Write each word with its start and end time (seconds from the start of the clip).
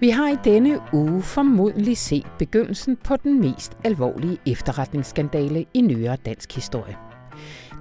Vi 0.00 0.10
har 0.10 0.28
i 0.28 0.36
denne 0.44 0.78
uge 0.92 1.22
formodentlig 1.22 1.98
set 1.98 2.26
begyndelsen 2.38 2.96
på 2.96 3.16
den 3.16 3.40
mest 3.40 3.76
alvorlige 3.84 4.38
efterretningsskandale 4.46 5.64
i 5.74 5.80
nyere 5.80 6.16
dansk 6.16 6.54
historie. 6.54 6.96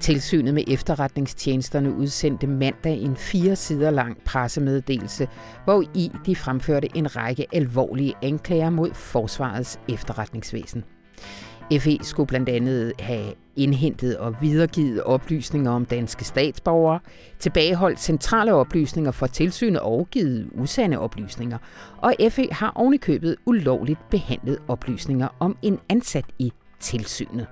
Tilsynet 0.02 0.54
med 0.54 0.64
efterretningstjenesterne 0.68 1.96
udsendte 1.96 2.48
mandag 2.48 3.02
en 3.02 3.16
fire 3.16 3.55
sider 3.55 3.92
lang 3.92 4.18
pressemeddelelse, 4.26 5.27
hvor 5.63 5.84
i 5.96 6.12
de 6.26 6.36
fremførte 6.36 6.88
en 6.96 7.16
række 7.16 7.46
alvorlige 7.54 8.13
anklager 8.24 8.70
mod 8.70 8.94
Forsvarets 8.94 9.80
efterretningsvæsen. 9.90 10.84
FE 11.78 11.98
skulle 12.02 12.28
blandt 12.28 12.50
andet 12.50 12.94
have 13.00 13.34
indhentet 13.55 14.18
og 14.18 14.36
videregivet 14.41 15.04
oplysninger 15.04 15.72
om 15.72 15.86
danske 15.86 16.26
statsborgere, 16.26 17.00
tilbageholdt 17.40 18.00
centrale 18.00 18.54
oplysninger 18.54 19.12
for 19.12 19.27
tilsynet 19.27 19.80
og 19.80 20.08
givet 20.12 20.50
usande 20.52 21.00
oplysninger, 21.00 21.58
og 21.98 22.13
FE 22.30 22.48
har 22.52 22.72
ovenikøbet 22.76 23.36
ulovligt 23.46 24.00
behandlet 24.10 24.58
oplysninger 24.68 25.27
om 25.40 25.58
en 25.62 25.80
ansat 25.90 26.26
i 26.40 26.52
tilsynet. 26.80 27.48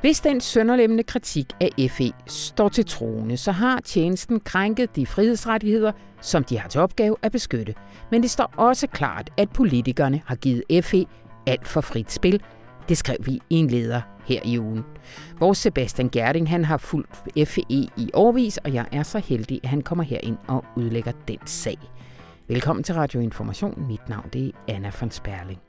Hvis 0.00 0.20
den 0.20 0.40
sønderlemmende 0.40 1.02
kritik 1.02 1.46
af 1.60 1.90
FE 1.90 2.10
står 2.26 2.68
til 2.68 2.86
troende, 2.86 3.36
så 3.36 3.52
har 3.52 3.80
tjenesten 3.80 4.40
krænket 4.40 4.96
de 4.96 5.06
frihedsrettigheder, 5.06 5.92
som 6.20 6.44
de 6.44 6.58
har 6.58 6.68
til 6.68 6.80
opgave 6.80 7.16
at 7.22 7.32
beskytte. 7.32 7.74
Men 8.10 8.22
det 8.22 8.30
står 8.30 8.52
også 8.56 8.86
klart, 8.86 9.30
at 9.36 9.50
politikerne 9.50 10.22
har 10.26 10.36
givet 10.36 10.84
FE 10.84 11.06
alt 11.46 11.68
for 11.68 11.80
frit 11.80 12.12
spil, 12.12 12.42
det 12.88 12.98
skrev 12.98 13.16
vi 13.20 13.32
i 13.32 13.40
en 13.50 13.68
leder 13.68 14.00
her 14.26 14.40
i 14.44 14.58
ugen. 14.58 14.84
Vores 15.38 15.58
Sebastian 15.58 16.08
Gerding 16.08 16.48
han 16.48 16.64
har 16.64 16.76
fulgt 16.76 17.22
FE 17.48 17.62
i 17.70 18.10
årvis, 18.14 18.58
og 18.58 18.74
jeg 18.74 18.86
er 18.92 19.02
så 19.02 19.18
heldig, 19.18 19.60
at 19.62 19.68
han 19.68 19.82
kommer 19.82 20.04
herind 20.04 20.36
og 20.46 20.64
udlægger 20.76 21.12
den 21.28 21.38
sag. 21.46 21.78
Velkommen 22.48 22.82
til 22.82 22.94
Radio 22.94 23.20
Information. 23.20 23.86
Mit 23.88 24.08
navn 24.08 24.28
det 24.32 24.46
er 24.46 24.74
Anna 24.74 24.90
von 25.00 25.10
Sperling. 25.10 25.60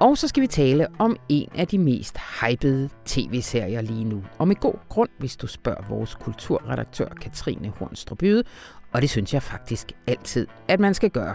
Og 0.00 0.18
så 0.18 0.28
skal 0.28 0.40
vi 0.40 0.46
tale 0.46 0.86
om 0.98 1.16
en 1.28 1.48
af 1.54 1.68
de 1.68 1.78
mest 1.78 2.18
hypede 2.18 2.88
tv-serier 3.04 3.80
lige 3.80 4.04
nu. 4.04 4.22
Og 4.38 4.48
med 4.48 4.56
god 4.56 4.74
grund, 4.88 5.10
hvis 5.18 5.36
du 5.36 5.46
spørger 5.46 5.88
vores 5.88 6.14
kulturredaktør 6.14 7.08
Katrine 7.08 7.72
Hornstrup 7.78 8.22
og 8.92 9.02
det 9.02 9.10
synes 9.10 9.34
jeg 9.34 9.42
faktisk 9.42 9.92
altid, 10.06 10.46
at 10.68 10.80
man 10.80 10.94
skal 10.94 11.10
gøre. 11.10 11.34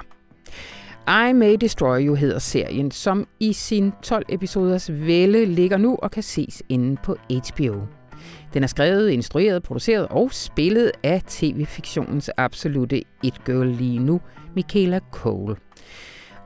I 1.08 1.34
May 1.34 1.56
Destroy 1.62 2.08
You 2.08 2.16
hedder 2.16 2.40
serien, 2.40 2.92
som 2.92 3.28
i 3.40 3.54
sin 3.54 3.92
12 4.02 4.26
episoders 4.30 4.92
vælge 4.92 5.46
ligger 5.46 5.78
nu 5.78 5.98
og 6.02 6.12
kan 6.12 6.24
ses 6.24 6.64
inde 6.70 6.98
på 7.04 7.16
HBO. 7.30 7.82
Den 8.54 8.64
er 8.64 8.68
skrevet, 8.68 9.10
instrueret, 9.10 9.64
produceret 9.64 10.08
og 10.08 10.34
spillet 10.34 10.92
af 11.04 11.22
tv-fiktionens 11.28 12.30
absolute 12.38 13.02
it-girl 13.24 13.68
lige 13.68 14.00
nu, 14.00 14.22
Michaela 14.56 15.00
Cole. 15.12 15.56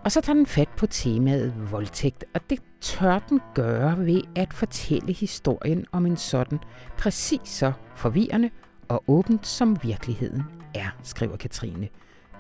Og 0.04 0.12
så 0.12 0.22
tager 0.22 0.36
den 0.36 0.46
fat 0.46 0.70
på 0.78 0.86
temaet 0.88 1.54
voldtægt, 1.72 2.26
og 2.34 2.42
det 2.50 2.60
tør 2.82 3.20
den 3.20 3.40
gøre 3.56 4.06
ved 4.06 4.22
at 4.36 4.54
fortælle 4.54 5.14
historien 5.14 5.86
om 5.92 6.06
en 6.06 6.18
sådan 6.18 6.60
præcis 6.98 7.42
så 7.46 7.72
forvirrende 7.96 8.50
og 8.88 9.04
åbent 9.08 9.48
som 9.48 9.78
virkeligheden 9.84 10.44
er, 10.76 10.88
skriver 11.04 11.38
Katrine. 11.38 11.88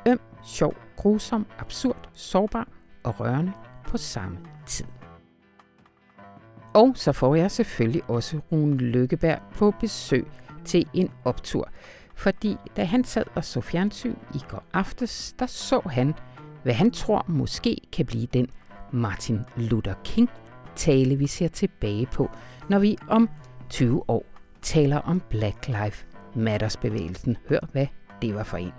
Øm, 0.07 0.19
sjov, 0.45 0.75
grusom, 0.95 1.45
absurd, 1.59 2.09
sårbar 2.13 2.67
og 3.03 3.19
rørende 3.19 3.51
på 3.87 3.97
samme 3.97 4.37
tid. 4.65 4.85
Og 6.73 6.93
så 6.95 7.11
får 7.11 7.35
jeg 7.35 7.51
selvfølgelig 7.51 8.03
også 8.07 8.39
Rune 8.51 8.77
Lykkeberg 8.77 9.39
på 9.55 9.73
besøg 9.79 10.27
til 10.65 10.85
en 10.93 11.11
optur. 11.25 11.69
Fordi 12.15 12.57
da 12.77 12.83
han 12.83 13.03
sad 13.03 13.23
og 13.35 13.45
så 13.45 13.61
fjernsyn 13.61 14.15
i 14.35 14.39
går 14.49 14.63
aftes, 14.73 15.35
der 15.39 15.45
så 15.45 15.81
han, 15.85 16.13
hvad 16.63 16.73
han 16.73 16.91
tror 16.91 17.25
måske 17.27 17.77
kan 17.91 18.05
blive 18.05 18.25
den 18.25 18.47
Martin 18.91 19.39
Luther 19.55 19.93
King 20.03 20.29
tale, 20.75 21.15
vi 21.15 21.27
ser 21.27 21.47
tilbage 21.47 22.05
på, 22.05 22.29
når 22.69 22.79
vi 22.79 22.97
om 23.07 23.29
20 23.69 24.09
år 24.09 24.25
taler 24.61 24.97
om 24.97 25.21
Black 25.29 25.67
Lives 25.67 26.05
Matters 26.35 26.77
bevægelsen. 26.77 27.37
Hør, 27.49 27.59
hvad 27.71 27.87
det 28.21 28.35
var 28.35 28.43
for 28.43 28.57
en. 28.57 28.71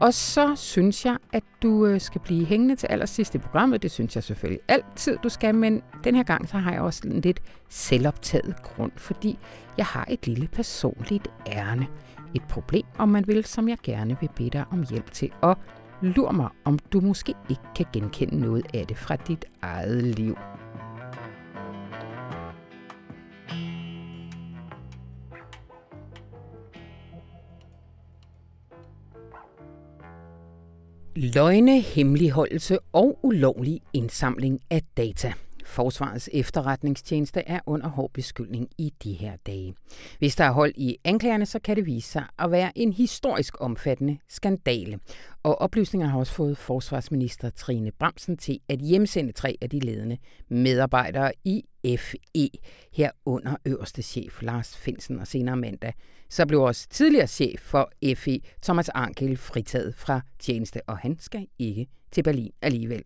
Og 0.00 0.14
så 0.14 0.54
synes 0.56 1.04
jeg, 1.04 1.16
at 1.32 1.42
du 1.62 1.86
øh, 1.86 2.00
skal 2.00 2.20
blive 2.20 2.46
hængende 2.46 2.76
til 2.76 2.86
allersidst 2.86 3.34
i 3.34 3.38
programmet. 3.38 3.82
Det 3.82 3.90
synes 3.90 4.14
jeg 4.14 4.24
selvfølgelig 4.24 4.60
altid, 4.68 5.18
du 5.22 5.28
skal. 5.28 5.54
Men 5.54 5.82
den 6.04 6.14
her 6.14 6.22
gang, 6.22 6.48
så 6.48 6.58
har 6.58 6.72
jeg 6.72 6.80
også 6.80 7.02
en 7.04 7.20
lidt 7.20 7.40
selvoptaget 7.68 8.62
grund, 8.62 8.92
fordi 8.96 9.38
jeg 9.76 9.86
har 9.86 10.06
et 10.08 10.26
lille 10.26 10.48
personligt 10.48 11.28
ærne. 11.46 11.86
Et 12.34 12.42
problem, 12.42 12.86
om 12.98 13.08
man 13.08 13.26
vil, 13.26 13.44
som 13.44 13.68
jeg 13.68 13.78
gerne 13.82 14.16
vil 14.20 14.28
bede 14.36 14.50
dig 14.50 14.64
om 14.70 14.84
hjælp 14.90 15.10
til. 15.12 15.30
Og 15.40 15.58
lur 16.00 16.32
mig, 16.32 16.48
om 16.64 16.78
du 16.78 17.00
måske 17.00 17.34
ikke 17.50 17.62
kan 17.76 17.86
genkende 17.92 18.40
noget 18.40 18.66
af 18.74 18.86
det 18.86 18.98
fra 18.98 19.16
dit 19.16 19.44
eget 19.62 20.02
liv. 20.02 20.36
Løgne, 31.16 31.80
hemmeligholdelse 31.80 32.78
og 32.92 33.18
ulovlig 33.22 33.80
indsamling 33.92 34.60
af 34.70 34.82
data. 34.96 35.32
Forsvarets 35.64 36.30
efterretningstjeneste 36.32 37.42
er 37.46 37.60
under 37.66 37.88
hård 37.88 38.10
beskyldning 38.14 38.68
i 38.78 38.92
de 39.04 39.12
her 39.12 39.32
dage. 39.46 39.74
Hvis 40.18 40.36
der 40.36 40.44
er 40.44 40.50
hold 40.50 40.72
i 40.76 40.96
anklagerne, 41.04 41.46
så 41.46 41.58
kan 41.58 41.76
det 41.76 41.86
vise 41.86 42.10
sig 42.10 42.24
at 42.38 42.50
være 42.50 42.78
en 42.78 42.92
historisk 42.92 43.60
omfattende 43.60 44.18
skandale. 44.28 44.98
Og 45.42 45.60
oplysningerne 45.60 46.12
har 46.12 46.18
også 46.18 46.32
fået 46.32 46.58
forsvarsminister 46.58 47.50
Trine 47.50 47.92
Bramsen 47.98 48.36
til 48.36 48.60
at 48.68 48.78
hjemsende 48.78 49.32
tre 49.32 49.56
af 49.60 49.70
de 49.70 49.80
ledende 49.80 50.18
medarbejdere 50.48 51.32
i 51.44 51.64
FE, 51.98 52.50
herunder 52.92 53.56
øverste 53.64 54.02
chef 54.02 54.42
Lars 54.42 54.76
Finsen 54.76 55.20
og 55.20 55.26
senere 55.26 55.56
mandag. 55.56 55.94
Så 56.30 56.46
blev 56.46 56.62
også 56.62 56.88
tidligere 56.90 57.26
chef 57.26 57.60
for 57.60 57.90
FE, 58.16 58.40
Thomas 58.62 58.88
Ankel, 58.88 59.36
fritaget 59.36 59.94
fra 59.94 60.20
tjeneste, 60.38 60.80
og 60.86 60.98
han 60.98 61.16
skal 61.20 61.46
ikke 61.58 61.86
til 62.12 62.22
Berlin 62.22 62.52
alligevel. 62.62 63.02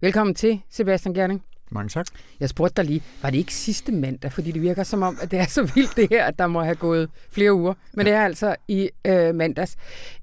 Velkommen 0.00 0.34
til, 0.34 0.60
Sebastian 0.70 1.14
Gerning. 1.14 1.44
Mange 1.70 1.88
tak. 1.88 2.06
Jeg 2.40 2.48
spurgte 2.48 2.82
dig 2.82 2.84
lige, 2.90 3.02
var 3.22 3.30
det 3.30 3.38
ikke 3.38 3.54
sidste 3.54 3.92
mandag? 3.92 4.32
Fordi 4.32 4.50
det 4.50 4.62
virker 4.62 4.82
som 4.82 5.02
om, 5.02 5.18
at 5.22 5.30
det 5.30 5.38
er 5.38 5.46
så 5.46 5.72
vildt 5.74 5.96
det 5.96 6.08
her, 6.10 6.24
at 6.24 6.38
der 6.38 6.46
må 6.46 6.62
have 6.62 6.76
gået 6.76 7.10
flere 7.30 7.54
uger. 7.54 7.74
Men 7.92 8.06
ja. 8.06 8.12
det 8.12 8.18
er 8.18 8.24
altså 8.24 8.56
i 8.68 8.90
øh, 9.04 9.34
mandags. 9.34 9.76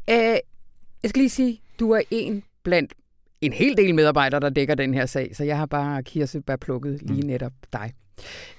Æh, 0.07 0.37
jeg 1.03 1.09
skal 1.09 1.19
lige 1.19 1.29
sige, 1.29 1.61
du 1.79 1.91
er 1.91 2.01
en 2.11 2.43
blandt 2.63 2.93
en 3.45 3.53
hel 3.53 3.77
del 3.77 3.95
medarbejdere, 3.95 4.39
der 4.39 4.49
dækker 4.49 4.75
den 4.75 4.93
her 4.93 5.05
sag, 5.05 5.35
så 5.35 5.43
jeg 5.43 5.57
har 5.57 5.65
bare 5.65 6.03
kirsebær 6.03 6.55
plukket 6.55 6.99
lige 7.01 7.21
mm. 7.21 7.27
netop 7.27 7.51
dig. 7.73 7.93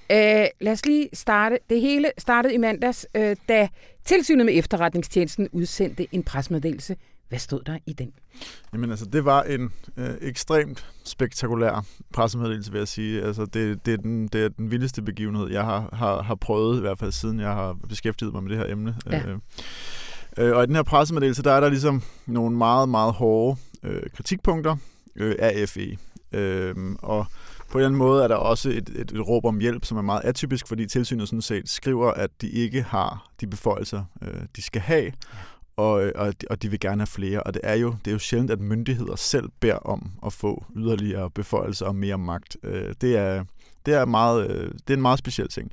Æh, 0.09 0.45
lad 0.61 0.71
os 0.71 0.85
lige 0.85 1.09
starte. 1.13 1.59
Det 1.69 1.81
hele 1.81 2.11
startede 2.17 2.53
i 2.53 2.57
mandags, 2.57 3.07
øh, 3.15 3.35
da 3.49 3.67
Tilsynet 4.05 4.45
med 4.45 4.57
efterretningstjenesten 4.57 5.49
udsendte 5.51 6.07
en 6.11 6.23
presmeddelelse 6.23 6.95
hvad 7.29 7.39
stod 7.39 7.61
der 7.65 7.77
i 7.85 7.93
den? 7.93 8.11
Jamen 8.73 8.89
altså, 8.89 9.05
det 9.05 9.25
var 9.25 9.43
en 9.43 9.73
øh, 9.97 10.09
ekstremt 10.21 10.85
spektakulær 11.03 11.85
pressemeddelelse, 12.13 12.71
vil 12.71 12.79
jeg 12.79 12.87
sige. 12.87 13.21
Altså, 13.21 13.45
det, 13.45 13.85
det, 13.85 13.93
er 13.93 13.97
den, 13.97 14.27
det 14.27 14.43
er 14.43 14.49
den 14.49 14.71
vildeste 14.71 15.01
begivenhed, 15.01 15.51
jeg 15.51 15.63
har, 15.63 15.89
har, 15.93 16.21
har 16.21 16.35
prøvet, 16.35 16.77
i 16.77 16.81
hvert 16.81 16.99
fald 16.99 17.11
siden 17.11 17.39
jeg 17.39 17.53
har 17.53 17.77
beskæftiget 17.89 18.33
mig 18.33 18.43
med 18.43 18.51
det 18.51 18.57
her 18.57 18.71
emne. 18.71 18.95
Ja. 19.11 19.21
Øh, 19.27 19.37
øh, 20.37 20.55
og 20.55 20.63
i 20.63 20.67
den 20.67 20.75
her 20.75 20.83
pressemeddelelse, 20.83 21.43
der 21.43 21.51
er 21.51 21.59
der 21.59 21.69
ligesom 21.69 22.03
nogle 22.25 22.57
meget, 22.57 22.89
meget 22.89 23.13
hårde 23.13 23.59
øh, 23.85 24.01
kritikpunkter 24.15 24.75
øh, 25.15 25.35
af 25.39 25.69
FE. 25.69 25.97
Øh, 26.31 26.75
og 26.99 27.25
på 27.69 27.77
en 27.77 27.81
eller 27.81 27.87
anden 27.87 27.97
måde 27.97 28.23
er 28.23 28.27
der 28.27 28.35
også 28.35 28.69
et, 28.69 28.89
et, 28.89 29.11
et 29.11 29.27
råb 29.27 29.45
om 29.45 29.59
hjælp, 29.59 29.85
som 29.85 29.97
er 29.97 30.01
meget 30.01 30.21
atypisk, 30.23 30.67
fordi 30.67 30.85
tilsynet 30.85 31.29
sådan 31.29 31.41
set 31.41 31.69
skriver, 31.69 32.11
at 32.11 32.29
de 32.41 32.49
ikke 32.49 32.81
har 32.81 33.31
de 33.41 33.47
beføjelser, 33.47 34.03
øh, 34.21 34.41
de 34.55 34.61
skal 34.61 34.81
have, 34.81 35.11
og, 35.77 36.05
øh, 36.05 36.11
og, 36.15 36.33
og 36.49 36.61
de 36.61 36.69
vil 36.69 36.79
gerne 36.79 37.01
have 37.01 37.07
flere. 37.07 37.43
Og 37.43 37.53
det 37.53 37.61
er 37.63 37.73
jo 37.73 37.95
det 38.05 38.11
er 38.11 38.15
jo 38.15 38.19
sjældent, 38.19 38.51
at 38.51 38.59
myndigheder 38.59 39.15
selv 39.15 39.49
beder 39.59 39.75
om 39.75 40.11
at 40.25 40.33
få 40.33 40.65
yderligere 40.75 41.29
beføjelser 41.31 41.85
og 41.85 41.95
mere 41.95 42.17
magt. 42.17 42.57
Øh, 42.63 42.93
det 43.01 43.17
er 43.17 43.45
det 43.85 43.93
er, 43.93 44.05
meget, 44.05 44.51
øh, 44.51 44.71
det 44.71 44.89
er 44.89 44.93
en 44.93 45.01
meget 45.01 45.19
speciel 45.19 45.47
ting. 45.47 45.71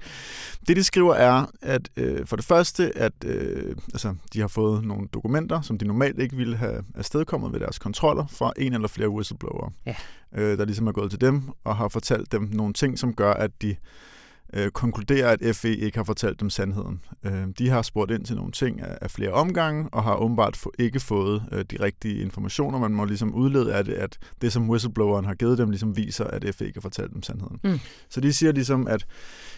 Det, 0.68 0.76
de 0.76 0.84
skriver, 0.84 1.14
er, 1.14 1.46
at 1.62 1.88
øh, 1.96 2.26
for 2.26 2.36
det 2.36 2.44
første, 2.44 2.98
at 2.98 3.12
øh, 3.24 3.76
altså, 3.92 4.14
de 4.32 4.40
har 4.40 4.48
fået 4.48 4.84
nogle 4.84 5.08
dokumenter, 5.14 5.60
som 5.60 5.78
de 5.78 5.86
normalt 5.86 6.20
ikke 6.20 6.36
ville 6.36 6.56
have 6.56 6.84
afstedkommet 6.94 7.52
ved 7.52 7.60
deres 7.60 7.78
kontroller, 7.78 8.26
fra 8.26 8.52
en 8.58 8.74
eller 8.74 8.88
flere 8.88 9.08
whistleblower, 9.08 9.72
ja. 9.86 9.94
øh, 10.34 10.58
der 10.58 10.64
ligesom 10.64 10.86
er 10.86 10.92
gået 10.92 11.10
til 11.10 11.20
dem 11.20 11.42
og 11.64 11.76
har 11.76 11.88
fortalt 11.88 12.32
dem 12.32 12.48
nogle 12.52 12.72
ting, 12.72 12.98
som 12.98 13.14
gør, 13.14 13.32
at 13.32 13.50
de 13.62 13.76
øh, 14.52 14.70
konkluderer, 14.70 15.36
at 15.40 15.56
FE 15.56 15.76
ikke 15.76 15.98
har 15.98 16.04
fortalt 16.04 16.40
dem 16.40 16.50
sandheden. 16.50 17.00
Øh, 17.24 17.46
de 17.58 17.68
har 17.68 17.82
spurgt 17.82 18.10
ind 18.10 18.24
til 18.24 18.36
nogle 18.36 18.52
ting 18.52 18.80
af, 18.80 18.98
af 19.00 19.10
flere 19.10 19.30
omgange, 19.30 19.88
og 19.92 20.02
har 20.02 20.14
åbenbart 20.14 20.56
få, 20.56 20.72
ikke 20.78 21.00
fået 21.00 21.42
øh, 21.52 21.64
de 21.70 21.76
rigtige 21.80 22.22
informationer. 22.22 22.78
Man 22.78 22.92
må 22.92 23.04
ligesom 23.04 23.34
udlede 23.34 23.74
af 23.74 23.84
det, 23.84 23.92
at 23.92 24.18
det, 24.40 24.52
som 24.52 24.70
whistlebloweren 24.70 25.24
har 25.24 25.34
givet 25.34 25.58
dem, 25.58 25.70
ligesom 25.70 25.96
viser, 25.96 26.24
at 26.24 26.54
FE 26.54 26.66
ikke 26.66 26.76
har 26.76 26.82
fortalt 26.82 27.12
dem 27.12 27.22
sandheden. 27.22 27.60
Mm. 27.64 27.80
Så 28.08 28.20
de 28.20 28.32
siger 28.32 28.52
ligesom, 28.52 28.86
at 28.86 29.06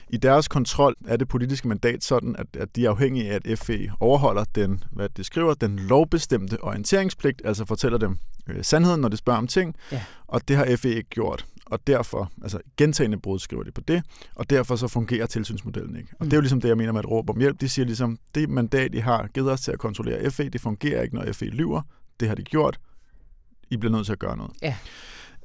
i 0.08 0.16
deres 0.16 0.48
kontrol 0.48 0.94
er 1.06 1.16
det 1.16 1.28
politiske 1.28 1.68
mandat 1.68 2.04
sådan, 2.04 2.36
at, 2.38 2.46
at 2.56 2.76
de 2.76 2.86
er 2.86 2.90
afhængige 2.90 3.30
af, 3.30 3.40
at 3.44 3.58
FE 3.58 3.90
overholder 4.00 4.44
den, 4.54 4.84
hvad 4.92 5.08
det 5.08 5.26
skriver, 5.26 5.54
den 5.54 5.78
lovbestemte 5.78 6.64
orienteringspligt, 6.64 7.42
altså 7.44 7.64
fortæller 7.64 7.98
dem 7.98 8.18
øh, 8.46 8.64
sandheden, 8.64 9.00
når 9.00 9.08
de 9.08 9.16
spørger 9.16 9.38
om 9.38 9.46
ting, 9.46 9.74
ja. 9.92 10.02
og 10.26 10.48
det 10.48 10.56
har 10.56 10.76
FE 10.76 10.88
ikke 10.88 11.10
gjort 11.10 11.46
og 11.66 11.86
derfor, 11.86 12.32
altså 12.42 12.58
gentagende 12.76 13.18
brud 13.18 13.38
skriver 13.38 13.62
de 13.62 13.70
på 13.70 13.80
det, 13.80 14.02
og 14.34 14.50
derfor 14.50 14.76
så 14.76 14.88
fungerer 14.88 15.26
tilsynsmodellen 15.26 15.96
ikke. 15.96 16.08
Og 16.10 16.24
mm. 16.24 16.30
det 16.30 16.32
er 16.32 16.36
jo 16.36 16.40
ligesom 16.40 16.60
det, 16.60 16.68
jeg 16.68 16.76
mener 16.76 16.92
med 16.92 17.00
at 17.00 17.10
råbe 17.10 17.32
om 17.32 17.40
hjælp. 17.40 17.60
De 17.60 17.68
siger 17.68 17.86
ligesom, 17.86 18.18
det 18.34 18.48
mandat, 18.48 18.92
de 18.92 19.00
har 19.00 19.26
givet 19.26 19.50
os 19.52 19.60
til 19.60 19.72
at 19.72 19.78
kontrollere 19.78 20.30
FE, 20.30 20.48
det 20.48 20.60
fungerer 20.60 21.02
ikke, 21.02 21.14
når 21.14 21.32
FE 21.32 21.44
lyver. 21.44 21.82
Det 22.20 22.28
har 22.28 22.34
de 22.34 22.42
gjort. 22.42 22.80
I 23.70 23.76
bliver 23.76 23.92
nødt 23.92 24.06
til 24.06 24.12
at 24.12 24.18
gøre 24.18 24.36
noget. 24.36 24.52
Ja. 24.62 24.76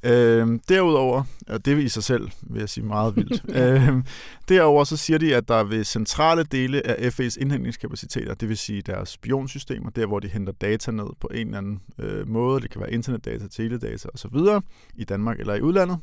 Øh, 0.03 0.59
derudover, 0.69 1.23
og 1.47 1.65
det 1.65 1.73
er 1.73 1.77
i 1.77 1.89
sig 1.89 2.03
selv, 2.03 2.29
vil 2.41 2.59
jeg 2.59 2.69
sige, 2.69 2.85
meget 2.85 3.15
vildt. 3.15 3.43
øh, 3.61 4.03
derudover 4.49 4.83
så 4.83 4.97
siger 4.97 5.17
de, 5.17 5.35
at 5.35 5.47
der 5.47 5.63
ved 5.63 5.83
centrale 5.83 6.43
dele 6.43 6.87
af 6.87 7.19
FE's 7.19 7.41
indhentningskapaciteter, 7.41 8.33
det 8.33 8.49
vil 8.49 8.57
sige 8.57 8.81
deres 8.81 9.09
spionsystemer, 9.09 9.89
der 9.89 10.05
hvor 10.05 10.19
de 10.19 10.27
henter 10.27 10.53
data 10.53 10.91
ned 10.91 11.07
på 11.21 11.29
en 11.33 11.47
eller 11.47 11.57
anden 11.57 11.81
øh, 11.99 12.27
måde, 12.27 12.61
det 12.61 12.69
kan 12.69 12.81
være 12.81 12.93
internetdata, 12.93 13.47
teledata 13.47 14.09
osv., 14.13 14.61
i 14.95 15.03
Danmark 15.03 15.39
eller 15.39 15.55
i 15.55 15.61
udlandet, 15.61 15.97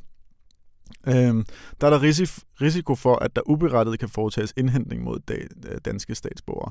Øhm, 1.09 1.45
der 1.81 1.87
er 1.87 1.91
der 1.91 2.03
risiko, 2.03 2.41
risiko 2.61 2.95
for, 2.95 3.17
at 3.17 3.37
der 3.37 3.43
uberettiget 3.47 3.99
kan 3.99 4.09
foretages 4.09 4.53
indhentning 4.57 5.03
mod 5.03 5.19
danske 5.85 6.15
statsborgere. 6.15 6.71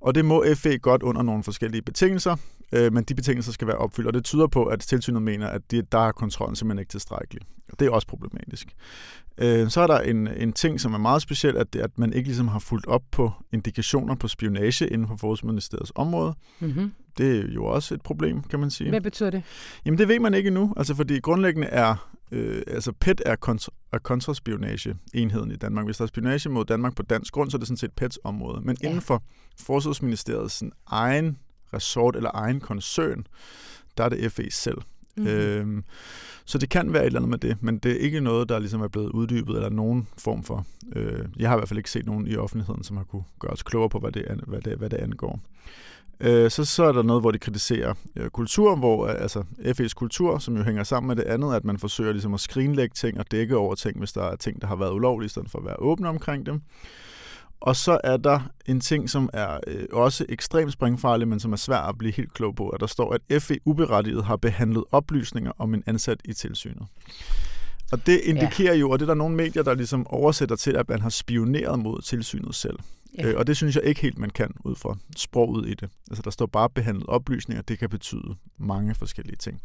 Og 0.00 0.14
det 0.14 0.24
må 0.24 0.44
FE 0.56 0.78
godt 0.78 1.02
under 1.02 1.22
nogle 1.22 1.44
forskellige 1.44 1.82
betingelser, 1.82 2.36
øh, 2.72 2.92
men 2.92 3.04
de 3.04 3.14
betingelser 3.14 3.52
skal 3.52 3.66
være 3.66 3.76
opfyldt, 3.76 4.06
og 4.06 4.14
det 4.14 4.24
tyder 4.24 4.46
på, 4.46 4.64
at 4.64 4.80
tilsynet 4.80 5.22
mener, 5.22 5.46
at 5.46 5.70
de, 5.70 5.82
der 5.82 5.98
er 5.98 6.12
kontrollen 6.12 6.56
simpelthen 6.56 6.78
ikke 6.78 6.90
tilstrækkelig. 6.90 7.42
Og 7.72 7.80
det 7.80 7.86
er 7.86 7.90
også 7.90 8.06
problematisk. 8.06 8.68
Øh, 9.38 9.68
så 9.70 9.80
er 9.80 9.86
der 9.86 10.00
en, 10.00 10.28
en 10.28 10.52
ting, 10.52 10.80
som 10.80 10.94
er 10.94 10.98
meget 10.98 11.22
speciel, 11.22 11.56
at, 11.56 11.76
at 11.76 11.98
man 11.98 12.12
ikke 12.12 12.28
ligesom 12.28 12.48
har 12.48 12.58
fulgt 12.58 12.86
op 12.86 13.02
på 13.10 13.32
indikationer 13.52 14.14
på 14.14 14.28
spionage 14.28 14.88
inden 14.88 15.08
for 15.08 15.16
Forsvarsministeriets 15.16 15.92
område. 15.94 16.34
Mm-hmm. 16.60 16.92
Det 17.18 17.38
er 17.38 17.52
jo 17.54 17.64
også 17.64 17.94
et 17.94 18.02
problem, 18.02 18.42
kan 18.42 18.60
man 18.60 18.70
sige. 18.70 18.90
Hvad 18.90 19.00
betyder 19.00 19.30
det? 19.30 19.42
Jamen 19.84 19.98
det 19.98 20.08
ved 20.08 20.18
man 20.18 20.34
ikke 20.34 20.46
endnu, 20.46 20.74
altså 20.76 20.94
fordi 20.94 21.20
grundlæggende 21.20 21.66
er 21.66 22.12
Øh, 22.32 22.62
altså 22.66 22.92
PET 22.92 23.22
er, 23.26 23.36
kontra, 23.36 23.72
er 23.92 23.98
kontraspionage-enheden 23.98 25.50
i 25.50 25.56
Danmark. 25.56 25.84
Hvis 25.84 25.96
der 25.96 26.02
er 26.02 26.06
spionage 26.06 26.48
mod 26.48 26.64
Danmark 26.64 26.96
på 26.96 27.02
dansk 27.02 27.32
grund, 27.32 27.50
så 27.50 27.56
er 27.56 27.58
det 27.58 27.68
sådan 27.68 27.76
set 27.76 27.92
PETs 27.92 28.18
område. 28.24 28.60
Men 28.64 28.76
ja. 28.82 28.88
inden 28.88 29.00
for 29.00 29.22
Forsvarsministeriets 29.60 30.62
egen 30.86 31.38
resort 31.74 32.16
eller 32.16 32.30
egen 32.34 32.60
koncern, 32.60 33.26
der 33.98 34.04
er 34.04 34.08
det 34.08 34.32
FE 34.32 34.50
selv. 34.50 34.78
Mm-hmm. 35.16 35.32
Øhm, 35.32 35.84
så 36.44 36.58
det 36.58 36.68
kan 36.68 36.92
være 36.92 37.02
et 37.02 37.06
eller 37.06 37.18
andet 37.20 37.30
med 37.30 37.38
det, 37.38 37.62
men 37.62 37.78
det 37.78 37.92
er 37.92 37.98
ikke 37.98 38.20
noget, 38.20 38.48
der 38.48 38.58
ligesom 38.58 38.80
er 38.80 38.88
blevet 38.88 39.10
uddybet 39.10 39.56
eller 39.56 39.68
nogen 39.68 40.08
form 40.18 40.42
for. 40.42 40.66
Øh, 40.96 41.24
jeg 41.38 41.48
har 41.48 41.56
i 41.56 41.58
hvert 41.58 41.68
fald 41.68 41.78
ikke 41.78 41.90
set 41.90 42.06
nogen 42.06 42.26
i 42.26 42.36
offentligheden, 42.36 42.84
som 42.84 42.96
har 42.96 43.04
kunne 43.04 43.24
gøre 43.38 43.52
os 43.52 43.62
klogere 43.62 43.88
på, 43.88 43.98
hvad 43.98 44.12
det, 44.12 44.40
hvad 44.46 44.60
det, 44.60 44.78
hvad 44.78 44.90
det 44.90 44.96
angår. 44.96 45.40
Øh, 46.20 46.50
så, 46.50 46.64
så 46.64 46.84
er 46.84 46.92
der 46.92 47.02
noget, 47.02 47.22
hvor 47.22 47.30
de 47.30 47.38
kritiserer 47.38 47.94
øh, 48.16 48.30
kultur, 48.30 48.76
hvor 48.76 49.06
øh, 49.06 49.14
altså 49.18 49.44
FE's 49.58 49.94
kultur, 49.94 50.38
som 50.38 50.56
jo 50.56 50.62
hænger 50.62 50.84
sammen 50.84 51.08
med 51.08 51.16
det 51.16 51.24
andet, 51.24 51.54
at 51.54 51.64
man 51.64 51.78
forsøger 51.78 52.12
ligesom 52.12 52.34
at 52.34 52.40
skrinlægge 52.40 52.94
ting 52.94 53.18
og 53.18 53.30
dække 53.30 53.56
over 53.56 53.74
ting, 53.74 53.98
hvis 53.98 54.12
der 54.12 54.22
er 54.22 54.36
ting, 54.36 54.60
der 54.60 54.66
har 54.66 54.76
været 54.76 54.92
ulovlige, 54.92 55.26
i 55.26 55.28
stedet 55.28 55.50
for 55.50 55.58
at 55.58 55.64
være 55.64 55.76
åbne 55.78 56.08
omkring 56.08 56.46
dem. 56.46 56.62
Og 57.62 57.76
så 57.76 58.00
er 58.04 58.16
der 58.16 58.40
en 58.66 58.80
ting, 58.80 59.10
som 59.10 59.30
er 59.32 59.60
øh, 59.66 59.84
også 59.92 60.26
ekstremt 60.28 60.72
springfarlig, 60.72 61.28
men 61.28 61.40
som 61.40 61.52
er 61.52 61.56
svært 61.56 61.88
at 61.88 61.98
blive 61.98 62.12
helt 62.12 62.34
klog 62.34 62.56
på, 62.56 62.68
at 62.68 62.80
der 62.80 62.86
står, 62.86 63.16
at 63.28 63.42
FE 63.42 63.58
uberettiget 63.64 64.24
har 64.24 64.36
behandlet 64.36 64.84
oplysninger 64.92 65.52
om 65.58 65.74
en 65.74 65.82
ansat 65.86 66.20
i 66.24 66.32
tilsynet. 66.32 66.86
Og 67.92 68.06
det 68.06 68.20
indikerer 68.24 68.72
ja. 68.72 68.78
jo, 68.78 68.90
og 68.90 68.98
det 68.98 69.04
er 69.04 69.06
der 69.06 69.14
nogle 69.14 69.36
medier, 69.36 69.62
der 69.62 69.74
ligesom 69.74 70.06
oversætter 70.06 70.56
til, 70.56 70.76
at 70.76 70.88
man 70.88 71.00
har 71.00 71.08
spioneret 71.08 71.78
mod 71.78 72.02
tilsynet 72.02 72.54
selv. 72.54 72.78
Ja. 73.18 73.26
Øh, 73.26 73.38
og 73.38 73.46
det 73.46 73.56
synes 73.56 73.76
jeg 73.76 73.84
ikke 73.84 74.00
helt, 74.00 74.18
man 74.18 74.30
kan 74.30 74.50
ud 74.64 74.74
fra 74.74 74.96
sproget 75.16 75.68
i 75.68 75.74
det. 75.74 75.90
Altså 76.10 76.22
der 76.22 76.30
står 76.30 76.46
bare 76.46 76.70
behandlet 76.70 77.06
oplysninger, 77.06 77.62
det 77.62 77.78
kan 77.78 77.88
betyde 77.88 78.34
mange 78.58 78.94
forskellige 78.94 79.36
ting. 79.36 79.60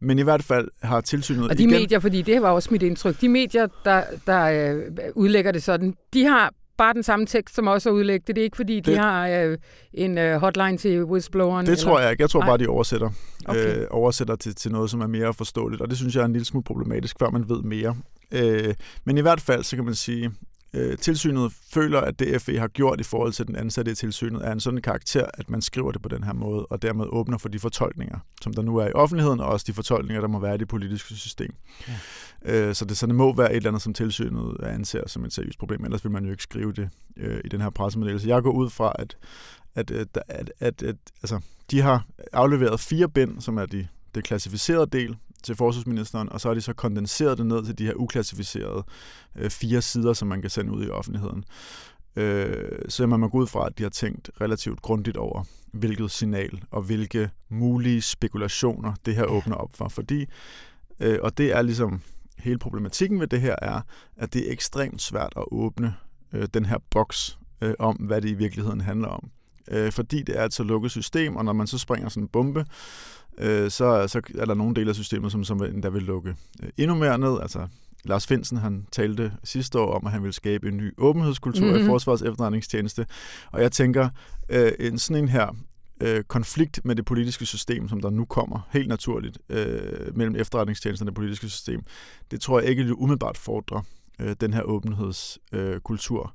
Men 0.00 0.18
i 0.18 0.22
hvert 0.22 0.42
fald 0.42 0.68
har 0.82 1.00
tilsynet 1.00 1.50
Og 1.50 1.58
de 1.58 1.62
igen... 1.62 1.70
medier, 1.70 2.00
fordi 2.00 2.22
det 2.22 2.42
var 2.42 2.50
også 2.50 2.68
mit 2.70 2.82
indtryk, 2.82 3.20
de 3.20 3.28
medier, 3.28 3.66
der, 3.84 4.04
der 4.26 4.44
øh, 4.44 4.82
udlægger 5.14 5.52
det 5.52 5.62
sådan, 5.62 5.94
de 6.14 6.24
har 6.24 6.52
bare 6.78 6.94
den 6.94 7.02
samme 7.02 7.26
tekst, 7.26 7.54
som 7.54 7.66
også 7.66 7.88
er 7.88 7.92
udlægget. 7.92 8.26
Det 8.26 8.38
er 8.38 8.42
ikke, 8.42 8.56
fordi 8.56 8.80
de 8.80 8.90
det, 8.90 8.98
har 8.98 9.28
øh, 9.28 9.58
en 9.94 10.18
øh, 10.18 10.40
hotline 10.40 10.78
til 10.78 11.04
whistlebloweren? 11.04 11.66
Det 11.66 11.72
eller? 11.72 11.84
tror 11.84 12.00
jeg 12.00 12.10
ikke. 12.10 12.22
Jeg 12.22 12.30
tror 12.30 12.40
bare, 12.40 12.58
de 12.58 12.66
oversætter. 12.66 13.10
Okay. 13.46 13.78
Øh, 13.78 13.86
oversætter 13.90 14.36
til, 14.36 14.54
til 14.54 14.72
noget, 14.72 14.90
som 14.90 15.00
er 15.00 15.06
mere 15.06 15.34
forståeligt. 15.34 15.82
Og 15.82 15.88
det 15.88 15.96
synes 15.96 16.14
jeg 16.14 16.20
er 16.20 16.26
en 16.26 16.32
lille 16.32 16.44
smule 16.44 16.64
problematisk, 16.64 17.18
før 17.18 17.30
man 17.30 17.48
ved 17.48 17.62
mere. 17.62 17.96
Øh, 18.32 18.74
men 19.04 19.18
i 19.18 19.20
hvert 19.20 19.40
fald, 19.40 19.64
så 19.64 19.76
kan 19.76 19.84
man 19.84 19.94
sige, 19.94 20.30
øh, 20.74 20.98
tilsynet 20.98 21.52
føler, 21.72 22.00
at 22.00 22.18
det 22.18 22.42
FE 22.42 22.58
har 22.58 22.68
gjort 22.68 23.00
i 23.00 23.02
forhold 23.02 23.32
til 23.32 23.46
den 23.46 23.56
ansatte 23.56 23.92
i 23.92 23.94
tilsynet, 23.94 24.42
er 24.44 24.52
en 24.52 24.60
sådan 24.60 24.82
karakter, 24.82 25.26
at 25.34 25.50
man 25.50 25.62
skriver 25.62 25.92
det 25.92 26.02
på 26.02 26.08
den 26.08 26.24
her 26.24 26.32
måde, 26.32 26.66
og 26.66 26.82
dermed 26.82 27.06
åbner 27.08 27.38
for 27.38 27.48
de 27.48 27.58
fortolkninger, 27.58 28.18
som 28.42 28.54
der 28.54 28.62
nu 28.62 28.76
er 28.76 28.86
i 28.86 28.92
offentligheden, 28.92 29.40
og 29.40 29.46
også 29.46 29.64
de 29.68 29.72
fortolkninger, 29.72 30.20
der 30.20 30.28
må 30.28 30.38
være 30.38 30.54
i 30.54 30.58
det 30.58 30.68
politiske 30.68 31.14
system. 31.14 31.54
Ja. 31.88 32.68
Øh, 32.68 32.74
så 32.74 32.84
det, 32.84 32.96
så 32.96 33.06
det 33.06 33.14
må 33.14 33.36
være 33.36 33.50
et 33.50 33.56
eller 33.56 33.70
andet, 33.70 33.82
som 33.82 33.94
tilsynet 33.94 34.56
anser 34.62 35.08
som 35.08 35.24
et 35.24 35.32
seriøst 35.32 35.58
problem, 35.58 35.84
ellers 35.84 36.04
vil 36.04 36.12
man 36.12 36.24
jo 36.24 36.30
ikke 36.30 36.42
skrive 36.42 36.72
det 36.72 36.88
øh, 37.16 37.40
i 37.44 37.48
den 37.48 37.60
her 37.60 37.70
pressemeddelelse. 37.70 38.28
Jeg 38.28 38.42
går 38.42 38.52
ud 38.52 38.70
fra, 38.70 38.92
at, 38.98 39.16
at, 39.74 39.90
at, 39.90 40.18
at, 40.28 40.52
at, 40.60 40.82
at 40.82 40.96
altså, 41.22 41.40
de 41.70 41.80
har 41.80 42.06
afleveret 42.32 42.80
fire 42.80 43.08
bind, 43.08 43.40
som 43.40 43.56
er 43.56 43.66
de, 43.66 43.88
det 44.14 44.24
klassificerede 44.24 44.86
del, 44.86 45.16
til 45.42 45.56
forsvarsministeren, 45.56 46.32
og 46.32 46.40
så 46.40 46.48
har 46.48 46.54
de 46.54 46.60
så 46.60 46.72
kondenseret 46.72 47.38
det 47.38 47.46
ned 47.46 47.64
til 47.64 47.78
de 47.78 47.84
her 47.84 47.94
uklassificerede 47.94 48.84
øh, 49.36 49.50
fire 49.50 49.82
sider, 49.82 50.12
som 50.12 50.28
man 50.28 50.40
kan 50.40 50.50
sende 50.50 50.72
ud 50.72 50.86
i 50.86 50.90
offentligheden. 50.90 51.44
Øh, 52.16 52.78
så 52.88 53.06
man 53.06 53.20
må 53.20 53.28
gå 53.28 53.38
ud 53.38 53.46
fra, 53.46 53.66
at 53.66 53.78
de 53.78 53.82
har 53.82 53.90
tænkt 53.90 54.30
relativt 54.40 54.82
grundigt 54.82 55.16
over, 55.16 55.44
hvilket 55.72 56.10
signal 56.10 56.62
og 56.70 56.82
hvilke 56.82 57.30
mulige 57.48 58.02
spekulationer 58.02 58.92
det 59.06 59.14
her 59.14 59.24
åbner 59.24 59.56
op 59.56 59.70
for. 59.74 59.88
Fordi, 59.88 60.26
øh, 61.00 61.18
og 61.22 61.38
det 61.38 61.52
er 61.52 61.62
ligesom 61.62 62.00
hele 62.38 62.58
problematikken 62.58 63.20
ved 63.20 63.26
det 63.26 63.40
her, 63.40 63.56
er, 63.62 63.80
at 64.16 64.34
det 64.34 64.48
er 64.48 64.52
ekstremt 64.52 65.02
svært 65.02 65.32
at 65.36 65.44
åbne 65.50 65.94
øh, 66.32 66.48
den 66.54 66.64
her 66.64 66.78
boks 66.90 67.38
øh, 67.60 67.74
om, 67.78 67.96
hvad 67.96 68.20
det 68.20 68.28
i 68.28 68.34
virkeligheden 68.34 68.80
handler 68.80 69.08
om. 69.08 69.30
Øh, 69.70 69.92
fordi 69.92 70.22
det 70.22 70.38
er 70.38 70.44
et 70.44 70.54
så 70.54 70.62
lukket 70.62 70.90
system, 70.90 71.36
og 71.36 71.44
når 71.44 71.52
man 71.52 71.66
så 71.66 71.78
springer 71.78 72.08
sådan 72.08 72.22
en 72.22 72.28
bombe, 72.28 72.64
øh, 73.38 73.70
så, 73.70 74.08
så 74.08 74.20
er 74.38 74.44
der 74.44 74.54
nogle 74.54 74.74
dele 74.74 74.88
af 74.88 74.94
systemet, 74.94 75.32
som, 75.32 75.44
som 75.44 75.80
der 75.82 75.90
vil 75.90 76.02
lukke 76.02 76.34
øh, 76.62 76.68
endnu 76.76 76.94
mere 76.94 77.18
ned. 77.18 77.40
Altså, 77.42 77.66
Lars 78.04 78.26
Finsen 78.26 78.58
han 78.58 78.86
talte 78.92 79.32
sidste 79.44 79.78
år 79.78 79.94
om, 79.94 80.06
at 80.06 80.12
han 80.12 80.22
vil 80.22 80.32
skabe 80.32 80.68
en 80.68 80.76
ny 80.76 80.94
åbenhedskultur 80.98 81.64
mm-hmm. 81.64 81.78
i 81.78 81.82
mhm. 81.82 81.90
Forsvars 81.90 82.22
efterretningstjeneste. 82.22 83.06
Og 83.52 83.62
jeg 83.62 83.72
tænker, 83.72 84.08
øh, 84.48 84.72
en 84.78 84.98
sådan 84.98 85.22
en 85.22 85.28
her 85.28 85.56
øh, 86.00 86.22
konflikt 86.22 86.84
med 86.84 86.96
det 86.96 87.04
politiske 87.04 87.46
system, 87.46 87.88
som 87.88 88.00
der 88.00 88.10
nu 88.10 88.24
kommer 88.24 88.68
helt 88.70 88.88
naturligt 88.88 89.38
øh, 89.48 90.16
mellem 90.16 90.36
efterretningstjenesten 90.36 91.08
og 91.08 91.12
det 91.12 91.16
politiske 91.16 91.48
system, 91.48 91.82
det 92.30 92.40
tror 92.40 92.60
jeg 92.60 92.68
ikke 92.68 92.98
umiddelbart 92.98 93.38
fordrer 93.38 93.82
øh, 94.20 94.36
den 94.40 94.54
her 94.54 94.62
åbenhedskultur. 94.62 96.22
Øh, 96.22 96.28
Øh, 96.28 96.32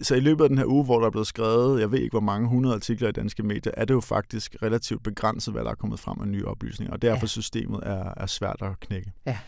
så 0.00 0.14
i 0.14 0.20
løbet 0.20 0.44
af 0.44 0.48
den 0.48 0.58
her 0.58 0.66
uge, 0.66 0.84
hvor 0.84 0.98
der 0.98 1.06
er 1.06 1.10
blevet 1.10 1.26
skrevet, 1.26 1.80
jeg 1.80 1.90
ved 1.92 1.98
ikke 1.98 2.12
hvor 2.12 2.20
mange 2.20 2.48
hundrede 2.48 2.74
artikler 2.74 3.08
i 3.08 3.12
danske 3.12 3.42
medier, 3.42 3.72
er 3.76 3.84
det 3.84 3.94
jo 3.94 4.00
faktisk 4.00 4.56
relativt 4.62 5.02
begrænset, 5.02 5.54
hvad 5.54 5.64
der 5.64 5.70
er 5.70 5.74
kommet 5.74 6.00
frem 6.00 6.20
af 6.20 6.28
nye 6.28 6.44
oplysninger, 6.44 6.92
og 6.92 7.02
derfor 7.02 7.22
ja. 7.22 7.26
systemet 7.26 7.80
er, 7.82 8.14
er 8.16 8.26
svært 8.26 8.56
at 8.60 8.80
knække. 8.80 9.12
Ja. 9.26 9.38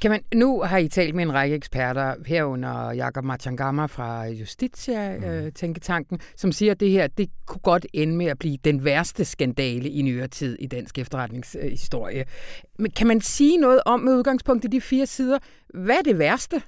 Kan 0.00 0.10
man, 0.10 0.20
nu 0.34 0.62
har 0.62 0.78
I 0.78 0.88
talt 0.88 1.14
med 1.14 1.24
en 1.24 1.34
række 1.34 1.56
eksperter, 1.56 2.14
herunder 2.26 2.92
Jakob 2.92 3.24
Machangama 3.24 3.86
fra 3.86 4.24
Justitia-tænketanken, 4.24 6.16
mm. 6.16 6.20
øh, 6.22 6.32
som 6.36 6.52
siger, 6.52 6.72
at 6.72 6.80
det 6.80 6.90
her 6.90 7.06
det 7.06 7.30
kunne 7.46 7.60
godt 7.62 7.86
ende 7.92 8.16
med 8.16 8.26
at 8.26 8.38
blive 8.38 8.56
den 8.64 8.84
værste 8.84 9.24
skandale 9.24 9.90
i 9.90 10.02
nyere 10.02 10.28
tid 10.28 10.56
i 10.60 10.66
dansk 10.66 10.98
efterretningshistorie. 10.98 12.24
Men 12.78 12.90
kan 12.90 13.06
man 13.06 13.20
sige 13.20 13.56
noget 13.56 13.80
om, 13.86 14.00
med 14.00 14.12
udgangspunkt 14.14 14.64
i 14.64 14.68
de 14.68 14.80
fire 14.80 15.06
sider, 15.06 15.38
hvad 15.74 15.96
er 15.96 16.02
det 16.02 16.18
værste? 16.18 16.62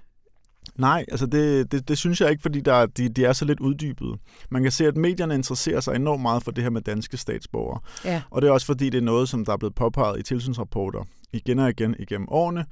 Nej, 0.78 1.04
altså 1.10 1.26
det, 1.26 1.72
det, 1.72 1.88
det 1.88 1.98
synes 1.98 2.20
jeg 2.20 2.30
ikke, 2.30 2.42
fordi 2.42 2.60
der, 2.60 2.86
de, 2.86 3.08
de 3.08 3.24
er 3.24 3.32
så 3.32 3.44
lidt 3.44 3.60
uddybede. 3.60 4.18
Man 4.50 4.62
kan 4.62 4.72
se, 4.72 4.86
at 4.86 4.96
medierne 4.96 5.34
interesserer 5.34 5.80
sig 5.80 5.94
enormt 5.94 6.22
meget 6.22 6.42
for 6.42 6.50
det 6.50 6.64
her 6.64 6.70
med 6.70 6.82
danske 6.82 7.16
statsborgere. 7.16 7.80
Ja. 8.04 8.22
Og 8.30 8.42
det 8.42 8.48
er 8.48 8.52
også 8.52 8.66
fordi, 8.66 8.90
det 8.90 8.98
er 8.98 9.02
noget, 9.02 9.28
som 9.28 9.44
der 9.44 9.52
er 9.52 9.56
blevet 9.56 9.74
påpeget 9.74 10.20
i 10.20 10.22
tilsynsrapporter 10.22 11.04
igen 11.32 11.58
og 11.58 11.70
igen 11.70 11.96
igennem 11.98 12.28
årene 12.30 12.64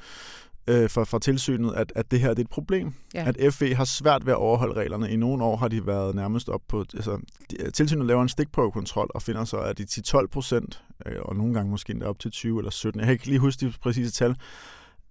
øh, 0.69 0.91
fra, 0.91 1.05
fra 1.05 1.19
tilsynet, 1.19 1.75
at, 1.75 1.93
at 1.97 2.11
det 2.11 2.21
her 2.21 2.29
det 2.29 2.39
er 2.39 2.43
et 2.43 2.51
problem. 2.51 2.93
Ja. 3.15 3.25
At 3.29 3.55
FE 3.55 3.75
har 3.75 3.85
svært 3.85 4.27
ved 4.27 4.33
at 4.33 4.39
overholde 4.39 4.75
reglerne. 4.75 5.11
I 5.11 5.17
nogle 5.17 5.45
år 5.45 5.57
har 5.57 5.69
de 5.69 5.87
været 5.87 6.15
nærmest 6.15 6.49
op 6.49 6.61
på... 6.69 6.85
Altså, 6.95 7.19
de, 7.51 7.71
tilsynet 7.71 8.07
laver 8.07 8.23
en 8.23 8.29
stikprøvekontrol 8.29 9.11
og 9.15 9.23
finder 9.23 9.45
så, 9.45 9.57
at 9.57 9.79
de 9.79 9.83
10-12 9.83 10.27
procent, 10.27 10.83
øh, 11.07 11.17
og 11.23 11.37
nogle 11.37 11.55
gange 11.55 11.71
måske 11.71 11.91
endda 11.91 12.07
op 12.07 12.19
til 12.19 12.31
20 12.31 12.59
eller 12.59 12.71
17, 12.71 13.01
jeg 13.01 13.07
kan 13.07 13.13
ikke 13.13 13.27
lige 13.27 13.39
huske 13.39 13.67
de 13.67 13.73
præcise 13.83 14.13
tal, 14.13 14.37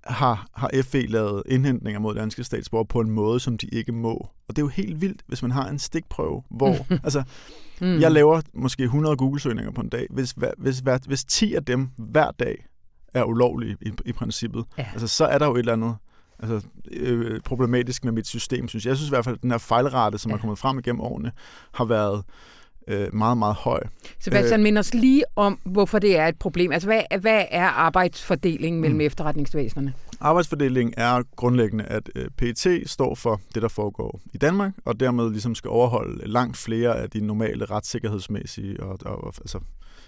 har, 0.04 0.48
har 0.54 0.72
FE 0.84 1.06
lavet 1.06 1.44
indhentninger 1.46 2.00
mod 2.00 2.16
danske 2.16 2.44
statsborgere 2.44 2.86
på 2.86 3.00
en 3.00 3.10
måde, 3.10 3.40
som 3.40 3.58
de 3.58 3.68
ikke 3.68 3.92
må. 3.92 4.14
Og 4.48 4.56
det 4.56 4.58
er 4.58 4.62
jo 4.62 4.68
helt 4.68 5.02
vildt, 5.02 5.22
hvis 5.28 5.42
man 5.42 5.52
har 5.52 5.68
en 5.70 5.80
stikprøve, 5.80 6.44
hvor... 6.50 6.76
altså, 7.06 7.24
mm. 7.82 8.00
Jeg 8.00 8.12
laver 8.12 8.42
måske 8.54 8.84
100 8.84 9.16
Google-søgninger 9.16 9.72
på 9.72 9.82
en 9.82 9.90
dag. 9.90 10.08
Hvis, 10.10 10.32
hvis, 10.58 10.80
hvis, 10.80 11.02
hvis 11.06 11.24
10 11.24 11.54
af 11.54 11.66
dem 11.66 11.90
hver 11.98 12.32
dag 12.32 12.66
er 13.14 13.24
ulovlige 13.24 13.78
i, 13.82 13.92
i 14.06 14.12
princippet, 14.12 14.66
ja. 14.78 14.88
altså, 14.92 15.08
så 15.08 15.26
er 15.26 15.38
der 15.38 15.46
jo 15.46 15.54
et 15.54 15.60
eller 15.60 15.74
andet 15.74 15.96
altså, 16.40 16.68
øh, 16.92 17.42
problematisk 17.42 18.04
med 18.04 18.12
mit 18.12 18.28
system, 18.28 18.68
synes 18.68 18.86
jeg. 18.86 18.90
Jeg 18.90 18.98
synes 18.98 19.10
i 19.10 19.12
hvert 19.12 19.26
fald, 19.26 19.36
at 19.36 19.42
den 19.42 19.52
her 19.52 19.58
fejlrate, 19.58 20.18
som 20.18 20.32
ja. 20.32 20.38
er 20.38 20.42
kommet 20.42 20.60
frem 20.60 20.80
igennem 20.80 21.02
årene, 21.02 21.32
har 21.74 21.86
været 21.86 22.24
øh, 22.88 23.16
meget, 23.16 23.38
meget 23.38 23.56
høj. 23.56 23.84
Sebastian, 24.20 24.60
øh, 24.60 24.64
mind 24.64 24.78
os 24.78 24.94
lige 24.94 25.24
om, 25.36 25.60
hvorfor 25.66 26.00
det 26.00 26.18
er 26.18 26.28
et 26.28 26.40
problem. 26.40 26.72
Altså, 26.72 26.88
hvad, 26.88 27.20
hvad 27.20 27.46
er 27.52 27.68
arbejdsfordelingen 27.68 28.82
mellem 28.82 28.98
mm. 28.98 29.02
efterretningsvæsenerne? 29.02 29.94
Arbejdsfordelingen 30.20 30.94
er 30.98 31.22
grundlæggende, 31.36 31.86
at 31.86 32.10
øh, 32.16 32.30
PET 32.38 32.84
står 32.86 33.16
for 33.16 33.42
det, 33.54 33.62
der 33.62 33.68
foregår 33.68 34.22
i 34.34 34.38
Danmark, 34.38 34.74
og 34.86 35.00
dermed 35.00 35.30
ligesom 35.30 35.56
skal 35.56 35.70
overholde 35.70 36.28
langt 36.28 36.58
flere 36.58 36.98
af 37.00 37.10
de 37.10 37.26
normale 37.26 37.66
retssikkerhedsmæssige 37.66 38.84
og, 38.84 39.00
og 39.06 39.34
altså, 39.38 39.60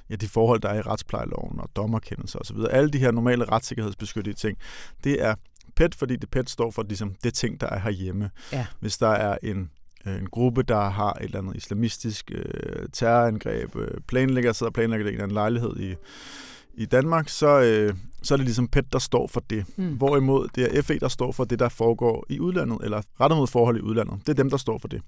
ja, 0.09 0.15
de 0.15 0.27
forhold, 0.27 0.61
der 0.61 0.69
er 0.69 0.77
i 0.77 0.81
retsplejeloven 0.81 1.59
og 1.59 1.69
dommerkendelser 1.75 2.39
osv. 2.39 2.57
Alle 2.69 2.89
de 2.89 2.97
her 2.97 3.11
normale 3.11 3.45
retssikkerhedsbeskyttede 3.45 4.35
ting, 4.35 4.57
det 5.03 5.23
er 5.23 5.35
PET, 5.75 5.95
fordi 5.95 6.15
det 6.15 6.29
PET 6.29 6.49
står 6.49 6.71
for 6.71 6.83
ligesom, 6.83 7.15
det 7.23 7.33
ting, 7.33 7.61
der 7.61 7.67
er 7.67 7.79
herhjemme. 7.79 8.29
Ja. 8.51 8.65
Hvis 8.79 8.97
der 8.97 9.09
er 9.09 9.37
en 9.43 9.69
en 10.05 10.29
gruppe, 10.29 10.63
der 10.63 10.89
har 10.89 11.13
et 11.13 11.23
eller 11.23 11.39
andet 11.39 11.55
islamistisk 11.55 12.31
øh, 12.35 12.87
terrorangreb, 12.93 13.75
øh, 13.75 13.87
planlægger, 14.07 14.53
sidder 14.53 14.69
og 14.69 14.73
planlægger 14.73 15.11
en 15.11 15.21
anden 15.21 15.31
lejlighed 15.31 15.79
i, 15.79 15.95
i 16.73 16.85
Danmark, 16.85 17.29
så, 17.29 17.61
øh, 17.61 17.93
så 18.23 18.33
er 18.33 18.37
det 18.37 18.45
ligesom 18.45 18.67
PET, 18.67 18.93
der 18.93 18.99
står 18.99 19.27
for 19.27 19.43
det. 19.49 19.65
Mm. 19.77 19.93
Hvorimod 19.93 20.47
det 20.55 20.77
er 20.77 20.81
FE, 20.81 20.99
der 20.99 21.07
står 21.07 21.31
for 21.31 21.43
det, 21.43 21.59
der 21.59 21.69
foregår 21.69 22.25
i 22.29 22.39
udlandet, 22.39 22.77
eller 22.83 23.01
rettet 23.21 23.37
mod 23.37 23.47
forhold 23.47 23.77
i 23.77 23.81
udlandet. 23.81 24.19
Det 24.19 24.29
er 24.29 24.33
dem, 24.33 24.49
der 24.49 24.57
står 24.57 24.77
for 24.77 24.87
det. 24.87 25.01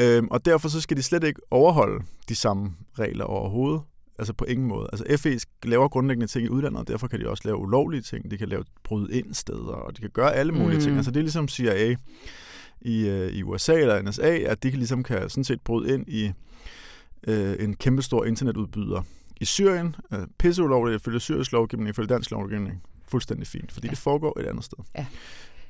Øhm, 0.00 0.28
og 0.30 0.44
derfor 0.44 0.68
så 0.68 0.80
skal 0.80 0.96
de 0.96 1.02
slet 1.02 1.24
ikke 1.24 1.40
overholde 1.50 2.04
de 2.28 2.34
samme 2.34 2.72
regler 2.98 3.24
overhovedet. 3.24 3.80
Altså 4.18 4.32
på 4.32 4.44
ingen 4.44 4.68
måde. 4.68 4.88
Altså 4.92 5.16
FE 5.18 5.38
laver 5.62 5.88
grundlæggende 5.88 6.26
ting 6.26 6.46
i 6.46 6.48
udlandet, 6.48 6.80
og 6.80 6.88
derfor 6.88 7.06
kan 7.06 7.20
de 7.20 7.28
også 7.28 7.42
lave 7.44 7.56
ulovlige 7.56 8.02
ting. 8.02 8.30
De 8.30 8.38
kan 8.38 8.48
lave 8.48 8.64
bryde 8.84 9.18
ind 9.18 9.34
steder, 9.34 9.72
og 9.72 9.96
de 9.96 10.00
kan 10.00 10.10
gøre 10.10 10.34
alle 10.34 10.52
mulige 10.52 10.78
mm. 10.78 10.82
ting. 10.82 10.96
Altså 10.96 11.10
det 11.10 11.16
er 11.16 11.22
ligesom 11.22 11.48
CIA 11.48 11.96
i, 12.84 13.08
øh, 13.08 13.32
i 13.32 13.42
USA 13.42 13.74
eller 13.74 14.02
NSA, 14.02 14.30
at 14.30 14.62
de 14.62 14.70
kan 14.70 14.78
ligesom 14.78 15.02
kan 15.02 15.30
sådan 15.30 15.44
set 15.44 15.60
bryde 15.60 15.94
ind 15.94 16.08
i 16.08 16.32
øh, 17.26 17.56
en 17.58 17.76
kæmpestor 17.76 18.24
internetudbyder 18.24 19.02
i 19.40 19.44
Syrien. 19.44 19.96
Øh, 20.12 20.18
pisse 20.38 20.62
ulovligt 20.62 21.00
ifølge 21.00 21.20
syrisk 21.20 21.52
lovgivning, 21.52 21.88
ifølge 21.88 22.08
dansk 22.08 22.30
lovgivning. 22.30 22.82
Fuldstændig 23.08 23.46
fint, 23.46 23.72
fordi 23.72 23.86
ja. 23.86 23.90
det 23.90 23.98
foregår 23.98 24.40
et 24.40 24.46
andet 24.46 24.64
sted. 24.64 24.78
Ja. 24.94 25.06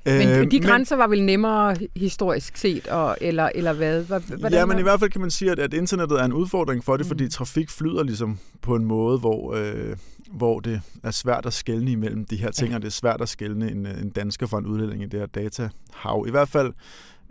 Men 0.06 0.28
øh, 0.28 0.50
de 0.50 0.61
grænser 0.61 0.96
men, 0.96 1.00
var 1.00 1.06
vel 1.06 1.25
nemmere 1.25 1.76
historisk 1.96 2.56
set, 2.56 2.87
og, 2.87 3.16
eller, 3.20 3.50
eller 3.54 3.73
hvad? 3.73 4.02
Hvordan 4.04 4.52
ja, 4.52 4.66
men 4.66 4.78
i 4.78 4.82
hvert 4.82 5.00
fald 5.00 5.11
kan 5.11 5.20
man 5.20 5.30
sige, 5.30 5.50
at, 5.50 5.58
at 5.58 5.75
internettet 5.75 6.20
er 6.20 6.25
en 6.25 6.32
udfordring 6.32 6.84
for 6.84 6.96
det, 6.96 7.06
mm. 7.06 7.08
fordi 7.08 7.28
trafik 7.28 7.70
flyder 7.70 8.02
ligesom 8.02 8.38
på 8.62 8.75
en 8.75 8.84
måde, 8.84 9.18
hvor, 9.18 9.54
øh, 9.54 9.96
hvor 10.30 10.61
det 10.61 10.80
er 11.02 11.11
svært 11.11 11.46
at 11.46 11.52
skelne 11.52 11.90
imellem 11.90 12.25
de 12.25 12.37
her 12.37 12.50
ting, 12.50 12.70
ja. 12.70 12.76
og 12.76 12.82
det 12.82 12.88
er 12.88 12.92
svært 12.92 13.20
at 13.20 13.28
skelne 13.28 13.70
en, 13.70 13.87
en 13.87 14.11
dansker 14.11 14.46
for 14.46 14.58
en 14.58 14.66
udlænding 14.66 15.02
i 15.02 15.06
det 15.06 15.20
her 15.20 15.26
datahav. 15.26 16.25
I 16.28 16.30
hvert 16.30 16.49
fald 16.49 16.73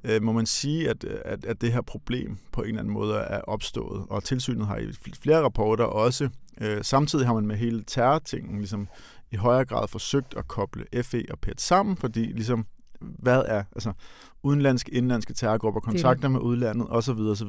øh, 0.03 0.23
må 0.23 0.31
man 0.31 0.45
sige, 0.45 0.89
at, 0.89 1.03
at, 1.03 1.45
at 1.45 1.61
det 1.61 1.73
her 1.73 1.81
problem 1.81 2.37
på 2.51 2.61
en 2.61 2.67
eller 2.67 2.79
anden 2.79 2.93
måde 2.93 3.15
er 3.15 3.41
opstået, 3.41 4.03
og 4.09 4.23
tilsynet 4.23 4.67
har 4.67 4.77
i 4.77 5.13
flere 5.21 5.41
rapporter 5.41 5.83
også, 5.83 6.29
øh, 6.61 6.77
samtidig 6.83 7.25
har 7.25 7.33
man 7.33 7.47
med 7.47 7.55
hele 7.55 7.83
terrortingen 7.87 8.57
ligesom 8.57 8.87
i 9.33 9.35
højere 9.35 9.65
grad 9.65 9.87
forsøgt 9.87 10.33
at 10.37 10.47
koble 10.47 10.85
FE 11.03 11.25
og 11.31 11.39
PET 11.39 11.61
sammen, 11.61 11.97
fordi 11.97 12.19
ligesom, 12.19 12.65
hvad 13.01 13.43
er 13.47 13.63
altså 13.71 13.93
udenlandske, 14.43 14.93
indlandske 14.93 15.33
terrorgrupper, 15.33 15.81
kontakter 15.81 16.27
med 16.27 16.39
udlandet 16.39 16.87
osv. 16.89 17.19
osv. 17.19 17.47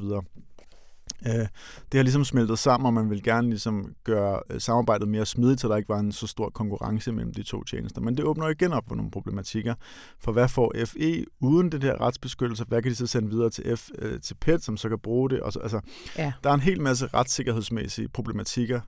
Øh, 1.26 1.46
det 1.92 1.98
har 1.98 2.02
ligesom 2.02 2.24
smeltet 2.24 2.58
sammen, 2.58 2.86
og 2.86 2.94
man 2.94 3.10
vil 3.10 3.22
gerne 3.22 3.48
ligesom 3.48 3.94
gøre 4.04 4.40
øh, 4.50 4.60
samarbejdet 4.60 5.08
mere 5.08 5.26
smidigt, 5.26 5.60
så 5.60 5.68
der 5.68 5.76
ikke 5.76 5.88
var 5.88 5.98
en 5.98 6.12
så 6.12 6.26
stor 6.26 6.50
konkurrence 6.50 7.12
mellem 7.12 7.34
de 7.34 7.42
to 7.42 7.64
tjenester. 7.64 8.00
Men 8.00 8.16
det 8.16 8.24
åbner 8.24 8.48
igen 8.48 8.72
op 8.72 8.84
for 8.88 8.94
nogle 8.94 9.10
problematikker. 9.10 9.74
For 10.20 10.32
hvad 10.32 10.48
får 10.48 10.74
FE 10.84 11.24
uden 11.40 11.72
det 11.72 11.82
der 11.82 12.00
retsbeskyttelse? 12.00 12.64
Hvad 12.64 12.82
kan 12.82 12.90
de 12.90 12.96
så 12.96 13.06
sende 13.06 13.30
videre 13.30 13.50
til, 13.50 13.76
F, 13.76 13.90
øh, 13.98 14.20
til 14.20 14.34
PET, 14.34 14.64
som 14.64 14.76
så 14.76 14.88
kan 14.88 14.98
bruge 14.98 15.30
det? 15.30 15.40
Og 15.40 15.52
så, 15.52 15.58
altså, 15.58 15.80
ja. 16.18 16.32
Der 16.44 16.50
er 16.50 16.54
en 16.54 16.60
hel 16.60 16.80
masse 16.80 17.06
retssikkerhedsmæssige 17.06 18.08
problematikker 18.08 18.80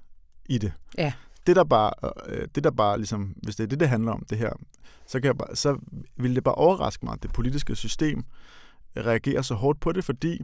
i 0.49 0.59
det. 0.59 0.73
Ja 0.99 1.13
det 1.47 1.57
der 1.57 1.65
bare, 1.65 1.91
øh, 2.29 2.49
det 2.55 2.65
der 2.65 2.71
bare 2.71 2.97
ligesom, 2.97 3.35
hvis 3.43 3.57
det 3.57 3.65
er 3.65 3.69
det, 3.69 3.81
det 3.81 3.89
handler 3.89 4.13
om, 4.13 4.25
det 4.31 4.39
her, 4.39 4.51
så, 5.07 5.21
kan 5.21 5.27
jeg 5.27 5.37
bare, 5.37 5.57
så 5.57 5.79
vil 6.17 6.35
det 6.35 6.45
bare 6.45 6.55
overraske 6.55 7.07
mig, 7.07 7.13
at 7.13 7.23
det 7.23 7.33
politiske 7.33 7.77
system 7.77 8.25
reagerer 8.97 9.43
så 9.43 9.55
hårdt 9.55 9.81
på 9.81 9.93
det, 9.93 10.05
fordi 10.05 10.43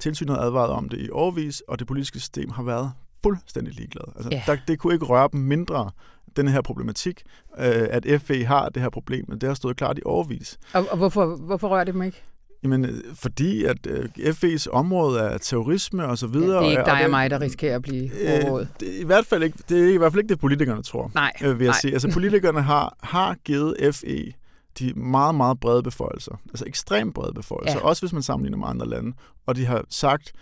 tilsynet 0.00 0.36
har 0.36 0.42
advaret 0.42 0.70
om 0.70 0.88
det 0.88 1.00
i 1.00 1.10
årvis, 1.10 1.62
og 1.68 1.78
det 1.78 1.86
politiske 1.86 2.18
system 2.18 2.50
har 2.50 2.62
været 2.62 2.92
fuldstændig 3.22 3.74
ligeglad. 3.74 4.04
Altså, 4.16 4.30
yeah. 4.32 4.46
der, 4.46 4.56
det 4.68 4.78
kunne 4.78 4.94
ikke 4.94 5.06
røre 5.06 5.28
dem 5.32 5.40
mindre, 5.40 5.90
den 6.36 6.48
her 6.48 6.62
problematik, 6.62 7.22
øh, 7.58 7.88
at 7.90 8.20
FE 8.22 8.44
har 8.44 8.68
det 8.68 8.82
her 8.82 8.90
problem, 8.90 9.24
men 9.28 9.38
det 9.40 9.46
har 9.46 9.54
stået 9.54 9.76
klart 9.76 9.98
i 9.98 10.02
årvis. 10.04 10.58
Og, 10.74 10.86
og 10.90 10.96
hvorfor, 10.96 11.36
hvorfor 11.36 11.68
rører 11.68 11.84
det 11.84 11.94
dem 11.94 12.02
ikke? 12.02 12.22
Jamen, 12.66 12.84
øh, 12.84 13.14
fordi 13.14 13.64
at 13.64 13.86
øh, 13.86 14.08
FE's 14.18 14.66
område 14.72 15.20
er 15.20 15.38
terrorisme 15.38 16.04
og 16.04 16.18
så 16.18 16.26
videre. 16.26 16.56
Ja, 16.56 16.60
det 16.60 16.66
er 16.66 16.70
ikke 16.70 16.90
dig 16.90 16.98
og, 16.98 17.04
og 17.04 17.10
mig, 17.10 17.30
der 17.30 17.40
risikerer 17.40 17.76
at 17.76 17.82
blive 17.82 18.10
overrådet. 18.28 18.68
Øh, 18.82 18.88
det, 18.88 19.00
i 19.00 19.04
hvert 19.04 19.26
fald 19.26 19.42
ikke, 19.42 19.58
det 19.68 19.88
er 19.88 19.94
i 19.94 19.96
hvert 19.96 20.12
fald 20.12 20.22
ikke 20.22 20.32
det, 20.32 20.40
politikerne 20.40 20.82
tror, 20.82 21.10
nej, 21.14 21.32
øh, 21.42 21.58
vil 21.58 21.64
jeg 21.64 21.72
nej. 21.72 21.80
sige. 21.80 21.92
Altså, 21.92 22.12
politikerne 22.12 22.62
har, 22.62 22.96
har 23.02 23.36
givet 23.44 23.94
FE 23.94 24.32
de 24.78 24.92
meget, 24.94 25.34
meget 25.34 25.60
brede 25.60 25.82
beføjelser. 25.82 26.40
Altså 26.48 26.64
ekstremt 26.66 27.14
brede 27.14 27.34
beføjelser, 27.34 27.78
ja. 27.78 27.84
også 27.84 28.02
hvis 28.02 28.12
man 28.12 28.22
sammenligner 28.22 28.58
med 28.58 28.68
andre 28.68 28.88
lande. 28.88 29.12
Og 29.46 29.56
de 29.56 29.66
har 29.66 29.84
sagt, 29.90 30.32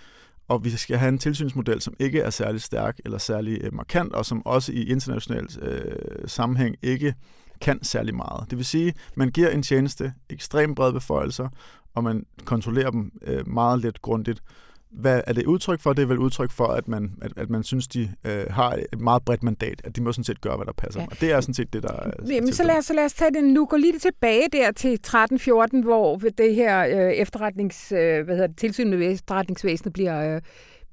og 0.49 0.65
vi 0.65 0.71
skal 0.71 0.97
have 0.97 1.09
en 1.09 1.19
tilsynsmodel, 1.19 1.81
som 1.81 1.95
ikke 1.99 2.21
er 2.21 2.31
særlig 2.31 2.61
stærk 2.61 2.99
eller 3.05 3.19
særlig 3.19 3.59
øh, 3.65 3.75
markant, 3.75 4.13
og 4.13 4.27
som 4.27 4.47
også 4.47 4.73
i 4.73 4.85
international 4.85 5.49
øh, 5.63 5.83
sammenhæng 6.27 6.77
ikke 6.83 7.15
kan 7.61 7.85
særlig 7.85 8.15
meget. 8.15 8.51
Det 8.51 8.59
vil 8.59 8.67
sige, 8.67 8.95
man 9.15 9.31
giver 9.31 9.49
en 9.49 9.63
tjeneste 9.63 10.13
ekstremt 10.31 10.77
brede 10.77 10.93
beføjelser, 10.93 11.49
og 11.95 12.05
man 12.05 12.27
kontrollerer 12.45 12.91
dem 12.91 13.13
øh, 13.23 13.49
meget 13.49 13.81
lidt 13.81 14.03
grundigt. 14.03 14.43
Hvad 14.91 15.21
er 15.27 15.33
det 15.33 15.47
udtryk 15.47 15.81
for? 15.81 15.93
Det 15.93 16.03
er 16.03 16.07
vel 16.07 16.19
udtryk 16.19 16.51
for, 16.51 16.67
at 16.67 16.89
man, 16.89 17.13
at, 17.23 17.33
at 17.37 17.51
man 17.51 17.63
synes, 17.63 17.89
de 17.89 18.13
øh, 18.25 18.47
har 18.51 18.79
et 18.93 19.01
meget 19.01 19.23
bredt 19.23 19.43
mandat, 19.43 19.81
at 19.85 19.97
de 19.97 20.03
må 20.03 20.13
sådan 20.13 20.25
set 20.25 20.41
gøre, 20.41 20.57
hvad 20.57 20.67
der 20.67 20.73
passer 20.73 21.01
ja. 21.01 21.07
Og 21.11 21.21
det 21.21 21.33
er 21.33 21.41
sådan 21.41 21.55
set 21.55 21.73
det, 21.73 21.83
der 21.83 21.93
er... 21.93 22.11
Jamen, 22.29 22.53
så 22.53 22.63
lad, 22.63 22.79
os, 22.79 22.85
så 22.85 22.95
lad 22.95 23.05
os 23.05 23.13
tage 23.13 23.31
det 23.35 23.45
nu. 23.45 23.67
Gå 23.67 23.77
lige 23.77 23.99
tilbage 23.99 24.49
der 24.53 24.73
til 24.73 24.99
13-14, 25.07 25.83
hvor 25.83 26.17
det 26.39 26.55
her 26.55 27.07
øh, 27.07 27.13
efterretnings, 27.13 27.93
øh, 27.93 28.25
hvad 28.25 28.35
hedder 28.35 28.47
det, 28.47 28.57
tilsyn 28.57 28.91
med 28.91 29.13
efterretningsvæsenet 29.13 29.93
bliver... 29.93 30.35
Øh, 30.35 30.41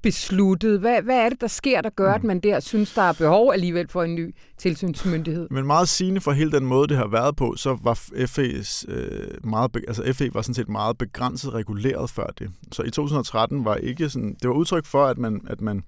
besluttet? 0.01 0.79
Hvad, 0.79 1.01
hvad 1.01 1.17
er 1.17 1.29
det, 1.29 1.41
der 1.41 1.47
sker, 1.47 1.81
der 1.81 1.89
gør, 1.89 2.13
at 2.13 2.23
mm. 2.23 2.27
man 2.27 2.39
der 2.39 2.59
synes, 2.59 2.93
der 2.93 3.01
er 3.01 3.13
behov 3.13 3.51
alligevel 3.53 3.87
for 3.87 4.03
en 4.03 4.15
ny 4.15 4.35
tilsynsmyndighed? 4.57 5.47
Men 5.51 5.65
meget 5.65 5.89
sigende 5.89 6.21
for 6.21 6.31
hele 6.31 6.51
den 6.51 6.65
måde, 6.65 6.87
det 6.87 6.97
har 6.97 7.07
været 7.07 7.35
på, 7.35 7.55
så 7.57 7.77
var 7.83 7.93
FE's, 8.13 8.91
øh, 8.91 9.27
meget, 9.43 9.71
altså 9.87 10.13
FE 10.13 10.33
var 10.33 10.41
sådan 10.41 10.53
set 10.53 10.69
meget 10.69 10.97
begrænset 10.97 11.53
reguleret 11.53 12.09
før 12.09 12.27
det. 12.39 12.51
Så 12.71 12.83
i 12.83 12.89
2013 12.89 13.65
var 13.65 13.75
ikke 13.75 14.09
sådan, 14.09 14.35
det 14.41 14.49
var 14.49 14.55
udtryk 14.55 14.85
for, 14.85 15.05
at 15.05 15.17
man, 15.17 15.41
at 15.49 15.61
man 15.61 15.83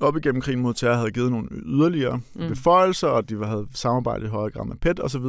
op 0.00 0.16
igennem 0.16 0.40
krigen 0.40 0.60
mod 0.60 0.74
terror 0.74 0.94
havde 0.94 1.10
givet 1.10 1.30
nogle 1.30 1.48
yderligere 1.52 2.20
mm. 2.34 2.48
beføjelser, 2.48 3.08
og 3.08 3.28
de 3.28 3.44
havde 3.44 3.66
samarbejdet 3.74 4.26
i 4.26 4.30
højere 4.30 4.50
grad 4.50 4.66
med 4.66 4.76
PET 4.76 5.00
osv., 5.00 5.24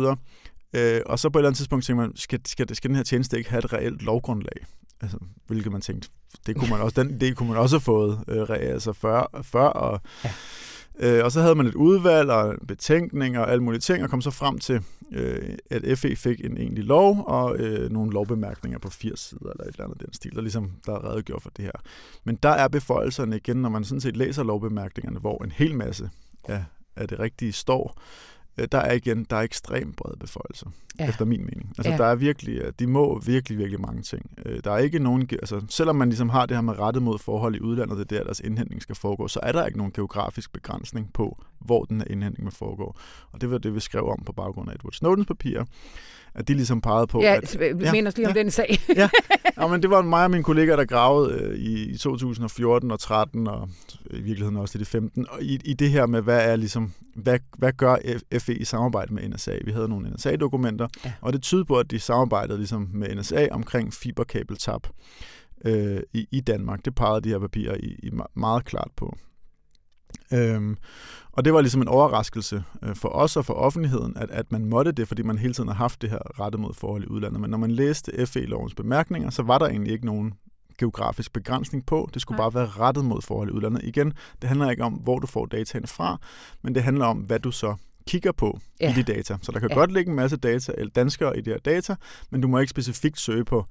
Øh, 0.76 1.02
og 1.06 1.20
så 1.20 1.30
på 1.30 1.38
et 1.38 1.42
eller 1.42 1.50
andet 1.50 1.58
tidspunkt 1.58 1.86
tænkte 1.86 2.02
man, 2.02 2.16
skal, 2.16 2.40
skal, 2.46 2.76
skal 2.76 2.88
den 2.88 2.96
her 2.96 3.04
tjeneste 3.04 3.38
ikke 3.38 3.50
have 3.50 3.60
et 3.60 3.74
reelt 3.74 4.02
lovgrundlag? 4.02 4.66
Altså, 5.02 5.18
hvilket 5.48 5.72
man 5.72 5.82
tænkte, 5.82 6.10
det 6.46 6.56
kunne 6.56 6.70
man 6.70 6.82
også, 6.82 7.04
den 7.04 7.22
idé 7.22 7.34
kunne 7.34 7.50
man 7.50 7.58
også 7.58 7.76
have 7.76 7.82
fået 7.82 8.20
øh, 8.28 8.48
altså 8.50 8.94
før, 8.94 9.40
før 9.44 9.68
og, 9.68 10.02
ja. 10.24 10.32
øh, 11.00 11.26
og 11.26 11.32
så 11.32 11.42
havde 11.42 11.56
man 11.56 11.66
et 11.66 11.76
udvalg 11.76 12.30
og 12.30 12.56
betænkning 12.68 13.38
og 13.38 13.52
alle 13.52 13.64
mulige 13.64 13.80
ting, 13.80 14.04
og 14.04 14.10
kom 14.10 14.22
så 14.22 14.32
frem 14.32 14.60
til, 14.60 14.84
øh, 15.12 15.58
at 15.70 16.00
FE 16.00 16.16
fik 16.16 16.46
en 16.46 16.58
egentlig 16.58 16.84
lov 16.84 17.24
og 17.28 17.58
øh, 17.58 17.92
nogle 17.92 18.12
lovbemærkninger 18.12 18.80
på 18.80 18.90
80 18.90 19.20
sider 19.20 19.52
eller 19.52 19.64
et 19.64 19.68
eller 19.68 19.86
andet 19.86 20.02
den 20.02 20.14
stil, 20.14 20.36
der 20.36 20.42
ligesom 20.42 20.72
der 20.86 20.94
er 20.94 21.12
redegjort 21.12 21.42
for 21.42 21.50
det 21.58 21.66
her. 21.66 21.72
Men 22.24 22.36
der 22.36 22.50
er 22.50 22.68
beføjelserne 22.68 23.38
igen, 23.38 23.58
når 23.58 23.70
man 23.70 23.84
sådan 23.84 24.02
set 24.02 24.18
læser 24.18 24.44
lovbemærkningerne, 24.44 25.20
hvor 25.20 25.44
en 25.44 25.52
hel 25.52 25.76
masse 25.76 26.10
af, 26.44 26.64
af 26.96 27.08
det 27.08 27.20
rigtige 27.20 27.52
står, 27.52 28.02
der 28.72 28.78
er 28.78 28.94
igen, 28.94 29.24
der 29.30 29.36
er 29.36 29.42
ekstremt 29.42 29.96
brede 29.96 30.18
beføjelser, 30.20 30.68
ja. 31.00 31.10
efter 31.10 31.26
min 31.26 31.40
mening. 31.40 31.74
Altså, 31.78 31.92
ja. 31.92 31.98
der 31.98 32.06
er 32.06 32.16
virkelig, 32.16 32.58
øh, 32.58 32.74
de 32.80 32.88
må 32.88 33.20
virkelig, 33.20 33.58
virkelig 33.58 33.82
mange 33.82 34.02
ting. 34.02 34.32
Øh, 34.46 34.60
der 34.64 34.72
er 34.72 34.78
ikke 34.78 35.00
nogen, 35.00 35.30
altså, 35.32 35.62
selvom 35.70 35.96
man 35.96 36.10
ligesom 36.10 36.30
har 36.30 36.46
det 36.46 36.58
her 36.58 36.62
med 36.62 36.80
rettet 36.80 37.04
mod 37.04 37.20
forhold 37.20 37.56
i 37.56 37.60
udlandet, 37.60 37.98
det 37.98 38.12
er 38.12 38.18
der, 38.18 38.24
deres 38.24 38.40
indhentning 38.40 38.82
skal 38.82 38.96
foregå, 38.96 39.28
så 39.28 39.40
er 39.44 39.52
der 39.52 39.66
ikke 39.66 39.78
nogen 39.78 39.94
geografisk 39.94 40.54
begrænsning 40.54 41.14
på, 41.14 41.44
hvor 41.60 41.84
den 41.84 42.02
her 42.02 42.08
indhentning 42.10 42.46
må 42.46 42.52
foregå. 42.52 42.96
Og 43.32 43.42
det 43.42 43.52
var 43.52 43.58
det, 43.58 43.76
vi 43.76 43.80
skrev 43.80 44.08
om 44.08 44.24
på 44.26 44.32
baggrund 44.32 44.70
af 44.70 44.76
Edward 44.76 44.94
Snowdens 44.94 45.28
papirer, 45.28 45.66
at 46.38 46.48
de 46.48 46.54
ligesom 46.54 46.82
pegede 46.82 47.08
på... 47.08 47.22
Ja, 47.22 47.36
at, 47.36 47.56
ja 47.60 47.92
mener 47.92 48.12
lige 48.16 48.28
om 48.28 48.34
ja, 48.36 48.40
den 48.40 48.52
sag. 48.52 48.80
ja, 48.96 49.10
ja, 49.58 49.68
men 49.68 49.82
det 49.82 49.90
var 49.90 50.02
mig 50.02 50.24
og 50.24 50.32
mine 50.32 50.44
kollegaer, 50.44 50.76
der 50.76 50.86
gravede 50.86 51.42
øh, 51.42 51.58
i, 51.58 51.90
i 51.90 51.98
2014 51.98 52.92
og 52.92 53.00
13 53.00 53.48
og 53.48 53.70
i 54.12 54.22
virkeligheden 54.22 54.58
også 54.58 54.78
i 54.78 54.80
det 54.80 54.88
15, 54.88 55.26
og 55.30 55.42
i, 55.42 55.60
i 55.66 55.74
det 55.74 55.90
her 55.90 56.06
med, 56.06 56.22
hvad 56.22 56.52
er 56.52 56.56
ligesom, 56.56 56.94
hvad, 57.16 57.40
hvad 57.58 57.72
gør 57.72 57.96
FE 58.40 58.54
i 58.54 58.64
samarbejde 58.64 59.14
med 59.14 59.30
NSA? 59.30 59.58
Vi 59.66 59.72
havde 59.72 59.90
nogle 59.90 60.10
NSA-dokumenter, 60.10 60.88
ja. 61.06 61.14
og 61.22 61.34
det 61.34 61.42
tyder 61.42 61.64
på, 61.64 61.80
at 61.80 61.92
de 61.92 62.00
samarbejdede 62.00 62.58
ligesom 62.58 62.90
med 62.94 63.16
NSA 63.16 63.48
omkring 63.52 63.94
fiberkabeltab 63.94 64.82
øh, 65.66 66.00
i, 66.14 66.28
i 66.32 66.40
Danmark. 66.40 66.86
Det 66.86 66.96
pegede 66.96 67.22
de 67.22 67.30
her 67.30 67.40
papirer 67.40 67.76
i, 67.76 68.00
i 68.04 68.12
meget 68.36 68.66
klart 68.66 68.92
på. 68.96 69.18
Øhm, 70.34 70.78
og 71.32 71.46
det 71.46 71.54
var 71.54 71.62
ligesom 71.62 71.82
en 71.82 71.88
overraskelse 71.88 72.64
øh, 72.84 72.96
for 72.96 73.10
os 73.10 73.38
og 73.38 73.46
for 73.46 73.54
offentligheden, 73.54 74.18
at, 74.18 74.32
at 74.32 74.52
man 74.52 74.66
måtte 74.66 74.92
det, 74.92 75.08
fordi 75.08 75.24
man 75.24 75.38
hele 75.38 75.54
tiden 75.54 75.70
har 75.70 75.76
haft 75.76 76.02
det 76.02 76.10
her 76.10 76.40
rettet 76.40 76.62
mod 76.62 76.74
forhold 76.74 77.04
i 77.04 77.08
udlandet. 77.08 77.42
Men 77.42 77.50
når 77.50 77.58
man 77.58 77.72
læste 77.72 78.26
FE-lovens 78.28 78.76
bemærkninger, 78.76 79.30
så 79.30 79.44
var 79.44 79.58
der 79.58 79.68
egentlig 79.68 79.94
ikke 79.94 80.06
nogen 80.06 80.34
geografisk 80.78 81.34
begrænsning 81.34 81.86
på. 81.86 82.10
Det 82.14 82.22
skulle 82.22 82.44
ja. 82.44 82.50
bare 82.50 82.60
være 82.60 82.86
rettet 82.86 83.06
mod 83.06 83.22
forhold 83.22 83.50
i 83.50 83.52
udlandet. 83.52 83.84
Igen, 83.84 84.14
det 84.42 84.50
handler 84.50 84.70
ikke 84.70 84.84
om, 84.84 84.94
hvor 84.94 85.20
du 85.20 85.28
får 85.28 85.46
dataene 85.46 85.88
fra, 85.88 86.18
men 86.62 86.76
det 86.76 86.84
handler 86.84 87.06
om, 87.06 87.18
hvad 87.18 87.40
du 87.40 87.52
så 87.52 87.76
kigger 88.08 88.32
på 88.32 88.60
ja. 88.82 88.92
i 88.92 88.94
de 88.94 89.04
data. 89.04 89.38
Så 89.42 89.52
der 89.52 89.60
kan 89.60 89.70
ja. 89.70 89.76
godt 89.76 89.92
ligge 89.92 90.10
en 90.10 90.16
masse 90.16 90.38
data, 90.38 90.74
eller 90.78 90.92
danskere 90.92 91.38
i 91.38 91.42
de 91.42 91.50
her 91.50 91.58
data, 91.58 91.96
men 92.30 92.42
du 92.42 92.48
må 92.48 92.60
ikke 92.60 92.70
specifikt 92.70 93.20
søge 93.20 93.46
på 93.46 93.66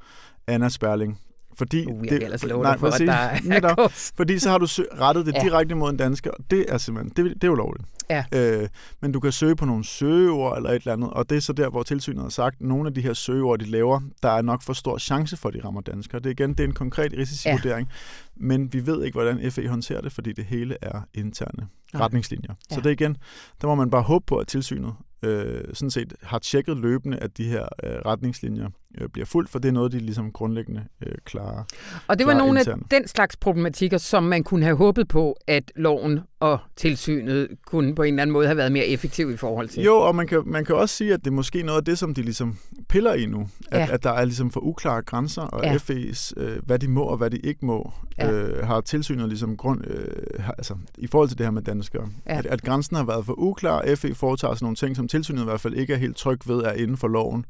Anna 0.46 0.68
Sperling 0.68 1.20
fordi, 1.58 1.86
uh, 1.86 2.06
jeg 2.06 2.20
det, 2.20 2.42
nej, 2.62 2.78
for, 2.78 2.86
at 2.86 3.00
der 3.00 3.12
er 3.12 3.38
netop, 3.54 3.92
fordi 3.92 4.38
så 4.38 4.50
har 4.50 4.58
du 4.58 4.66
rettet 5.00 5.26
det 5.26 5.34
ja. 5.34 5.40
direkte 5.40 5.74
mod 5.74 5.90
en 5.90 5.96
dansker, 5.96 6.30
og 6.30 6.44
det 6.50 6.64
er 6.68 6.78
simpelthen, 6.78 7.26
det, 7.26 7.34
det 7.42 7.44
er 7.44 7.50
ulovligt. 7.50 7.86
Ja. 8.10 8.24
Øh, 8.32 8.68
men 9.00 9.12
du 9.12 9.20
kan 9.20 9.32
søge 9.32 9.56
på 9.56 9.64
nogle 9.64 9.84
søgeord 9.84 10.56
eller 10.56 10.70
et 10.70 10.76
eller 10.76 10.92
andet, 10.92 11.10
og 11.10 11.30
det 11.30 11.36
er 11.36 11.40
så 11.40 11.52
der, 11.52 11.70
hvor 11.70 11.82
tilsynet 11.82 12.22
har 12.22 12.28
sagt, 12.28 12.56
at 12.60 12.66
nogle 12.66 12.88
af 12.88 12.94
de 12.94 13.00
her 13.00 13.12
søgeord, 13.12 13.58
de 13.58 13.64
laver, 13.64 14.00
der 14.22 14.30
er 14.30 14.42
nok 14.42 14.62
for 14.62 14.72
stor 14.72 14.98
chance 14.98 15.36
for, 15.36 15.48
at 15.48 15.54
de 15.54 15.60
rammer 15.64 15.80
danskere. 15.80 16.20
Det 16.20 16.26
er 16.26 16.30
igen, 16.30 16.50
det 16.50 16.60
er 16.60 16.64
en 16.64 16.74
konkret 16.74 17.12
risikovurdering, 17.12 17.88
ja. 17.88 18.46
men 18.46 18.72
vi 18.72 18.86
ved 18.86 19.04
ikke, 19.04 19.14
hvordan 19.14 19.52
FE 19.52 19.68
håndterer 19.68 20.00
det, 20.00 20.12
fordi 20.12 20.32
det 20.32 20.44
hele 20.44 20.76
er 20.82 21.00
interne 21.14 21.68
okay. 21.94 22.04
retningslinjer. 22.04 22.54
Ja. 22.70 22.74
Så 22.74 22.80
det 22.80 22.90
igen, 22.90 23.16
der 23.60 23.66
må 23.66 23.74
man 23.74 23.90
bare 23.90 24.02
håbe 24.02 24.24
på, 24.26 24.36
at 24.36 24.46
tilsynet 24.46 24.94
øh, 25.22 25.64
sådan 25.74 25.90
set 25.90 26.14
har 26.22 26.38
tjekket 26.38 26.76
løbende, 26.76 27.18
at 27.18 27.38
de 27.38 27.44
her 27.44 27.68
øh, 27.84 27.90
retningslinjer 27.90 28.68
øh, 29.00 29.08
bliver 29.08 29.26
fuldt, 29.26 29.50
for 29.50 29.58
det 29.58 29.68
er 29.68 29.72
noget, 29.72 29.92
de 29.92 29.98
ligesom 29.98 30.32
grundlæggende 30.32 30.84
øh, 31.06 31.14
klarer. 31.24 31.64
Og 32.08 32.18
det 32.18 32.26
var 32.26 32.34
nogle 32.34 32.60
intern. 32.60 32.80
af 32.80 32.98
den 32.98 33.08
slags 33.08 33.36
problematikker, 33.36 33.98
som 33.98 34.22
man 34.22 34.44
kunne 34.44 34.64
have 34.64 34.76
håbet 34.76 35.08
på, 35.08 35.36
at 35.46 35.72
loven 35.76 36.20
og 36.40 36.58
tilsynet 36.76 37.48
kunne 37.66 37.94
på 37.94 38.02
en 38.02 38.14
eller 38.14 38.22
anden 38.22 38.32
måde 38.32 38.46
have 38.46 38.56
været 38.56 38.72
mere 38.72 38.86
effektiv 38.86 39.30
i 39.30 39.36
forhold 39.36 39.68
til. 39.68 39.82
Jo, 39.82 39.96
og 39.96 40.14
man 40.14 40.26
kan, 40.26 40.42
man 40.46 40.64
kan 40.64 40.74
også 40.74 40.94
sige, 40.94 41.12
at 41.12 41.18
det 41.24 41.26
er 41.26 41.34
måske 41.34 41.62
noget 41.62 41.78
af 41.78 41.84
det, 41.84 41.98
som 41.98 42.14
de 42.14 42.22
ligesom 42.22 42.56
piller 42.88 43.14
i 43.14 43.26
nu. 43.26 43.48
At, 43.70 43.80
ja. 43.80 43.94
at 43.94 44.02
der 44.02 44.10
er 44.10 44.24
ligesom 44.24 44.50
for 44.50 44.60
uklare 44.60 45.02
grænser, 45.02 45.42
og 45.42 45.64
ja. 45.64 45.76
FE's, 45.76 46.32
øh, 46.36 46.58
hvad 46.66 46.78
de 46.78 46.88
må 46.88 47.02
og 47.02 47.16
hvad 47.16 47.30
de 47.30 47.38
ikke 47.38 47.66
må, 47.66 47.92
ja. 48.18 48.32
øh, 48.32 48.66
har 48.66 48.80
tilsynet 48.80 49.28
ligesom 49.28 49.56
grund, 49.56 49.84
øh, 49.86 50.06
har, 50.38 50.52
altså 50.52 50.74
i 50.98 51.06
forhold 51.06 51.28
til 51.28 51.38
det 51.38 51.46
her 51.46 51.50
med 51.50 51.62
danskere. 51.62 52.08
Ja. 52.26 52.38
At, 52.38 52.46
at 52.46 52.62
grænsen 52.62 52.96
har 52.96 53.04
været 53.04 53.26
for 53.26 53.34
uklar, 53.38 53.94
FE 53.96 54.14
foretager 54.14 54.54
sådan 54.54 54.64
nogle 54.64 54.76
ting, 54.76 54.96
som 54.96 55.08
tilsynet 55.08 55.40
i 55.40 55.44
hvert 55.44 55.60
fald 55.60 55.74
ikke 55.74 55.92
er 55.92 55.98
helt 55.98 56.16
tryg 56.16 56.38
ved, 56.46 56.56
er 56.56 56.72
inden 56.72 56.96
for 56.96 57.08
loven. 57.08 57.44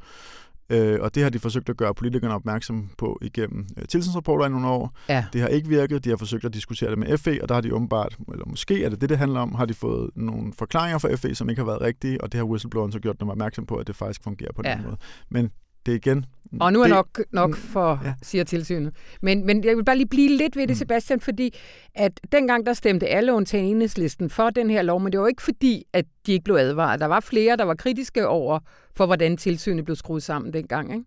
Øh, 0.70 0.98
og 1.00 1.14
det 1.14 1.22
har 1.22 1.30
de 1.30 1.38
forsøgt 1.38 1.68
at 1.68 1.76
gøre 1.76 1.94
politikerne 1.94 2.34
opmærksom 2.34 2.90
på 2.98 3.18
igennem 3.22 3.66
øh, 3.78 3.84
tilsynsrapporter 3.84 4.46
i 4.46 4.48
nogle 4.48 4.66
år. 4.66 4.96
Ja. 5.08 5.24
Det 5.32 5.40
har 5.40 5.48
ikke 5.48 5.68
virket. 5.68 6.04
De 6.04 6.08
har 6.10 6.16
forsøgt 6.16 6.44
at 6.44 6.54
diskutere 6.54 6.90
det 6.90 6.98
med 6.98 7.18
FE, 7.18 7.38
og 7.42 7.48
der 7.48 7.54
har 7.54 7.60
de 7.60 7.74
åbenbart, 7.74 8.16
eller 8.32 8.46
måske 8.46 8.84
er 8.84 8.88
det 8.88 9.00
det, 9.00 9.08
det 9.08 9.18
handler 9.18 9.40
om, 9.40 9.54
har 9.54 9.64
de 9.64 9.74
fået 9.74 10.10
nogle 10.14 10.52
forklaringer 10.58 10.98
fra 10.98 11.14
FE, 11.14 11.34
som 11.34 11.50
ikke 11.50 11.60
har 11.60 11.66
været 11.66 11.80
rigtige, 11.80 12.20
og 12.20 12.32
det 12.32 12.38
har 12.38 12.44
whistlebloweren 12.44 12.92
så 12.92 12.98
gjort 12.98 13.20
dem 13.20 13.28
opmærksom 13.28 13.66
på, 13.66 13.76
at 13.76 13.86
det 13.86 13.96
faktisk 13.96 14.22
fungerer 14.24 14.52
på 14.52 14.62
ja. 14.64 14.74
den 14.74 14.82
måde. 14.82 14.96
Men 15.28 15.50
det 15.86 15.94
igen 15.94 16.26
og 16.60 16.72
nu 16.72 16.80
er 16.80 16.84
det, 16.84 16.90
nok 16.90 17.20
nok 17.30 17.50
mm, 17.50 17.56
for, 17.56 18.00
ja. 18.04 18.14
siger 18.22 18.44
tilsynet. 18.44 18.94
Men, 19.20 19.46
men 19.46 19.64
jeg 19.64 19.76
vil 19.76 19.84
bare 19.84 19.96
lige 19.96 20.08
blive 20.08 20.36
lidt 20.36 20.56
ved 20.56 20.62
det, 20.62 20.74
mm. 20.74 20.78
Sebastian, 20.78 21.20
fordi 21.20 21.54
at 21.94 22.20
dengang 22.32 22.66
der 22.66 22.72
stemte 22.72 23.06
alle 23.06 23.32
undtagen 23.32 23.64
enhedslisten 23.64 24.30
for 24.30 24.50
den 24.50 24.70
her 24.70 24.82
lov, 24.82 25.00
men 25.00 25.12
det 25.12 25.20
var 25.20 25.26
ikke 25.26 25.42
fordi, 25.42 25.84
at 25.92 26.04
de 26.26 26.32
ikke 26.32 26.44
blev 26.44 26.56
advaret. 26.56 27.00
Der 27.00 27.06
var 27.06 27.20
flere, 27.20 27.56
der 27.56 27.64
var 27.64 27.74
kritiske 27.74 28.28
over 28.28 28.58
for, 28.96 29.06
hvordan 29.06 29.36
tilsynet 29.36 29.84
blev 29.84 29.96
skruet 29.96 30.22
sammen 30.22 30.52
dengang, 30.52 30.92
ikke? 30.92 31.04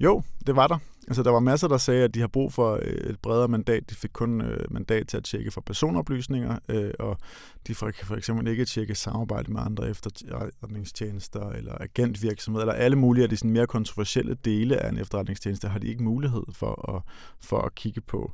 Jo, 0.00 0.22
det 0.46 0.56
var 0.56 0.66
der. 0.66 0.78
Altså, 1.10 1.22
der 1.22 1.30
var 1.30 1.40
masser, 1.40 1.68
der 1.68 1.78
sagde, 1.78 2.04
at 2.04 2.14
de 2.14 2.20
har 2.20 2.28
brug 2.28 2.52
for 2.52 2.78
øh, 2.82 3.10
et 3.10 3.18
bredere 3.22 3.48
mandat. 3.48 3.90
De 3.90 3.94
fik 3.94 4.10
kun 4.12 4.40
øh, 4.40 4.64
mandat 4.70 5.08
til 5.08 5.16
at 5.16 5.24
tjekke 5.24 5.50
for 5.50 5.60
personoplysninger, 5.60 6.58
øh, 6.68 6.90
og 6.98 7.18
de 7.66 7.74
får 7.74 7.90
for 8.02 8.16
eksempel 8.16 8.48
ikke 8.48 8.64
tjekke 8.64 8.94
samarbejde 8.94 9.52
med 9.52 9.60
andre 9.64 9.90
efterretningstjenester 9.90 11.50
eller 11.50 11.74
agentvirksomheder, 11.80 12.64
eller 12.64 12.74
alle 12.74 12.96
mulige 12.96 13.22
af 13.22 13.28
de 13.28 13.36
sådan 13.36 13.50
mere 13.50 13.66
kontroversielle 13.66 14.34
dele 14.44 14.76
af 14.76 14.88
en 14.88 14.98
efterretningstjeneste, 14.98 15.68
har 15.68 15.78
de 15.78 15.86
ikke 15.88 16.02
mulighed 16.02 16.42
for 16.52 16.96
at, 16.96 17.02
for 17.40 17.58
at 17.58 17.74
kigge 17.74 18.00
på. 18.00 18.32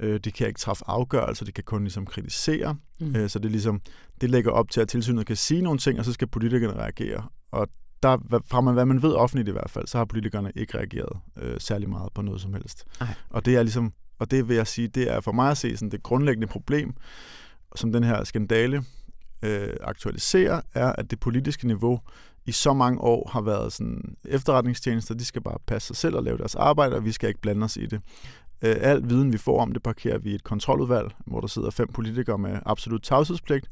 Øh, 0.00 0.20
de 0.20 0.32
kan 0.32 0.46
ikke 0.46 0.60
træffe 0.60 0.84
afgørelser, 0.86 1.44
de 1.44 1.52
kan 1.52 1.64
kun 1.64 1.82
ligesom 1.82 2.06
kritisere. 2.06 2.76
Mm. 3.00 3.16
Øh, 3.16 3.28
så 3.28 3.38
det, 3.38 3.50
ligesom, 3.50 3.80
det 4.20 4.30
lægger 4.30 4.50
op 4.50 4.70
til, 4.70 4.80
at 4.80 4.88
tilsynet 4.88 5.26
kan 5.26 5.36
sige 5.36 5.62
nogle 5.62 5.78
ting, 5.78 5.98
og 5.98 6.04
så 6.04 6.12
skal 6.12 6.28
politikerne 6.28 6.74
reagere. 6.74 7.28
Og 7.50 7.68
der, 8.08 8.40
fra 8.46 8.60
man, 8.60 8.74
hvad 8.74 8.86
man 8.86 9.02
ved 9.02 9.12
offentligt 9.12 9.48
i 9.48 9.52
hvert 9.52 9.70
fald, 9.70 9.86
så 9.86 9.98
har 9.98 10.04
politikerne 10.04 10.52
ikke 10.54 10.78
reageret 10.78 11.18
øh, 11.38 11.60
særlig 11.60 11.88
meget 11.88 12.12
på 12.14 12.22
noget 12.22 12.40
som 12.40 12.54
helst. 12.54 12.84
Ej. 13.00 13.06
Og 13.30 13.44
det 13.44 13.56
er 13.56 13.62
ligesom, 13.62 13.92
og 14.18 14.30
det 14.30 14.48
vil 14.48 14.56
jeg 14.56 14.66
sige, 14.66 14.88
det 14.88 15.12
er 15.12 15.20
for 15.20 15.32
mig 15.32 15.50
at 15.50 15.56
se 15.56 15.76
sådan 15.76 15.90
det 15.90 16.02
grundlæggende 16.02 16.46
problem, 16.46 16.94
som 17.76 17.92
den 17.92 18.04
her 18.04 18.24
skandale 18.24 18.84
øh, 19.42 19.76
aktualiserer, 19.80 20.60
er, 20.74 20.92
at 20.92 21.10
det 21.10 21.20
politiske 21.20 21.66
niveau 21.66 22.00
i 22.46 22.52
så 22.52 22.72
mange 22.72 23.00
år 23.00 23.30
har 23.32 23.40
været 23.40 23.72
sådan, 23.72 24.16
efterretningstjenester, 24.24 25.14
de 25.14 25.24
skal 25.24 25.42
bare 25.42 25.58
passe 25.66 25.86
sig 25.86 25.96
selv 25.96 26.16
og 26.16 26.22
lave 26.22 26.38
deres 26.38 26.54
arbejde, 26.54 26.96
og 26.96 27.04
vi 27.04 27.12
skal 27.12 27.28
ikke 27.28 27.40
blande 27.40 27.64
os 27.64 27.76
i 27.76 27.86
det. 27.86 28.00
Øh, 28.62 28.76
al 28.80 29.08
viden, 29.08 29.32
vi 29.32 29.38
får 29.38 29.62
om 29.62 29.72
det, 29.72 29.82
parkerer 29.82 30.18
vi 30.18 30.30
i 30.30 30.34
et 30.34 30.44
kontroludvalg, 30.44 31.10
hvor 31.26 31.40
der 31.40 31.46
sidder 31.46 31.70
fem 31.70 31.88
politikere 31.92 32.38
med 32.38 32.58
absolut 32.66 33.02
tavshedspligt, 33.02 33.68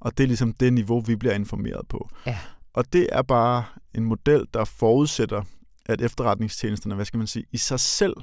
og 0.00 0.18
det 0.18 0.24
er 0.24 0.28
ligesom 0.28 0.52
det 0.52 0.72
niveau, 0.72 1.00
vi 1.00 1.16
bliver 1.16 1.34
informeret 1.34 1.88
på. 1.88 2.08
Ja. 2.26 2.38
Og 2.76 2.92
det 2.92 3.08
er 3.12 3.22
bare 3.22 3.64
en 3.94 4.04
model, 4.04 4.46
der 4.54 4.64
forudsætter, 4.64 5.42
at 5.86 6.00
efterretningstjenesterne, 6.00 6.94
hvad 6.94 7.04
skal 7.04 7.18
man 7.18 7.26
sige, 7.26 7.46
i 7.52 7.56
sig 7.56 7.80
selv 7.80 8.14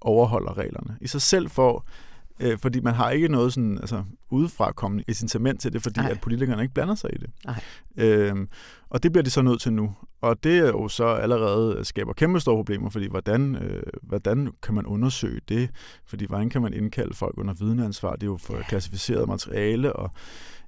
overholder 0.00 0.58
reglerne. 0.58 0.98
I 1.00 1.06
sig 1.06 1.22
selv 1.22 1.50
får, 1.50 1.86
øh, 2.42 2.58
fordi 2.58 2.80
man 2.80 2.94
har 2.94 3.10
ikke 3.10 3.28
noget 3.28 3.52
sådan, 3.52 3.78
altså, 3.78 4.04
udefra 4.30 4.72
kommende 4.72 5.04
incitament 5.08 5.60
til 5.60 5.72
det, 5.72 5.82
fordi 5.82 6.00
Ej. 6.00 6.10
at 6.10 6.20
politikerne 6.20 6.62
ikke 6.62 6.74
blander 6.74 6.94
sig 6.94 7.10
i 7.12 7.18
det. 7.18 7.30
Øhm, 7.96 8.48
og 8.90 9.02
det 9.02 9.12
bliver 9.12 9.22
de 9.22 9.30
så 9.30 9.42
nødt 9.42 9.60
til 9.60 9.72
nu. 9.72 9.94
Og 10.20 10.44
det 10.44 10.58
er 10.58 10.66
jo 10.66 10.88
så 10.88 11.04
allerede 11.04 11.84
skaber 11.84 12.12
kæmpe 12.12 12.40
store 12.40 12.56
problemer, 12.56 12.90
fordi 12.90 13.08
hvordan, 13.08 13.56
øh, 13.56 13.82
hvordan 14.02 14.52
kan 14.62 14.74
man 14.74 14.86
undersøge 14.86 15.40
det? 15.48 15.70
Fordi 16.06 16.26
hvordan 16.26 16.50
kan 16.50 16.62
man 16.62 16.74
indkalde 16.74 17.14
folk 17.14 17.38
under 17.38 17.54
vidneansvar? 17.54 18.12
Det 18.12 18.22
er 18.22 18.26
jo 18.26 18.36
for 18.36 18.58
klassificeret 18.68 19.28
materiale, 19.28 19.92
og 19.92 20.10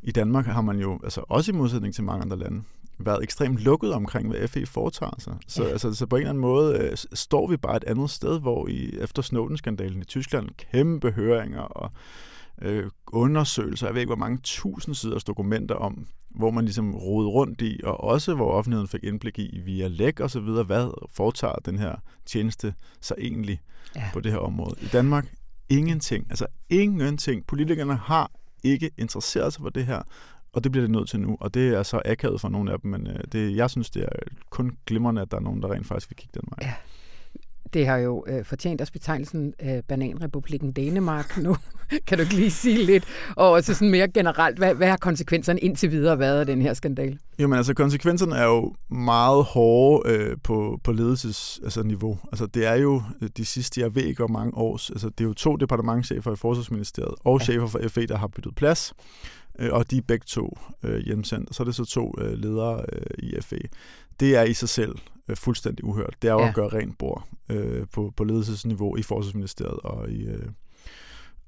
i 0.02 0.10
Danmark 0.10 0.46
har 0.46 0.60
man 0.60 0.78
jo, 0.78 1.00
altså 1.04 1.24
også 1.28 1.52
i 1.52 1.54
modsætning 1.54 1.94
til 1.94 2.04
mange 2.04 2.22
andre 2.22 2.38
lande, 2.38 2.62
været 2.98 3.22
ekstremt 3.22 3.58
lukket 3.58 3.92
omkring, 3.92 4.28
hvad 4.28 4.48
FE 4.48 4.66
foretager 4.66 5.14
sig. 5.18 5.36
Så, 5.46 5.64
ja. 5.64 5.70
altså, 5.70 5.94
så 5.94 6.06
på 6.06 6.16
en 6.16 6.20
eller 6.20 6.30
anden 6.30 6.40
måde 6.40 6.78
øh, 6.78 6.96
står 7.12 7.46
vi 7.46 7.56
bare 7.56 7.76
et 7.76 7.84
andet 7.84 8.10
sted, 8.10 8.40
hvor 8.40 8.68
i 8.68 8.98
efter 8.98 9.22
Snowden-skandalen 9.22 10.00
i 10.00 10.04
Tyskland, 10.04 10.48
kæmpe 10.72 11.10
høringer 11.10 11.60
og 11.60 11.90
øh, 12.62 12.90
undersøgelser, 13.12 13.86
jeg 13.86 13.94
ved 13.94 14.00
ikke, 14.00 14.08
hvor 14.08 14.16
mange 14.16 14.38
tusind 14.42 14.94
siders 14.94 15.24
dokumenter 15.24 15.74
om, 15.74 16.06
hvor 16.30 16.50
man 16.50 16.64
ligesom 16.64 16.94
rodede 16.94 17.30
rundt 17.30 17.62
i, 17.62 17.80
og 17.84 18.04
også 18.04 18.34
hvor 18.34 18.50
offentligheden 18.50 18.88
fik 18.88 19.04
indblik 19.04 19.38
i 19.38 19.60
via 19.64 19.88
læk 19.88 20.20
og 20.20 20.30
så 20.30 20.40
videre, 20.40 20.64
hvad 20.64 21.08
foretager 21.12 21.54
den 21.54 21.78
her 21.78 21.94
tjeneste 22.26 22.74
så 23.00 23.14
egentlig 23.18 23.60
ja. 23.96 24.10
på 24.12 24.20
det 24.20 24.32
her 24.32 24.38
område. 24.38 24.76
I 24.82 24.86
Danmark, 24.86 25.34
ingenting. 25.68 26.26
Altså 26.30 26.46
ingenting. 26.70 27.46
Politikerne 27.46 27.96
har 27.96 28.30
ikke 28.64 28.90
interesseret 28.98 29.52
sig 29.52 29.62
for 29.62 29.70
det 29.70 29.86
her, 29.86 30.02
og 30.54 30.64
det 30.64 30.72
bliver 30.72 30.82
det 30.82 30.90
nødt 30.90 31.08
til 31.08 31.20
nu, 31.20 31.36
og 31.40 31.54
det 31.54 31.68
er 31.68 31.82
så 31.82 32.02
akavet 32.04 32.40
for 32.40 32.48
nogle 32.48 32.72
af 32.72 32.80
dem, 32.80 32.90
men 32.90 33.06
øh, 33.06 33.18
det, 33.32 33.56
jeg 33.56 33.70
synes, 33.70 33.90
det 33.90 34.02
er 34.02 34.08
kun 34.50 34.76
glimrende, 34.86 35.22
at 35.22 35.30
der 35.30 35.36
er 35.36 35.40
nogen, 35.40 35.62
der 35.62 35.72
rent 35.72 35.86
faktisk 35.86 36.10
vil 36.10 36.16
kigge 36.16 36.40
den 36.40 36.48
vej. 36.50 36.68
Ja. 36.68 36.74
Det 37.74 37.86
har 37.86 37.96
jo 37.96 38.24
øh, 38.28 38.44
fortjent 38.44 38.82
os 38.82 38.90
betegnelsen 38.90 39.54
øh, 39.62 39.82
Bananrepubliken 39.88 40.72
Danemark 40.72 41.38
nu. 41.38 41.56
kan 42.06 42.18
du 42.18 42.22
ikke 42.22 42.34
lige 42.34 42.50
sige 42.50 42.86
lidt? 42.86 43.04
Og 43.36 43.50
også 43.50 43.74
sådan 43.74 43.90
mere 43.90 44.08
generelt, 44.08 44.58
hvad, 44.58 44.74
hvad 44.74 44.88
har 44.88 44.96
konsekvenserne 44.96 45.60
indtil 45.60 45.90
videre 45.90 46.18
været 46.18 46.40
af 46.40 46.46
den 46.46 46.62
her 46.62 46.74
skandal? 46.74 47.18
Jamen 47.38 47.56
altså, 47.56 47.74
konsekvenserne 47.74 48.36
er 48.36 48.44
jo 48.44 48.74
meget 48.90 49.44
hårde 49.44 50.10
øh, 50.10 50.36
på, 50.42 50.80
på 50.84 50.92
ledelsesniveau. 50.92 51.64
Altså, 51.64 51.82
niveau. 51.82 52.18
altså, 52.32 52.46
det 52.46 52.66
er 52.66 52.74
jo 52.74 53.02
øh, 53.22 53.28
de 53.36 53.44
sidste, 53.44 53.80
jeg 53.80 53.94
ved 53.94 54.02
ikke 54.02 54.18
hvor 54.18 54.28
mange 54.28 54.54
års, 54.54 54.90
altså 54.90 55.08
det 55.08 55.20
er 55.20 55.28
jo 55.28 55.34
to 55.34 55.56
departementchefer 55.56 56.32
i 56.32 56.36
Forsvarsministeriet 56.36 57.14
og 57.24 57.38
ja. 57.40 57.44
chefer 57.44 57.66
for 57.66 57.80
FE, 57.88 58.06
der 58.06 58.16
har 58.16 58.26
byttet 58.26 58.54
plads 58.54 58.94
og 59.58 59.90
de 59.90 59.96
er 59.96 60.02
begge 60.02 60.24
to 60.26 60.58
øh, 60.82 60.98
hjemsendt. 60.98 61.54
Så 61.54 61.62
er 61.62 61.64
det 61.64 61.74
så 61.74 61.84
to 61.84 62.14
øh, 62.18 62.32
ledere 62.32 62.84
øh, 62.92 63.02
i 63.18 63.40
FE. 63.40 63.60
Det 64.20 64.36
er 64.36 64.42
i 64.42 64.54
sig 64.54 64.68
selv 64.68 64.98
øh, 65.28 65.36
fuldstændig 65.36 65.84
uhørt. 65.84 66.14
Det 66.22 66.28
er 66.28 66.32
jo 66.32 66.40
ja. 66.40 66.48
at 66.48 66.54
gøre 66.54 66.68
rent 66.68 66.98
bord 66.98 67.28
øh, 67.48 67.86
på, 67.92 68.12
på 68.16 68.24
ledelsesniveau 68.24 68.96
i 68.96 69.02
Forsvarsministeriet 69.02 69.80
og 69.84 70.10
i, 70.10 70.26
øh, 70.26 70.48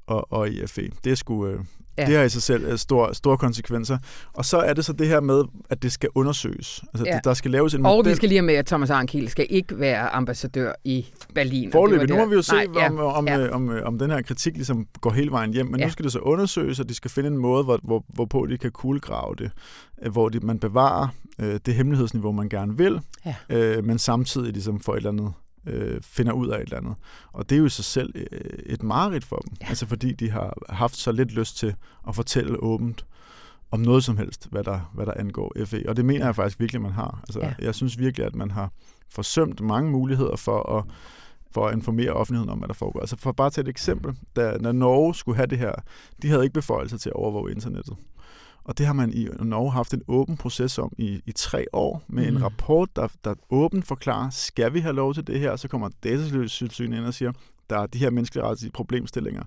og, 0.07 0.33
og 0.33 0.49
i 0.49 0.67
FE. 0.67 0.91
Det 1.05 1.19
sgu... 1.19 1.47
Øh, 1.47 1.59
Ja. 1.99 2.07
Det 2.07 2.17
har 2.17 2.23
i 2.25 2.29
sig 2.29 2.43
selv 2.43 2.65
øh, 2.65 2.79
store, 2.79 3.15
store 3.15 3.39
konsekvenser. 3.39 3.99
Og 4.33 4.45
så 4.45 4.59
er 4.59 4.73
det 4.75 4.85
så 4.85 4.93
det 4.93 5.09
her 5.09 5.21
med, 5.21 5.43
at 5.71 5.83
det 5.83 5.93
skal 5.93 6.09
undersøges. 6.15 6.85
Altså, 6.93 7.05
ja. 7.07 7.15
det, 7.17 7.25
der 7.25 7.35
skal 7.35 7.51
laves 7.51 7.75
en 7.75 7.87
Og 7.87 7.97
model. 7.97 8.11
vi 8.11 8.17
skal 8.17 8.29
lige 8.29 8.39
have 8.39 8.47
med, 8.47 8.55
at 8.55 8.67
Thomas 8.67 8.91
Arnkiel 8.91 9.29
skal 9.29 9.47
ikke 9.51 9.79
være 9.81 10.09
ambassadør 10.09 10.73
i 10.85 11.07
Berlin. 11.35 11.73
Forløbig. 11.73 12.09
Nu 12.09 12.17
må 12.17 12.27
vi 12.27 12.35
jo 12.35 12.43
se, 12.43 12.53
Nej, 12.53 12.67
ja. 12.75 12.87
om, 12.91 12.99
om, 12.99 13.29
ja. 13.29 13.49
om, 13.49 13.71
øh, 13.71 13.87
om 13.87 13.99
den 13.99 14.11
her 14.11 14.23
kritik 14.23 14.55
ligesom 14.55 14.87
går 15.01 15.11
hele 15.11 15.31
vejen 15.31 15.53
hjem. 15.53 15.67
Men 15.67 15.81
ja. 15.81 15.87
nu 15.87 15.93
skal 15.93 16.05
det 16.05 16.13
så 16.13 16.19
undersøges, 16.19 16.81
og 16.81 16.89
de 16.89 16.95
skal 16.95 17.11
finde 17.11 17.29
en 17.29 17.39
måde, 17.39 17.65
hvor, 17.65 17.81
hvor, 17.83 18.05
hvorpå 18.09 18.47
de 18.51 18.59
kan 18.59 18.71
kuglegrave 18.71 19.35
det. 19.39 19.51
Øh, 20.03 20.13
hvor 20.13 20.29
de, 20.29 20.41
man 20.41 20.59
bevarer 20.59 21.09
øh, 21.41 21.61
det 21.67 21.75
hemmelighedsniveau, 21.75 22.33
man 22.33 22.49
gerne 22.49 22.77
vil, 22.77 23.01
ja. 23.27 23.35
øh, 23.51 23.85
men 23.85 23.99
samtidig 23.99 24.53
ligesom 24.53 24.81
får 24.81 24.93
et 24.93 24.97
eller 24.97 25.11
andet 25.11 25.33
øh, 25.67 26.01
finder 26.03 26.33
ud 26.33 26.49
af 26.49 26.57
et 26.57 26.63
eller 26.63 26.77
andet. 26.77 26.95
Og 27.33 27.51
det 27.51 27.57
er 27.57 27.61
jo 27.61 27.67
i 27.67 27.69
sig 27.69 27.85
selv 27.85 28.13
øh, 28.15 28.51
et 28.67 28.83
mareridt 28.83 29.25
for 29.25 29.37
dem, 29.37 29.53
ja. 29.61 29.69
altså 29.69 29.87
fordi 29.87 30.13
de 30.13 30.31
har 30.31 30.55
haft 30.69 30.97
så 30.97 31.13
lidt 31.13 31.33
lyst 31.33 31.59
til 31.59 31.75
at 32.09 32.15
fortælle 32.15 32.63
åbent 32.63 33.07
om 33.71 33.81
noget 33.81 34.05
som 34.05 34.17
helst, 34.17 34.49
hvad 34.51 34.65
der, 34.65 34.91
hvad 34.95 35.07
der 35.07 35.13
angår 35.17 35.53
FE. 35.65 35.85
Og 35.89 35.97
det 35.97 36.05
mener 36.05 36.25
jeg 36.25 36.37
faktisk 36.37 36.61
virkelig, 36.61 36.83
man 36.83 36.93
har. 36.93 37.21
Altså, 37.23 37.41
ja. 37.41 37.55
Jeg 37.59 37.75
synes 37.75 37.99
virkelig, 37.99 38.27
at 38.27 38.35
man 38.35 38.51
har 38.51 38.71
forsømt 39.09 39.61
mange 39.61 39.91
muligheder 39.91 40.37
for 40.37 40.79
at, 40.79 40.85
for 41.51 41.67
at 41.67 41.75
informere 41.75 42.11
offentligheden 42.11 42.51
om, 42.51 42.59
hvad 42.59 42.69
der 42.69 42.75
foregår. 42.75 43.01
Altså 43.01 43.17
for 43.17 43.33
bare 43.33 43.47
at 43.47 43.53
tage 43.53 43.63
et 43.63 43.69
eksempel, 43.69 44.17
da, 44.37 44.57
når 44.61 44.73
Norge 44.73 45.15
skulle 45.15 45.37
have 45.37 45.47
det 45.47 45.59
her, 45.59 45.73
de 46.23 46.29
havde 46.29 46.43
ikke 46.43 46.55
beføjelser 46.55 46.99
til 46.99 47.09
at 47.09 47.13
overvåge 47.13 47.53
internettet. 47.53 47.97
Og 48.67 48.79
det 48.79 48.87
har 48.87 48.93
man 48.93 49.13
i 49.13 49.29
Norge 49.41 49.73
haft 49.73 49.95
en 49.95 50.03
åben 50.09 50.37
proces 50.37 50.79
om 50.79 50.93
i, 50.99 51.21
i 51.27 51.33
tre 51.33 51.67
år, 51.73 52.03
med 52.09 52.31
mm. 52.31 52.37
en 52.37 52.43
rapport, 52.43 52.97
der, 52.97 53.09
der 53.25 53.35
åbent 53.51 53.87
forklarer, 53.87 54.31
skal 54.31 54.75
vi 54.75 54.81
have 54.81 54.95
lov 54.95 55.15
til 55.15 55.27
det 55.27 55.41
her? 55.41 55.57
Så 55.57 55.69
kommer 55.69 55.89
Datatilsynet 56.05 56.99
ind 56.99 57.05
og 57.05 57.15
siger, 57.15 57.33
der 57.71 57.79
er 57.79 57.87
de 57.87 57.99
her 57.99 58.11
menneskerettige 58.11 58.71
problemstillinger. 58.71 59.43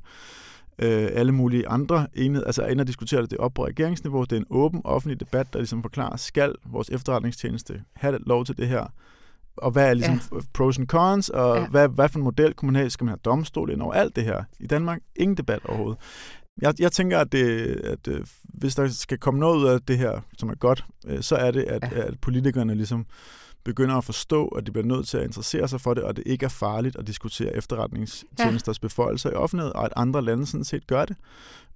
Øh, 0.80 1.10
alle 1.14 1.32
mulige 1.32 1.68
andre 1.68 2.08
enhed, 2.16 2.44
altså 2.46 2.62
er 2.62 2.68
inde 2.68 2.82
og 2.82 2.88
diskutere 2.88 3.22
det, 3.22 3.32
det 3.32 3.38
op 3.38 3.54
på 3.54 3.66
regeringsniveau. 3.66 4.24
Det 4.24 4.32
er 4.32 4.38
en 4.38 4.46
åben 4.50 4.82
offentlig 4.84 5.20
debat, 5.20 5.54
der 5.54 5.60
ligesom 5.60 5.82
forklarer, 5.82 6.18
skal 6.18 6.56
vores 6.66 6.90
efterretningstjeneste 6.90 7.82
have 7.94 8.20
lov 8.26 8.46
til 8.46 8.58
det 8.58 8.68
her? 8.68 8.88
og 9.62 9.72
hvad 9.72 9.90
er 9.90 9.94
ligesom 9.94 10.22
ja. 10.32 10.38
pros 10.54 10.80
and 10.80 10.88
cons, 10.88 11.30
og 11.30 11.58
ja. 11.58 11.68
hvad, 11.68 11.90
hvad 11.90 12.10
for 12.10 12.20
en 12.20 12.24
model 12.24 12.54
kunne 12.54 12.72
man 12.72 12.76
have? 12.76 12.90
Skal 12.90 13.06
man 13.06 13.10
have 13.10 13.20
domstol 13.26 13.72
ind 13.72 13.82
over 13.82 13.94
alt 13.94 14.16
det 14.16 14.24
her? 14.24 14.44
I 14.60 14.68
Danmark, 14.68 15.02
ingen 15.16 15.38
debat 15.38 15.66
overhovedet. 15.66 16.00
Jeg, 16.62 16.74
jeg 16.80 16.91
tænker, 16.91 17.19
at, 17.19 17.32
det, 17.32 17.65
at 17.84 18.08
øh, 18.08 18.26
hvis 18.43 18.76
der 18.76 18.88
skal 18.88 19.17
komme 19.17 19.39
noget 19.39 19.58
ud 19.58 19.65
af 19.65 19.82
det 19.82 19.98
her, 19.98 20.22
som 20.38 20.50
er 20.50 20.56
godt, 20.56 20.86
øh, 21.08 21.22
så 21.22 21.36
er 21.36 21.52
det, 21.52 21.63
at, 21.63 21.84
ja. 21.91 22.08
at 22.08 22.19
politikerne 22.19 22.76
ligesom 22.76 23.06
begynder 23.63 23.95
at 23.95 24.04
forstå, 24.04 24.48
at 24.48 24.67
de 24.67 24.72
bliver 24.72 24.86
nødt 24.86 25.08
til 25.08 25.17
at 25.17 25.24
interessere 25.24 25.67
sig 25.67 25.82
for 25.82 25.93
det, 25.93 26.04
og 26.04 26.17
det 26.17 26.24
ikke 26.26 26.45
er 26.45 26.50
farligt 26.50 26.95
at 26.95 27.08
diskutere 27.08 27.56
efterretningstjenesters 27.56 28.78
ja. 28.78 28.82
beføjelser 28.82 29.30
i 29.30 29.34
offentlighed, 29.34 29.72
og 29.76 29.86
at 29.86 29.93
andre 29.95 30.22
lande 30.22 30.45
sådan 30.45 30.63
set 30.63 30.88
gør 30.88 31.06
det, 31.06 31.17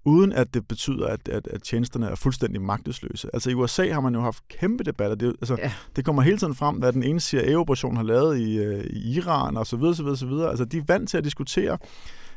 uden 0.06 0.34
at 0.34 0.54
det 0.54 0.68
betyder, 0.68 1.08
at, 1.08 1.28
at, 1.28 1.48
at 1.48 1.64
tjenesterne 1.64 2.08
er 2.08 2.16
fuldstændig 2.16 2.62
magtesløse. 2.62 3.30
Altså 3.34 3.50
i 3.50 3.54
USA 3.54 3.92
har 3.92 4.02
man 4.02 4.16
jo 4.16 4.22
haft 4.22 4.48
kæmpe 4.48 4.84
debatter. 4.84 5.16
Det, 5.16 5.28
altså, 5.28 5.56
ja. 5.60 5.72
det 5.96 6.06
kommer 6.06 6.22
hele 6.22 6.38
tiden 6.38 6.56
frem, 6.56 6.76
hvad 6.76 6.94
den 6.94 7.04
ene 7.04 7.20
CIA-operation 7.20 7.96
har 7.96 8.04
lavet 8.04 8.40
i, 8.40 8.58
øh, 8.58 8.86
i 8.86 9.16
Iran, 9.16 9.58
og 9.58 9.68
så 9.68 9.78
videre, 9.78 9.96
så 9.96 10.04
videre, 10.04 10.18
så 10.18 10.26
videre. 10.26 10.50
Altså 10.50 10.66
de 10.66 10.78
er 10.78 10.84
vant 10.88 11.10
til 11.10 11.18
at 11.18 11.24
diskutere 11.24 11.78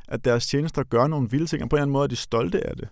at 0.09 0.25
deres 0.25 0.47
tjenester 0.47 0.83
gør 0.83 1.07
nogle 1.07 1.31
vilde 1.31 1.47
ting, 1.47 1.63
og 1.63 1.69
på 1.69 1.77
en 1.77 1.79
eller 1.79 1.83
anden 1.83 1.93
måde 1.93 2.05
er 2.05 2.09
de 2.09 2.17
stolte 2.17 2.67
af 2.67 2.77
det. 2.77 2.89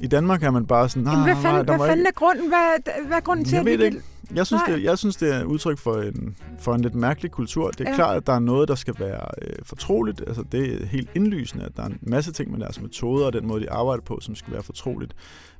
I 0.00 0.06
Danmark 0.06 0.42
er 0.42 0.50
man 0.50 0.66
bare 0.66 0.88
sådan, 0.88 1.02
nej, 1.02 1.14
hvad 1.14 1.36
fanden, 1.42 1.66
nej, 1.66 1.76
hvad 1.76 1.88
fanden 1.88 2.06
er 2.06 2.10
grunden? 2.10 2.48
Hvad, 2.48 2.92
hvad 3.06 3.16
er 3.16 3.20
grunden 3.20 3.44
til, 3.44 3.52
jeg 3.52 3.60
at 3.60 3.78
ved 3.78 3.86
ikke. 3.86 4.02
Jeg 4.34 4.46
synes, 4.46 4.62
det, 4.68 4.82
jeg 4.82 4.98
synes, 4.98 5.16
det 5.16 5.34
er 5.34 5.44
udtryk 5.44 5.78
for 5.78 6.00
en, 6.00 6.36
for 6.58 6.74
en 6.74 6.80
lidt 6.80 6.94
mærkelig 6.94 7.30
kultur. 7.30 7.70
Det 7.70 7.86
er 7.86 7.90
ja. 7.90 7.96
klart, 7.96 8.16
at 8.16 8.26
der 8.26 8.32
er 8.32 8.38
noget, 8.38 8.68
der 8.68 8.74
skal 8.74 8.94
være 8.98 9.26
øh, 9.42 9.56
fortroligt. 9.62 10.20
Altså, 10.26 10.42
det 10.52 10.82
er 10.82 10.86
helt 10.86 11.10
indlysende, 11.14 11.64
at 11.64 11.76
der 11.76 11.82
er 11.82 11.86
en 11.86 11.98
masse 12.02 12.32
ting 12.32 12.50
med 12.50 12.60
deres 12.60 12.80
metoder 12.80 13.26
og 13.26 13.32
den 13.32 13.46
måde, 13.46 13.60
de 13.60 13.70
arbejder 13.70 14.02
på, 14.02 14.18
som 14.20 14.34
skal 14.34 14.52
være 14.52 14.62
fortroligt. 14.62 15.14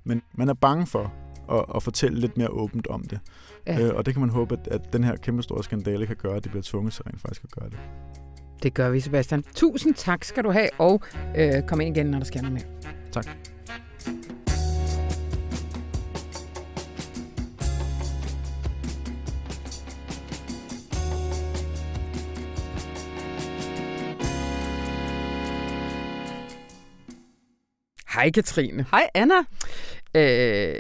Men 0.04 0.22
man 0.34 0.48
er 0.48 0.54
bange 0.54 0.86
for 0.86 1.12
at, 1.52 1.64
at 1.74 1.82
fortælle 1.82 2.20
lidt 2.20 2.36
mere 2.36 2.48
åbent 2.48 2.86
om 2.86 3.02
det. 3.02 3.20
Ja. 3.66 3.80
Øh, 3.80 3.94
og 3.94 4.06
det 4.06 4.14
kan 4.14 4.20
man 4.20 4.30
håbe, 4.30 4.58
at, 4.60 4.68
at 4.68 4.92
den 4.92 5.04
her 5.04 5.16
kæmpe 5.16 5.42
store 5.42 5.64
skandale 5.64 6.06
kan 6.06 6.16
gøre, 6.16 6.36
at 6.36 6.44
de 6.44 6.48
bliver 6.48 6.62
tvunget 6.62 6.92
til 6.92 7.02
rent 7.02 7.20
faktisk 7.20 7.44
at 7.44 7.50
gøre 7.50 7.70
det. 7.70 7.78
Det 8.62 8.74
gør 8.74 8.90
vi, 8.90 9.00
Sebastian. 9.00 9.44
Tusind 9.54 9.94
tak 9.94 10.24
skal 10.24 10.44
du 10.44 10.50
have, 10.50 10.68
og 10.78 11.02
øh, 11.36 11.62
kom 11.66 11.80
ind 11.80 11.96
igen, 11.96 12.06
når 12.06 12.18
der 12.18 12.24
sker 12.24 12.42
noget 12.42 12.52
mere. 12.52 12.64
Tak. 13.12 13.26
Hej 28.14 28.30
Katrine. 28.30 28.86
Hej 28.90 29.10
Anna. 29.14 29.34
Øh, 30.14 30.74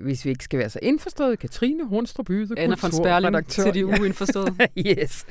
hvis 0.00 0.24
vi 0.24 0.30
ikke 0.30 0.44
skal 0.44 0.58
være 0.58 0.70
så 0.70 0.78
indforstået, 0.82 1.38
Katrine 1.38 1.88
Hornstrup 1.88 2.30
Yde, 2.30 2.58
Anna 2.58 2.76
von 2.82 2.92
Sperling 2.92 3.46
til 3.46 3.74
de 3.74 3.86
uindforståede. 3.86 4.54
yes. 4.88 5.24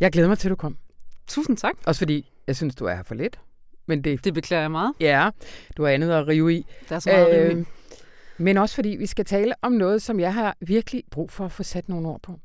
Jeg 0.00 0.12
glæder 0.12 0.28
mig 0.28 0.38
til, 0.38 0.48
at 0.48 0.50
du 0.50 0.56
kom. 0.56 0.76
Tusind 1.28 1.56
tak. 1.56 1.74
Også 1.86 1.98
fordi, 1.98 2.32
jeg 2.46 2.56
synes, 2.56 2.74
du 2.74 2.84
er 2.84 2.94
her 2.94 3.02
for 3.02 3.14
lidt. 3.14 3.40
Men 3.86 4.04
det, 4.04 4.24
det 4.24 4.34
beklager 4.34 4.60
jeg 4.60 4.70
meget. 4.70 4.92
Ja, 5.00 5.30
du 5.76 5.84
har 5.84 5.90
andet 5.90 6.10
at 6.10 6.26
rive 6.28 6.54
i. 6.54 6.66
Der 6.88 6.96
er 6.96 7.00
så 7.00 7.10
meget 7.10 7.28
øh, 7.28 7.48
rive 7.48 7.52
i. 7.52 7.60
Øh, 7.60 7.66
men 8.38 8.56
også 8.56 8.74
fordi 8.74 8.88
vi 8.88 9.06
skal 9.06 9.24
tale 9.24 9.54
om 9.62 9.72
noget, 9.72 10.02
som 10.02 10.20
jeg 10.20 10.34
har 10.34 10.56
virkelig 10.60 11.02
brug 11.10 11.30
for 11.30 11.44
at 11.44 11.52
få 11.52 11.62
sat 11.62 11.88
nogle 11.88 12.08
ord 12.08 12.20
på. 12.22 12.40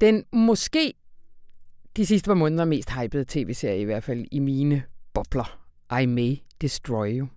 Den 0.00 0.24
måske 0.32 0.94
de 1.96 2.06
sidste 2.06 2.26
par 2.26 2.34
måneder 2.34 2.64
mest 2.64 2.90
hypede 2.90 3.24
tv-serie, 3.28 3.80
i 3.80 3.84
hvert 3.84 4.04
fald 4.04 4.24
i 4.32 4.38
mine 4.38 4.82
bobler, 5.14 5.58
I 6.00 6.06
May 6.06 6.36
Destroy 6.60 7.18
You, 7.18 7.28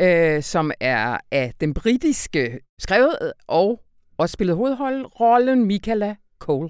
øh, 0.00 0.42
som 0.42 0.70
er 0.80 1.18
af 1.30 1.52
den 1.60 1.74
britiske 1.74 2.58
skrevet 2.78 3.32
og 3.46 3.80
også 4.16 4.32
spillet 4.32 4.56
hovedrollen 4.56 5.64
Michaela 5.64 6.16
Cole. 6.38 6.68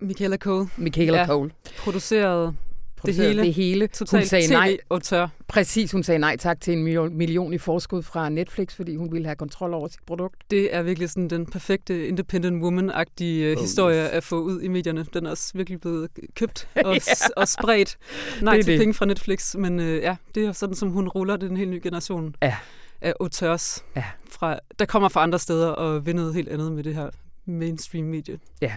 Michaela 0.00 0.36
Cole. 0.36 0.68
Michaela 0.76 1.18
ja, 1.18 1.26
Cole. 1.26 1.50
Produceret 1.78 2.56
det 3.06 3.14
hele. 3.14 3.42
Det 3.42 3.54
hele. 3.54 3.86
Totalt 3.86 4.22
hun 4.22 4.28
sagde 4.28 4.52
nej. 4.52 4.76
og 4.88 5.02
tør. 5.02 5.28
Præcis, 5.48 5.92
hun 5.92 6.02
sagde 6.02 6.18
nej 6.18 6.36
tak 6.36 6.60
til 6.60 6.72
en 6.72 6.82
million 7.16 7.52
i 7.52 7.58
forskud 7.58 8.02
fra 8.02 8.28
Netflix, 8.28 8.74
fordi 8.74 8.96
hun 8.96 9.12
ville 9.12 9.26
have 9.26 9.36
kontrol 9.36 9.74
over 9.74 9.88
sit 9.88 10.00
produkt. 10.06 10.36
Det 10.50 10.74
er 10.74 10.82
virkelig 10.82 11.10
sådan 11.10 11.30
den 11.30 11.46
perfekte 11.46 12.08
independent 12.08 12.62
woman-agtige 12.62 13.52
oh, 13.52 13.60
historie 13.60 14.04
yes. 14.04 14.10
at 14.10 14.24
få 14.24 14.40
ud 14.40 14.60
i 14.60 14.68
medierne. 14.68 15.06
Den 15.14 15.26
er 15.26 15.30
også 15.30 15.52
virkelig 15.54 15.80
blevet 15.80 16.08
købt 16.34 16.68
og, 16.84 16.94
yeah. 16.94 17.30
og 17.36 17.48
spredt. 17.48 17.96
Nej 18.42 18.56
det 18.56 18.64
til 18.64 18.72
det. 18.72 18.80
penge 18.80 18.94
fra 18.94 19.06
Netflix, 19.06 19.54
men 19.54 19.80
øh, 19.80 20.02
ja, 20.02 20.16
det 20.34 20.44
er 20.44 20.52
sådan, 20.52 20.76
som 20.76 20.88
hun 20.88 21.08
ruller 21.08 21.36
den 21.36 21.56
helt 21.56 21.70
nye 21.70 21.80
generation. 21.82 22.34
Ja 22.42 22.56
af 23.00 23.14
auteurs, 23.20 23.84
ja. 23.96 24.04
fra, 24.30 24.58
der 24.78 24.84
kommer 24.84 25.08
fra 25.08 25.22
andre 25.22 25.38
steder 25.38 25.68
og 25.68 26.06
vil 26.06 26.16
noget 26.16 26.34
helt 26.34 26.48
andet 26.48 26.72
med 26.72 26.84
det 26.84 26.94
her 26.94 27.10
mainstream 27.44 28.04
medie. 28.04 28.38
Ja. 28.62 28.76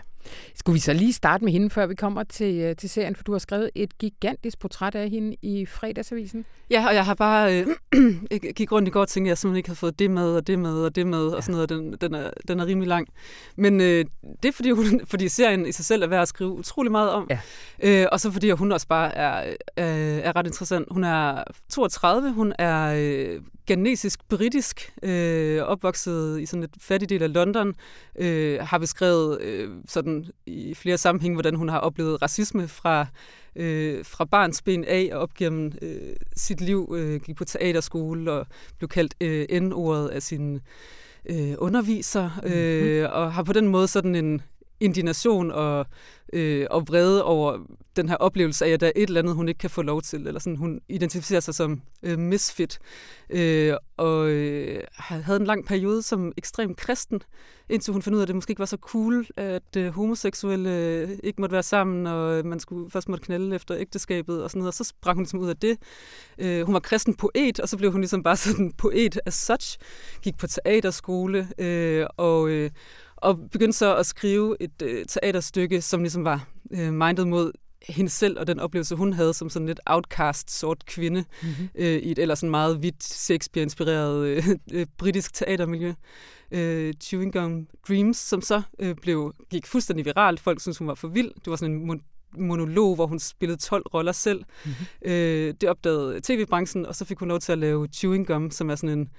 Skulle 0.56 0.74
vi 0.74 0.80
så 0.80 0.94
lige 0.94 1.14
starte 1.14 1.44
med 1.44 1.52
hende, 1.52 1.70
før 1.70 1.86
vi 1.86 1.96
kommer 1.96 2.24
til, 2.24 2.56
øh, 2.56 2.76
til 2.76 2.90
serien, 2.90 3.16
for 3.16 3.24
du 3.24 3.32
har 3.32 3.40
skrevet 3.40 3.70
et 3.76 3.98
gigantisk 3.98 4.60
portræt 4.60 4.96
af 4.96 5.10
hende 5.10 5.36
i 5.42 5.66
fredagsavisen. 5.66 6.46
Ja, 6.70 6.88
og 6.88 6.96
jeg 6.96 7.06
har 7.06 7.14
bare 7.14 7.60
øh, 7.60 7.68
gik 8.56 8.72
rundt 8.72 8.88
i 8.88 8.92
går 8.92 9.02
og 9.02 9.08
tænkte, 9.08 9.28
at 9.28 9.30
jeg 9.30 9.38
simpelthen 9.38 9.58
ikke 9.58 9.70
har 9.70 9.76
fået 9.76 10.00
det 10.00 10.12
med, 10.12 10.36
og 10.36 10.48
det 10.48 10.60
med, 10.60 10.74
og 10.74 10.96
det 10.96 11.08
med, 11.08 11.30
ja. 11.30 11.36
og 11.36 11.44
sådan 11.44 11.54
noget. 11.54 11.70
Den, 11.70 11.98
den, 12.02 12.14
er, 12.14 12.30
den 12.48 12.60
er 12.60 12.66
rimelig 12.66 12.88
lang. 12.88 13.08
Men 13.56 13.82
øh, 13.82 14.06
det 14.44 14.50
er, 14.50 14.54
fordi, 14.54 14.72
hun, 14.72 15.02
fordi 15.12 15.28
serien 15.28 15.66
i 15.66 15.72
sig 15.72 15.86
selv 15.86 16.04
er 16.04 16.08
værd 16.08 16.22
at 16.22 16.28
skrive 16.28 16.52
utrolig 16.52 16.92
meget 16.92 17.10
om. 17.10 17.28
Ja. 17.30 17.40
Øh, 17.84 18.08
og 18.12 18.20
så 18.20 18.32
fordi 18.32 18.52
hun 18.52 18.72
også 18.72 18.88
bare 18.88 19.16
er, 19.16 19.50
øh, 19.80 20.18
er 20.24 20.36
ret 20.36 20.48
interessant. 20.48 20.88
Hun 20.92 21.04
er 21.04 21.44
32, 21.70 22.32
hun 22.32 22.54
er 22.60 22.94
øh, 22.98 23.42
genetisk 23.68 24.20
britisk, 24.30 24.94
øh, 25.04 25.62
opvokset 25.62 26.42
i 26.42 26.46
sådan 26.46 26.64
et 26.64 26.76
fattig 26.80 27.10
del 27.10 27.24
af 27.24 27.34
London, 27.34 27.74
øh, 28.20 28.60
har 28.62 28.78
beskrevet 28.78 29.42
øh, 29.42 29.70
sådan 29.88 30.13
i 30.46 30.74
flere 30.74 30.98
sammenhænge, 30.98 31.36
hvordan 31.36 31.56
hun 31.56 31.70
har 31.70 31.80
oplevet 31.80 32.22
racisme 32.22 32.68
fra, 32.68 33.06
øh, 33.56 34.06
fra 34.06 34.26
barns 34.26 34.62
ben 34.62 34.86
af 34.88 35.10
og 35.12 35.20
op 35.20 35.34
gennem 35.34 35.72
øh, 35.82 36.16
sit 36.36 36.62
liv, 36.62 36.94
øh, 36.98 37.22
gik 37.22 37.36
på 37.36 37.46
teaterskole 37.46 38.32
og 38.32 38.48
blev 38.78 38.88
kaldt 38.88 39.16
øh, 39.22 39.62
N-ordet 39.62 40.08
af 40.10 40.22
sin 40.22 40.60
øh, 41.30 41.54
underviser, 41.58 42.30
øh, 42.44 43.02
mm-hmm. 43.02 43.14
og 43.14 43.34
har 43.34 43.44
på 43.44 43.54
den 43.54 43.68
måde 43.68 43.88
sådan 43.88 44.16
en 44.16 44.42
indignation 44.84 45.52
og, 45.52 45.86
øh, 46.34 46.68
og 46.70 46.88
vrede 46.88 47.24
over 47.24 47.58
den 47.96 48.10
her 48.10 48.16
oplevelse 48.16 48.66
af, 48.66 48.70
at 48.70 48.80
der 48.80 48.88
er 48.88 48.92
et 48.96 49.08
eller 49.08 49.22
andet, 49.22 49.36
hun 49.36 49.48
ikke 49.48 49.58
kan 49.58 49.70
få 49.70 49.82
lov 49.82 50.02
til, 50.02 50.28
eller 50.28 50.40
sådan, 50.40 50.58
hun 50.58 50.82
identificerer 50.90 51.40
sig 51.40 51.56
som 51.56 51.82
øh, 52.04 52.20
misfit, 52.20 52.80
øh, 53.30 53.74
og 53.98 54.30
øh, 54.30 54.84
havde 54.94 55.40
en 55.40 55.46
lang 55.46 55.66
periode 55.66 56.02
som 56.02 56.32
ekstrem 56.38 56.76
kristen, 56.76 57.22
indtil 57.70 57.94
hun 57.94 58.02
fandt 58.02 58.16
ud 58.16 58.20
af, 58.20 58.24
at 58.24 58.28
det 58.28 58.36
måske 58.36 58.52
ikke 58.52 58.60
var 58.60 58.66
så 58.66 58.78
cool, 58.78 59.28
at 59.38 59.76
øh, 59.78 59.88
homoseksuelle 59.94 60.70
øh, 60.70 61.10
ikke 61.24 61.42
måtte 61.42 61.54
være 61.54 61.64
sammen, 61.64 62.08
og 62.08 62.38
øh, 62.38 62.46
man 62.46 62.60
skulle 62.60 62.92
først 62.92 63.10
måtte 63.10 63.26
knalde 63.26 63.56
efter 63.56 63.78
ægteskabet 63.78 64.44
og 64.44 64.50
sådan 64.50 64.60
noget, 64.60 64.68
og 64.68 64.74
så 64.74 64.84
sprang 64.84 65.16
hun 65.16 65.24
ligesom 65.24 65.40
ud 65.40 65.50
af 65.50 65.58
det. 65.58 65.78
Øh, 66.38 66.66
hun 66.66 66.74
var 66.74 66.80
kristen 66.80 67.14
poet, 67.14 67.60
og 67.60 67.70
så 67.70 67.78
blev 67.78 67.92
hun 67.92 68.02
ligesom 68.02 68.24
bare 68.24 68.38
sådan 68.38 68.72
poet 68.72 69.20
as 69.26 69.34
such, 69.34 69.78
gik 70.22 70.38
på 70.38 70.48
teaterskole, 70.48 71.48
øh, 71.58 72.06
og 72.18 72.50
øh, 72.50 72.70
og 73.24 73.50
begyndte 73.52 73.78
så 73.78 73.96
at 73.96 74.06
skrive 74.06 74.58
et 74.60 74.82
øh, 74.82 75.06
teaterstykke, 75.06 75.82
som 75.82 76.02
ligesom 76.02 76.24
var 76.24 76.48
øh, 76.72 76.94
mindet 76.94 77.28
mod 77.28 77.52
hende 77.88 78.10
selv 78.10 78.40
og 78.40 78.48
den 78.48 78.60
oplevelse, 78.60 78.96
hun 78.96 79.14
havde 79.14 79.34
som 79.34 79.50
sådan 79.50 79.66
lidt 79.66 79.80
outcast 79.86 80.60
sort 80.60 80.86
kvinde 80.86 81.26
mm-hmm. 81.42 81.70
øh, 81.76 81.98
i 81.98 82.12
et 82.12 82.20
ellers 82.20 82.40
sådan 82.40 82.52
meget 82.52 82.78
hvidt 82.78 83.04
Shakespeare-inspireret 83.04 84.28
øh, 84.28 84.48
øh, 84.74 84.86
britisk 84.98 85.34
teatermiljø. 85.34 85.94
Øh, 86.52 86.94
Chewing 87.02 87.34
Gum 87.34 87.68
Dreams, 87.88 88.18
som 88.18 88.42
så 88.42 88.62
øh, 88.80 88.96
blev, 88.96 89.34
gik 89.50 89.68
fuldstændig 89.68 90.06
viralt. 90.06 90.40
Folk 90.40 90.62
syntes, 90.62 90.78
hun 90.78 90.88
var 90.88 90.96
for 90.96 91.08
vild. 91.08 91.32
Det 91.36 91.48
var 91.48 91.56
sådan 91.56 91.76
en 91.76 92.02
monolog, 92.38 92.96
hvor 92.96 93.08
hun 93.08 93.20
spillede 93.20 93.60
12 93.60 93.84
roller 93.94 94.12
selv. 94.12 94.44
Mm-hmm. 94.66 95.12
Øh, 95.12 95.54
det 95.62 95.70
opdagede 95.70 96.20
tv-branchen, 96.24 96.86
og 96.86 96.96
så 96.96 97.06
fik 97.06 97.20
hun 97.20 97.28
lov 97.28 97.40
til 97.40 97.52
at 97.52 97.58
lave 97.58 97.88
Chewing 97.88 98.28
Gum, 98.28 98.52
som 98.52 98.70
er 98.70 98.76
sådan 98.76 99.00
en 99.00 99.10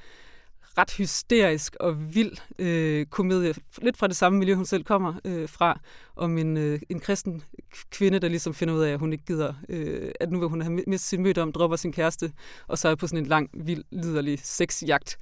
ret 0.78 0.90
hysterisk 0.90 1.76
og 1.80 2.14
vild 2.14 2.32
øh, 2.58 3.06
komedie, 3.06 3.54
lidt 3.82 3.96
fra 3.96 4.06
det 4.06 4.16
samme 4.16 4.38
miljø, 4.38 4.54
hun 4.54 4.66
selv 4.66 4.84
kommer 4.84 5.14
øh, 5.24 5.48
fra, 5.48 5.80
om 6.16 6.38
en, 6.38 6.56
øh, 6.56 6.80
en 6.88 7.00
kristen 7.00 7.42
kvinde, 7.90 8.18
der 8.18 8.28
ligesom 8.28 8.54
finder 8.54 8.74
ud 8.74 8.80
af, 8.80 8.92
at 8.92 8.98
hun 8.98 9.12
ikke 9.12 9.24
gider, 9.24 9.54
øh, 9.68 10.12
at 10.20 10.30
nu 10.30 10.38
vil 10.38 10.48
hun 10.48 10.60
have 10.60 10.82
mistet 10.86 11.08
sin 11.08 11.22
møde 11.22 11.42
om, 11.42 11.52
dropper 11.52 11.76
sin 11.76 11.92
kæreste, 11.92 12.32
og 12.66 12.78
så 12.78 12.88
er 12.88 12.94
på 12.94 13.06
sådan 13.06 13.18
en 13.18 13.26
lang, 13.26 13.50
vild, 13.54 13.84
liderlig 13.90 14.38
sexjagt. 14.42 15.18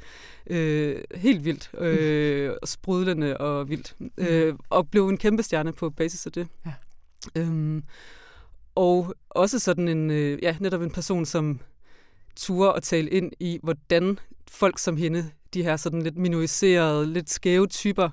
Øh, 0.46 1.04
helt 1.14 1.44
vildt, 1.44 1.70
øh, 1.78 2.52
og 2.62 2.68
sprudlende 2.74 3.36
og 3.36 3.68
vildt. 3.68 3.96
Øh, 4.18 4.54
og 4.70 4.90
blev 4.90 5.08
en 5.08 5.18
kæmpe 5.18 5.42
stjerne 5.42 5.72
på 5.72 5.90
basis 5.90 6.26
af 6.26 6.32
det. 6.32 6.48
Ja. 6.66 6.72
Øhm, 7.36 7.82
og 8.74 9.14
også 9.30 9.58
sådan 9.58 9.88
en, 9.88 10.10
øh, 10.10 10.38
ja, 10.42 10.56
netop 10.60 10.82
en 10.82 10.90
person, 10.90 11.24
som 11.24 11.60
turde 12.36 12.76
at 12.76 12.82
tale 12.82 13.10
ind 13.10 13.32
i, 13.40 13.58
hvordan 13.62 14.18
folk 14.50 14.78
som 14.78 14.96
hende, 14.96 15.30
de 15.54 15.62
her 15.62 15.76
sådan 15.76 16.02
lidt 16.02 16.16
minoriserede, 16.16 17.12
lidt 17.12 17.30
skæve 17.30 17.66
typer, 17.66 18.08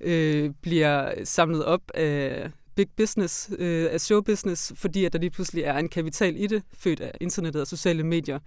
øh, 0.00 0.50
bliver 0.62 1.24
samlet 1.24 1.64
op 1.64 1.80
af 1.94 2.50
big 2.74 2.86
business, 2.96 3.50
øh, 3.58 3.88
af 3.90 4.00
showbusiness, 4.00 4.72
fordi 4.76 5.04
at 5.04 5.12
der 5.12 5.18
lige 5.18 5.30
pludselig 5.30 5.64
er 5.64 5.78
en 5.78 5.88
kapital 5.88 6.36
i 6.36 6.46
det, 6.46 6.62
født 6.74 7.00
af 7.00 7.12
internettet 7.20 7.60
og 7.60 7.66
sociale 7.66 8.02
medier 8.02 8.38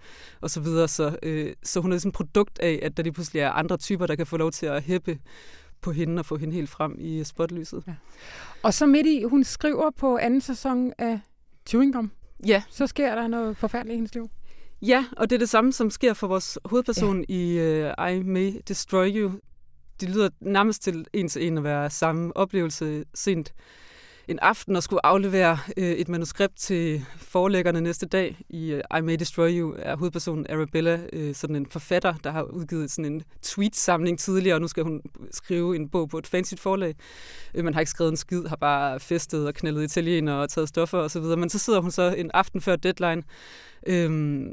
osv. 0.42 0.48
Så, 0.48 0.60
videre. 0.60 0.88
så, 0.88 1.18
øh, 1.22 1.52
så 1.62 1.80
hun 1.80 1.92
er 1.92 1.98
sådan 1.98 2.08
et 2.08 2.14
produkt 2.14 2.58
af, 2.58 2.80
at 2.82 2.96
der 2.96 3.02
lige 3.02 3.12
pludselig 3.12 3.40
er 3.40 3.50
andre 3.50 3.76
typer, 3.76 4.06
der 4.06 4.16
kan 4.16 4.26
få 4.26 4.36
lov 4.36 4.50
til 4.50 4.66
at 4.66 4.82
hæppe 4.82 5.18
på 5.80 5.92
hende 5.92 6.20
og 6.20 6.26
få 6.26 6.36
hende 6.36 6.54
helt 6.54 6.70
frem 6.70 6.96
i 6.98 7.24
spotlyset. 7.24 7.82
Ja. 7.86 7.94
Og 8.62 8.74
så 8.74 8.86
midt 8.86 9.06
i, 9.06 9.22
hun 9.22 9.44
skriver 9.44 9.90
på 9.90 10.16
anden 10.16 10.40
sæson 10.40 10.92
af 10.98 11.20
Chewing 11.68 11.94
Gum. 11.94 12.10
Ja. 12.46 12.62
Så 12.70 12.86
sker 12.86 13.14
der 13.14 13.26
noget 13.26 13.56
forfærdeligt 13.56 13.92
i 13.92 13.96
hendes 13.96 14.14
liv. 14.14 14.30
Ja, 14.82 15.04
og 15.16 15.30
det 15.30 15.36
er 15.36 15.38
det 15.38 15.48
samme, 15.48 15.72
som 15.72 15.90
sker 15.90 16.14
for 16.14 16.26
vores 16.26 16.58
hovedperson 16.64 17.24
ja. 17.28 17.34
i 17.34 17.92
uh, 17.98 18.12
I 18.12 18.22
May 18.22 18.52
Destroy 18.68 19.10
You. 19.16 19.32
Det 20.00 20.08
lyder 20.08 20.28
nærmest 20.40 20.82
til 20.82 21.06
en 21.12 21.28
til 21.28 21.46
en 21.46 21.58
at 21.58 21.64
være 21.64 21.90
samme 21.90 22.36
oplevelse 22.36 23.04
sent 23.14 23.54
en 24.28 24.38
aften 24.38 24.76
og 24.76 24.82
skulle 24.82 25.06
aflevere 25.06 25.58
øh, 25.76 25.92
et 25.92 26.08
manuskript 26.08 26.56
til 26.56 27.04
forlæggerne 27.16 27.80
næste 27.80 28.06
dag. 28.06 28.38
I 28.48 28.72
øh, 28.72 28.82
I 28.98 29.00
May 29.00 29.16
Destroy 29.18 29.50
You 29.50 29.74
er 29.78 29.96
hovedpersonen 29.96 30.46
Arabella 30.50 31.00
øh, 31.12 31.34
sådan 31.34 31.56
en 31.56 31.66
forfatter, 31.66 32.14
der 32.24 32.30
har 32.30 32.42
udgivet 32.42 32.90
sådan 32.90 33.12
en 33.12 33.22
tweet-samling 33.42 34.18
tidligere, 34.18 34.56
og 34.56 34.60
nu 34.60 34.68
skal 34.68 34.82
hun 34.82 35.02
skrive 35.30 35.76
en 35.76 35.88
bog 35.88 36.08
på 36.08 36.18
et 36.18 36.26
fancy 36.26 36.54
forlag. 36.54 36.94
Øh, 37.54 37.64
man 37.64 37.74
har 37.74 37.80
ikke 37.80 37.90
skrevet 37.90 38.10
en 38.10 38.16
skid, 38.16 38.44
har 38.44 38.56
bare 38.56 39.00
festet 39.00 39.46
og 39.46 39.54
knældet 39.54 39.82
italiener 39.84 40.34
og 40.34 40.48
taget 40.48 40.68
stoffer 40.68 40.98
osv., 40.98 41.22
men 41.22 41.50
så 41.50 41.58
sidder 41.58 41.80
hun 41.80 41.90
så 41.90 42.14
en 42.18 42.30
aften 42.34 42.60
før 42.60 42.76
deadline 42.76 43.22
øh, 43.86 44.46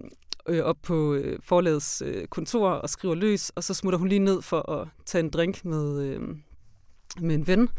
øh, 0.49 0.63
op 0.63 0.77
på 0.83 1.13
øh, 1.13 1.39
forlagets 1.43 2.03
øh, 2.05 2.27
kontor 2.27 2.69
og 2.69 2.89
skriver 2.89 3.15
løs, 3.15 3.49
og 3.49 3.63
så 3.63 3.73
smutter 3.73 3.99
hun 3.99 4.07
lige 4.07 4.19
ned 4.19 4.41
for 4.41 4.71
at 4.71 4.88
tage 5.05 5.23
en 5.23 5.29
drink 5.29 5.65
med, 5.65 6.01
øh, 6.03 6.21
med 7.21 7.36
en 7.36 7.47
ven. 7.47 7.69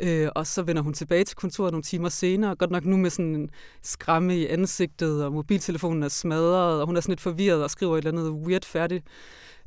Øh, 0.00 0.28
og 0.34 0.46
så 0.46 0.62
vender 0.62 0.82
hun 0.82 0.92
tilbage 0.92 1.24
til 1.24 1.36
kontoret 1.36 1.72
nogle 1.72 1.82
timer 1.82 2.08
senere, 2.08 2.56
godt 2.56 2.70
nok 2.70 2.84
nu 2.84 2.96
med 2.96 3.10
sådan 3.10 3.34
en 3.34 3.50
skræmme 3.82 4.36
i 4.36 4.46
ansigtet, 4.46 5.24
og 5.24 5.32
mobiltelefonen 5.32 6.02
er 6.02 6.08
smadret, 6.08 6.80
og 6.80 6.86
hun 6.86 6.96
er 6.96 7.00
sådan 7.00 7.12
lidt 7.12 7.20
forvirret 7.20 7.62
og 7.62 7.70
skriver 7.70 7.94
et 7.94 8.06
eller 8.06 8.20
andet 8.20 8.30
weird 8.30 8.64
færdigt. 8.64 9.04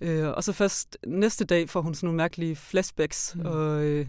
Øh, 0.02 0.28
og 0.28 0.44
så 0.44 0.54
først 0.54 0.98
næste 1.08 1.46
dag 1.46 1.70
får 1.70 1.82
hun 1.82 1.94
sådan 1.94 2.08
nogle 2.08 2.18
mærkelige 2.18 2.56
flashbacks, 2.56 3.36
mm. 3.36 3.46
og 3.46 3.84
øh, 3.84 4.06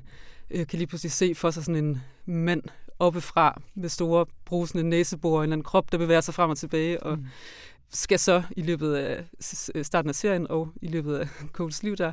øh, 0.50 0.66
kan 0.66 0.78
lige 0.78 0.87
pludselig 0.87 1.12
se 1.12 1.35
for 1.35 1.50
sig 1.50 1.64
sådan 1.64 1.85
en 1.85 2.00
mand 2.26 2.62
oppefra 2.98 3.61
med 3.74 3.88
store 3.88 4.26
brusende 4.44 4.88
næsebor 4.88 5.37
og 5.37 5.38
en 5.38 5.42
eller 5.42 5.54
anden 5.54 5.64
krop, 5.64 5.92
der 5.92 5.98
bevæger 5.98 6.20
sig 6.20 6.35
frem 6.35 6.50
og 6.50 6.59
tilbage, 6.59 7.02
og 7.02 7.18
mm 7.18 7.24
skal 7.92 8.18
så 8.18 8.42
i 8.56 8.62
løbet 8.62 8.94
af 8.94 9.24
starten 9.83 10.09
af 10.09 10.14
serien 10.14 10.46
og 10.50 10.72
i 10.83 10.87
løbet 10.87 11.16
af 11.16 11.28
Coles 11.56 11.83
liv 11.83 11.96
der, 11.96 12.12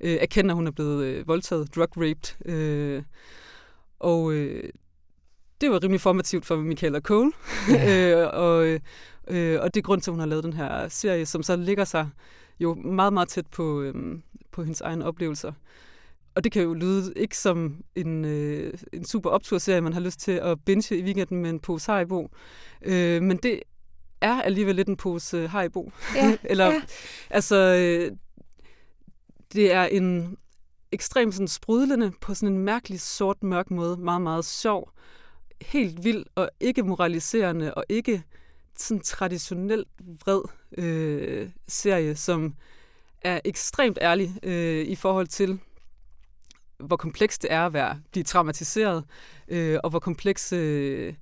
øh, 0.00 0.14
erkende, 0.14 0.52
at 0.52 0.54
hun 0.54 0.66
er 0.66 0.70
blevet 0.70 1.04
øh, 1.04 1.28
voldtaget, 1.28 1.74
drug-raped. 1.74 2.52
Øh, 2.52 3.02
og 4.00 4.32
øh, 4.32 4.70
det 5.60 5.70
var 5.70 5.82
rimelig 5.82 6.00
formativt 6.00 6.46
for 6.46 6.56
Michaela 6.56 7.00
Cole. 7.00 7.32
Ja. 7.70 8.20
øh, 8.22 8.28
og, 8.32 8.66
øh, 9.28 9.60
og 9.62 9.74
det 9.74 9.80
er 9.80 9.84
grund 9.84 10.00
til, 10.00 10.10
at 10.10 10.12
hun 10.12 10.20
har 10.20 10.26
lavet 10.26 10.44
den 10.44 10.52
her 10.52 10.88
serie, 10.88 11.26
som 11.26 11.42
så 11.42 11.56
ligger 11.56 11.84
sig 11.84 12.08
jo 12.60 12.74
meget, 12.74 13.12
meget 13.12 13.28
tæt 13.28 13.46
på, 13.46 13.80
øh, 13.80 13.94
på 14.52 14.62
hendes 14.62 14.80
egne 14.80 15.04
oplevelser. 15.04 15.52
Og 16.34 16.44
det 16.44 16.52
kan 16.52 16.62
jo 16.62 16.74
lyde 16.74 17.12
ikke 17.16 17.36
som 17.36 17.84
en, 17.94 18.24
øh, 18.24 18.74
en 18.92 19.04
super 19.04 19.30
opturserie, 19.30 19.80
man 19.80 19.92
har 19.92 20.00
lyst 20.00 20.20
til 20.20 20.32
at 20.32 20.58
binge 20.64 20.98
i 20.98 21.02
weekenden 21.02 21.42
med 21.42 21.50
en 21.50 21.60
pose 21.60 21.92
Haribo. 21.92 22.28
Øh, 22.82 23.22
men 23.22 23.36
det 23.36 23.60
er 24.20 24.42
alligevel 24.42 24.76
lidt 24.76 24.88
en 24.88 24.96
pose 24.96 25.48
Haribo. 25.48 25.92
Ja, 26.14 26.36
Eller, 26.50 26.66
ja. 26.66 26.82
altså, 27.30 27.56
øh, 27.56 28.16
det 29.52 29.72
er 29.72 29.84
en 29.84 30.36
ekstremt 30.92 31.34
sådan 31.34 31.48
sprudlende, 31.48 32.12
på 32.20 32.34
sådan 32.34 32.54
en 32.54 32.58
mærkelig 32.58 33.00
sort, 33.00 33.42
mørk 33.42 33.70
måde, 33.70 33.96
meget, 33.96 34.22
meget 34.22 34.44
sjov, 34.44 34.90
helt 35.62 36.04
vild 36.04 36.24
og 36.34 36.50
ikke 36.60 36.82
moraliserende 36.82 37.74
og 37.74 37.84
ikke 37.88 38.22
sådan 38.76 39.02
traditionelt 39.02 39.88
vred 39.98 40.42
øh, 40.78 41.50
serie, 41.68 42.16
som 42.16 42.54
er 43.22 43.40
ekstremt 43.44 43.98
ærlig 44.02 44.34
øh, 44.42 44.86
i 44.86 44.94
forhold 44.94 45.26
til, 45.26 45.60
hvor 46.78 46.96
komplekst 46.96 47.42
det 47.42 47.52
er 47.52 47.66
at 47.66 47.72
være, 47.72 48.00
blive 48.10 48.24
traumatiseret, 48.24 49.04
øh, 49.48 49.78
og 49.84 49.90
hvor 49.90 49.98
komplekse 49.98 50.56
øh, 50.56 51.14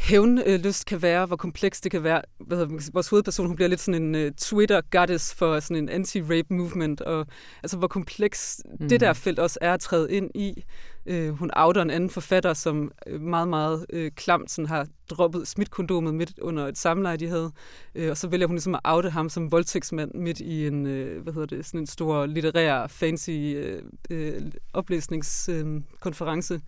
hævnlyst 0.00 0.86
kan 0.86 1.02
være, 1.02 1.26
hvor 1.26 1.36
komplekst 1.36 1.84
det 1.84 1.92
kan 1.92 2.04
være. 2.04 2.22
Hvad 2.46 2.58
hedder, 2.58 2.90
vores 2.92 3.08
hovedperson 3.08 3.46
hun 3.46 3.56
bliver 3.56 3.68
lidt 3.68 3.80
sådan 3.80 4.02
en 4.02 4.14
uh, 4.14 4.30
Twitter-goddess 4.40 5.34
for 5.34 5.60
sådan 5.60 5.88
en 5.88 5.88
anti-rape 5.88 6.54
movement, 6.54 7.00
og 7.00 7.26
altså 7.62 7.76
hvor 7.76 7.88
kompleks 7.88 8.62
mm. 8.80 8.88
det 8.88 9.00
der 9.00 9.12
felt 9.12 9.38
også 9.38 9.58
er 9.60 9.74
at 9.74 9.80
træde 9.80 10.12
ind 10.12 10.30
i. 10.34 10.64
Uh, 11.06 11.28
hun 11.28 11.50
outer 11.56 11.82
en 11.82 11.90
anden 11.90 12.10
forfatter, 12.10 12.54
som 12.54 12.92
meget, 13.20 13.48
meget 13.48 13.86
uh, 13.94 14.06
klamt 14.16 14.50
sådan 14.50 14.66
har 14.66 14.86
droppet 15.10 15.48
smitkondomet 15.48 16.14
midt 16.14 16.38
under 16.38 16.66
et 16.66 16.78
samleje, 16.78 17.16
de 17.16 17.28
havde. 17.28 17.52
Uh, 17.98 18.08
og 18.10 18.16
så 18.16 18.28
vælger 18.28 18.46
hun 18.46 18.56
ligesom 18.56 18.74
at 18.74 18.80
oute 18.84 19.10
ham 19.10 19.28
som 19.28 19.52
voldtægtsmand 19.52 20.14
midt 20.14 20.40
i 20.40 20.66
en, 20.66 20.86
uh, 20.86 21.22
hvad 21.22 21.32
hedder 21.32 21.46
det, 21.56 21.66
sådan 21.66 21.80
en 21.80 21.86
stor 21.86 22.26
litterær, 22.26 22.86
fancy 22.86 23.30
uh, 23.30 24.16
uh, 24.16 24.42
oplæsningskonference. 24.72 26.60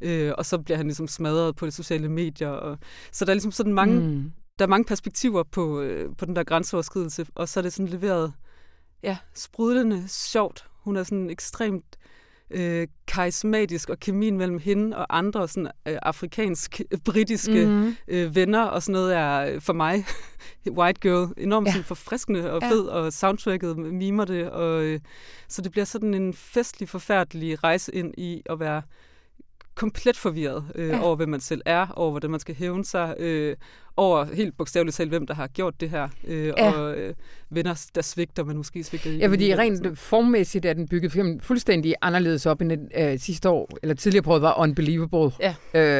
Uh, 0.00 0.08
uh, 0.08 0.32
og 0.38 0.46
så 0.46 0.58
bliver 0.58 0.76
han 0.76 0.86
ligesom 0.86 1.08
smadret 1.08 1.56
på 1.56 1.66
de 1.66 1.70
sociale 1.70 2.08
medier. 2.08 2.48
Og, 2.48 2.78
så 3.12 3.24
der 3.24 3.30
er 3.30 3.34
ligesom 3.34 3.52
sådan 3.52 3.74
mange, 3.74 4.00
mm. 4.00 4.32
der 4.58 4.64
er 4.64 4.68
mange 4.68 4.84
perspektiver 4.84 5.42
på, 5.42 5.82
uh, 5.82 6.16
på 6.18 6.24
den 6.24 6.36
der 6.36 6.44
grænseoverskridelse, 6.44 7.26
og 7.34 7.48
så 7.48 7.60
er 7.60 7.62
det 7.62 7.72
sådan 7.72 7.88
leveret 7.88 8.32
ja, 9.02 9.16
sprudlende, 9.34 10.04
sjovt. 10.08 10.64
Hun 10.84 10.96
er 10.96 11.02
sådan 11.02 11.30
ekstremt 11.30 11.96
øh, 12.50 12.86
karismatisk, 13.06 13.90
og 13.90 14.00
kemien 14.00 14.36
mellem 14.36 14.58
hende 14.58 14.96
og 14.96 15.18
andre 15.18 15.48
sådan, 15.48 15.70
øh, 15.88 15.98
afrikansk-britiske 16.02 17.66
mm-hmm. 17.66 17.96
øh, 18.08 18.34
venner 18.34 18.62
og 18.62 18.82
sådan 18.82 18.92
noget 18.92 19.16
er 19.16 19.38
øh, 19.38 19.60
for 19.60 19.72
mig, 19.72 20.04
White 20.78 21.00
Girl, 21.00 21.32
enormt 21.36 21.66
ja. 21.66 21.72
sådan, 21.72 21.84
forfriskende 21.84 22.52
og 22.52 22.62
fed, 22.62 22.84
ja. 22.84 22.92
og 22.92 23.12
soundtracket 23.12 23.78
mimer 23.78 24.24
det, 24.24 24.50
og 24.50 24.84
øh, 24.84 25.00
så 25.48 25.62
det 25.62 25.70
bliver 25.70 25.84
sådan 25.84 26.14
en 26.14 26.34
festlig, 26.34 26.88
forfærdelig 26.88 27.64
rejse 27.64 27.94
ind 27.94 28.14
i 28.18 28.42
at 28.50 28.60
være 28.60 28.82
komplet 29.76 30.16
forvirret 30.16 30.64
øh, 30.74 30.88
ja. 30.88 31.00
over, 31.00 31.16
hvem 31.16 31.28
man 31.28 31.40
selv 31.40 31.62
er, 31.64 31.86
over 31.96 32.10
hvordan 32.10 32.30
man 32.30 32.40
skal 32.40 32.54
hævne 32.54 32.84
sig, 32.84 33.14
øh, 33.18 33.56
over 33.96 34.24
helt 34.24 34.56
bogstaveligt 34.56 34.96
talt, 34.96 35.08
hvem 35.08 35.26
der 35.26 35.34
har 35.34 35.46
gjort 35.46 35.80
det 35.80 35.90
her, 35.90 36.08
øh, 36.26 36.46
ja. 36.46 36.72
og 36.72 36.98
øh, 36.98 37.14
venner, 37.50 37.86
der 37.94 38.02
svigter, 38.02 38.44
men 38.44 38.56
måske 38.56 38.84
svigter 38.84 39.10
Ja, 39.10 39.26
fordi 39.26 39.54
rent 39.54 39.98
formmæssigt 39.98 40.64
er 40.64 40.72
den 40.72 40.88
bygget 40.88 41.42
fuldstændig 41.42 41.94
anderledes 42.02 42.46
op, 42.46 42.60
end 42.60 42.70
den, 42.70 42.90
øh, 42.98 43.18
sidste 43.18 43.48
år, 43.48 43.70
eller 43.82 43.94
tidligere 43.94 44.22
prøvet 44.22 44.42
var 44.42 44.60
Unbelievable. 44.60 45.30
Ja. 45.40 45.54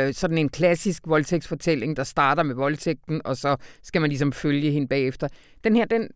Øh, 0.07 0.15
sådan 0.15 0.39
en 0.39 0.49
klassisk 0.49 1.03
voldtægtsfortælling, 1.07 1.97
der 1.97 2.05
starter 2.05 2.43
med 2.43 2.55
voldtægten, 2.55 3.21
og 3.25 3.37
så 3.37 3.57
skal 3.83 4.01
man 4.01 4.11
ligesom 4.11 4.33
følge 4.33 4.71
hende 4.71 4.89
bagefter. 4.89 5.29
Den 5.65 5.77
her, 5.77 5.85
den 5.85 6.09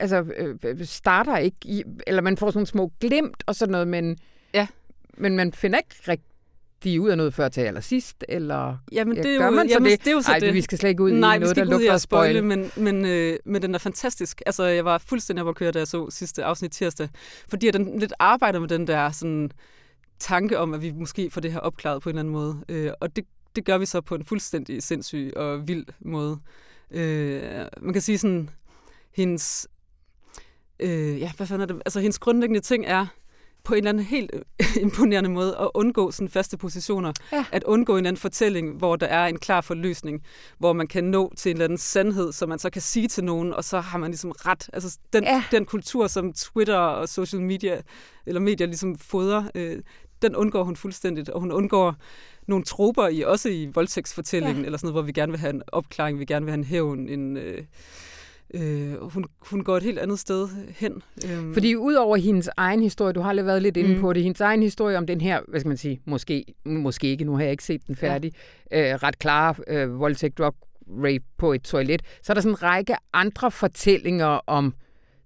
altså, 0.00 0.24
øh, 0.64 0.84
starter 0.84 1.36
ikke 1.36 1.56
i, 1.64 1.82
eller 2.06 2.22
man 2.22 2.36
får 2.36 2.46
sådan 2.46 2.58
nogle 2.58 2.66
små 2.66 2.92
glimt 3.00 3.44
og 3.46 3.54
sådan 3.54 3.72
noget, 3.72 3.88
men, 3.88 4.16
ja. 4.54 4.66
men 5.16 5.36
man 5.36 5.52
finder 5.52 5.78
ikke 5.78 5.94
rigtig 6.08 6.33
de 6.84 6.94
er 6.94 7.00
ud 7.00 7.08
af 7.08 7.16
noget 7.16 7.34
før 7.34 7.48
til 7.48 7.60
allersidst, 7.60 8.24
eller 8.28 8.76
jamen, 8.92 9.16
det 9.16 9.34
er 9.34 9.38
gør 9.38 9.44
jo, 9.44 9.50
man 9.50 9.68
så 9.68 9.74
jamen, 9.74 9.90
det? 9.90 10.00
det 10.00 10.06
er 10.06 10.12
jo 10.12 10.22
så 10.22 10.32
Ej, 10.32 10.38
det. 10.38 10.54
vi 10.54 10.60
skal 10.62 10.78
slet 10.78 10.90
ikke 10.90 11.02
ud 11.02 11.10
Nej, 11.10 11.36
i 11.36 11.38
noget, 11.38 11.56
der 11.56 11.64
lugter 11.64 11.92
af 11.92 12.00
spoil. 12.00 12.44
men, 12.44 12.70
men, 12.76 13.04
øh, 13.04 13.38
men 13.44 13.62
den 13.62 13.74
er 13.74 13.78
fantastisk. 13.78 14.42
Altså, 14.46 14.64
jeg 14.64 14.84
var 14.84 14.98
fuldstændig 14.98 15.42
op 15.42 15.48
at 15.48 15.54
køre, 15.56 15.72
da 15.72 15.78
jeg 15.78 15.88
så 15.88 16.10
sidste 16.10 16.44
afsnit 16.44 16.72
tirsdag, 16.72 17.08
fordi 17.48 17.70
den 17.70 17.98
lidt 17.98 18.12
arbejder 18.18 18.58
med 18.58 18.68
den 18.68 18.86
der 18.86 19.10
sådan, 19.10 19.50
tanke 20.18 20.58
om, 20.58 20.74
at 20.74 20.82
vi 20.82 20.92
måske 20.92 21.30
får 21.30 21.40
det 21.40 21.52
her 21.52 21.60
opklaret 21.60 22.02
på 22.02 22.08
en 22.08 22.12
eller 22.12 22.20
anden 22.20 22.32
måde. 22.32 22.64
Øh, 22.68 22.90
og 23.00 23.16
det, 23.16 23.24
det 23.56 23.64
gør 23.64 23.78
vi 23.78 23.86
så 23.86 24.00
på 24.00 24.14
en 24.14 24.24
fuldstændig 24.24 24.82
sindssyg 24.82 25.32
og 25.36 25.68
vild 25.68 25.86
måde. 26.00 26.38
Øh, 26.90 27.42
man 27.80 27.92
kan 27.92 28.02
sige 28.02 28.18
sådan, 28.18 28.50
hendes, 29.14 29.68
øh, 30.80 31.20
ja, 31.20 31.32
hvad 31.36 31.46
fanden 31.46 31.70
er 31.70 31.74
det? 31.74 31.82
Altså, 31.86 32.00
hendes 32.00 32.18
grundlæggende 32.18 32.60
ting 32.60 32.84
er, 32.86 33.06
på 33.64 33.74
en 33.74 33.78
eller 33.78 33.88
anden 33.88 34.04
helt 34.04 34.30
imponerende 34.82 35.30
måde 35.30 35.56
at 35.60 35.68
undgå 35.74 36.10
sådan 36.10 36.28
faste 36.28 36.56
positioner. 36.56 37.12
Ja. 37.32 37.44
At 37.52 37.64
undgå 37.64 37.92
en 37.92 37.98
eller 37.98 38.08
anden 38.08 38.20
fortælling, 38.20 38.76
hvor 38.76 38.96
der 38.96 39.06
er 39.06 39.26
en 39.26 39.38
klar 39.38 39.60
forløsning, 39.60 40.22
hvor 40.58 40.72
man 40.72 40.86
kan 40.86 41.04
nå 41.04 41.32
til 41.36 41.50
en 41.50 41.56
eller 41.56 41.64
anden 41.64 41.78
sandhed, 41.78 42.32
som 42.32 42.48
man 42.48 42.58
så 42.58 42.70
kan 42.70 42.82
sige 42.82 43.08
til 43.08 43.24
nogen, 43.24 43.54
og 43.54 43.64
så 43.64 43.80
har 43.80 43.98
man 43.98 44.10
ligesom 44.10 44.30
ret. 44.30 44.70
Altså 44.72 44.98
den, 45.12 45.24
ja. 45.24 45.44
den 45.50 45.64
kultur, 45.64 46.06
som 46.06 46.32
Twitter 46.32 46.76
og 46.76 47.08
social 47.08 47.42
media, 47.42 47.80
eller 48.26 48.40
medier 48.40 48.66
ligesom 48.66 48.98
fodrer, 48.98 49.44
øh, 49.54 49.82
den 50.22 50.36
undgår 50.36 50.64
hun 50.64 50.76
fuldstændigt, 50.76 51.28
og 51.28 51.40
hun 51.40 51.52
undgår 51.52 51.94
nogle 52.46 52.64
troper 52.64 53.08
i, 53.08 53.20
også 53.20 53.48
i 53.48 53.70
voldtægtsfortællingen, 53.74 54.60
ja. 54.60 54.66
eller 54.66 54.78
sådan 54.78 54.86
noget, 54.86 54.94
hvor 54.94 55.06
vi 55.06 55.12
gerne 55.12 55.32
vil 55.32 55.40
have 55.40 55.54
en 55.54 55.62
opklaring, 55.66 56.18
vi 56.18 56.24
gerne 56.24 56.44
vil 56.44 56.50
have 56.50 56.58
en 56.58 56.64
hævn, 56.64 57.08
en... 57.08 57.36
Øh, 57.36 57.64
Øh, 58.54 59.02
hun, 59.02 59.24
hun 59.50 59.64
går 59.64 59.76
et 59.76 59.82
helt 59.82 59.98
andet 59.98 60.18
sted 60.18 60.48
hen. 60.76 61.02
Øh. 61.24 61.54
Fordi 61.54 61.76
udover 61.76 62.16
hendes 62.16 62.50
egen 62.56 62.82
historie, 62.82 63.12
du 63.12 63.20
har 63.20 63.32
lige 63.32 63.46
været 63.46 63.62
lidt 63.62 63.76
inde 63.76 63.94
mm. 63.94 64.00
på 64.00 64.12
det, 64.12 64.22
hendes 64.22 64.40
egen 64.40 64.62
historie 64.62 64.98
om 64.98 65.06
den 65.06 65.20
her, 65.20 65.40
hvad 65.48 65.60
skal 65.60 65.68
man 65.68 65.76
sige, 65.76 66.00
måske, 66.06 66.44
måske 66.64 67.06
ikke, 67.06 67.24
nu 67.24 67.34
har 67.34 67.42
jeg 67.42 67.50
ikke 67.50 67.64
set 67.64 67.86
den 67.86 67.96
færdig, 67.96 68.32
ja. 68.70 68.92
øh, 68.92 69.02
ret 69.02 69.18
klare 69.18 69.54
øh, 69.68 70.00
voldtægt, 70.00 70.38
drug, 70.38 70.54
rape 70.88 71.24
på 71.38 71.52
et 71.52 71.62
toilet, 71.62 72.02
så 72.22 72.32
er 72.32 72.34
der 72.34 72.40
sådan 72.40 72.52
en 72.52 72.62
række 72.62 72.94
andre 73.12 73.50
fortællinger 73.50 74.40
om 74.46 74.74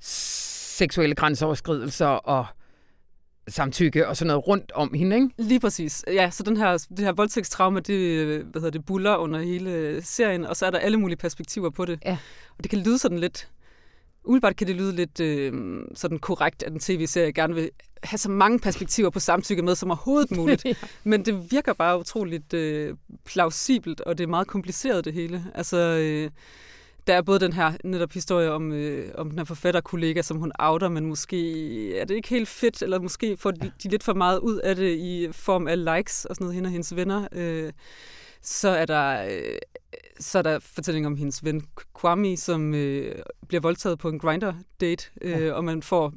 seksuelle 0.01 1.15
grænseoverskridelser 1.15 2.07
og 2.07 2.47
samtykke 3.51 4.09
og 4.09 4.17
sådan 4.17 4.27
noget 4.27 4.47
rundt 4.47 4.73
om 4.73 4.95
hende, 4.95 5.17
ikke? 5.17 5.29
Lige 5.39 5.61
præcis. 5.61 6.05
Ja, 6.07 6.31
så 6.31 6.43
den 6.43 6.57
her, 6.57 6.87
det 6.89 6.99
her 6.99 7.13
voldtægtstraume, 7.13 7.81
det, 7.81 8.27
hvad 8.27 8.61
hedder 8.61 8.71
det 8.71 8.85
buller 8.85 9.17
under 9.17 9.41
hele 9.41 10.01
serien, 10.03 10.47
og 10.47 10.57
så 10.57 10.67
er 10.67 10.71
der 10.71 10.79
alle 10.79 10.97
mulige 10.97 11.17
perspektiver 11.17 11.71
på 11.71 11.85
det. 11.85 11.99
Ja. 12.05 12.19
Og 12.59 12.65
det 12.65 12.71
kan 12.71 12.79
lyde 12.79 12.99
sådan 12.99 13.19
lidt... 13.19 13.49
Umiddelbart 14.25 14.57
kan 14.57 14.67
det 14.67 14.77
lyde 14.77 14.93
lidt 14.93 15.21
øh, 15.21 15.53
sådan 15.95 16.19
korrekt, 16.19 16.63
at 16.63 16.73
en 16.73 16.81
tv-serie 16.81 17.33
gerne 17.33 17.55
vil 17.55 17.71
have 18.03 18.19
så 18.19 18.31
mange 18.31 18.59
perspektiver 18.59 19.11
på 19.11 19.21
samtykke 19.21 19.63
med 19.63 19.75
som 19.75 19.91
overhovedet 19.91 20.37
muligt. 20.37 20.65
ja. 20.65 20.75
Men 21.05 21.25
det 21.25 21.53
virker 21.53 21.73
bare 21.73 21.99
utroligt 21.99 22.55
øh, 22.55 22.95
plausibelt, 23.25 24.01
og 24.01 24.19
det 24.19 24.25
er 24.25 24.29
meget 24.29 24.47
kompliceret 24.47 25.05
det 25.05 25.13
hele. 25.13 25.45
Altså... 25.55 25.77
Øh, 25.77 26.31
der 27.09 27.15
er 27.15 27.23
både 27.23 27.41
den 27.41 27.53
her 27.53 27.73
netop 27.85 28.13
historie 28.13 28.53
om, 28.53 28.73
øh, 28.73 29.11
om 29.15 29.31
den 29.31 29.39
her 29.39 29.45
forfatterkollega, 29.45 30.23
som 30.23 30.39
hun 30.39 30.53
outer, 30.59 30.89
men 30.89 31.07
måske 31.07 31.99
er 31.99 32.05
det 32.05 32.15
ikke 32.15 32.29
helt 32.29 32.49
fedt, 32.49 32.83
eller 32.83 33.01
måske 33.01 33.37
får 33.37 33.51
de, 33.51 33.73
de 33.83 33.89
lidt 33.89 34.03
for 34.03 34.15
meget 34.15 34.39
ud 34.39 34.57
af 34.57 34.77
det 34.77 34.99
i 34.99 35.29
form 35.33 35.69
af 35.69 35.85
likes 35.85 36.25
og 36.25 36.37
sådan 36.37 36.45
noget, 36.45 36.55
hende 36.55 36.69
og 36.69 36.73
hendes 36.73 36.97
venner. 36.97 37.29
Øh, 37.33 37.73
så 38.43 38.69
er 38.69 38.87
der 38.87 39.25
øh, 39.25 39.59
så 40.21 40.39
er 40.39 40.43
der 40.43 40.59
fortælling 40.59 41.07
om 41.07 41.17
hendes 41.17 41.45
ven 41.45 41.67
Kwame, 41.95 42.37
som 42.37 42.75
øh, 42.75 43.15
bliver 43.49 43.61
voldtaget 43.61 43.99
på 43.99 44.09
en 44.09 44.19
grinder 44.19 44.55
date, 44.81 45.11
øh, 45.21 45.31
ja. 45.31 45.53
og 45.53 45.65
man 45.65 45.83
får 45.83 46.15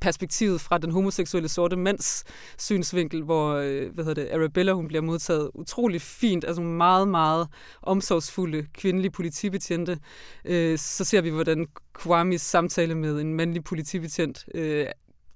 perspektivet 0.00 0.60
fra 0.60 0.78
den 0.78 0.90
homoseksuelle 0.90 1.48
sorte 1.48 1.76
mands 1.76 2.24
synsvinkel, 2.58 3.22
hvor 3.22 3.54
øh, 3.54 3.94
hvad 3.94 4.04
hedder 4.04 4.22
det, 4.24 4.30
Arabella 4.32 4.72
hun 4.72 4.88
bliver 4.88 5.02
modtaget 5.02 5.50
utrolig 5.54 6.02
fint, 6.02 6.44
altså 6.44 6.62
meget, 6.62 7.08
meget 7.08 7.48
omsorgsfulde 7.82 8.66
kvindelige 8.74 9.10
politibetjente. 9.10 9.98
Øh, 10.44 10.78
så 10.78 11.04
ser 11.04 11.20
vi, 11.20 11.30
hvordan 11.30 11.66
Kwamis 11.94 12.42
samtale 12.42 12.94
med 12.94 13.20
en 13.20 13.34
mandlig 13.34 13.64
politibetjent 13.64 14.44
øh, 14.54 14.86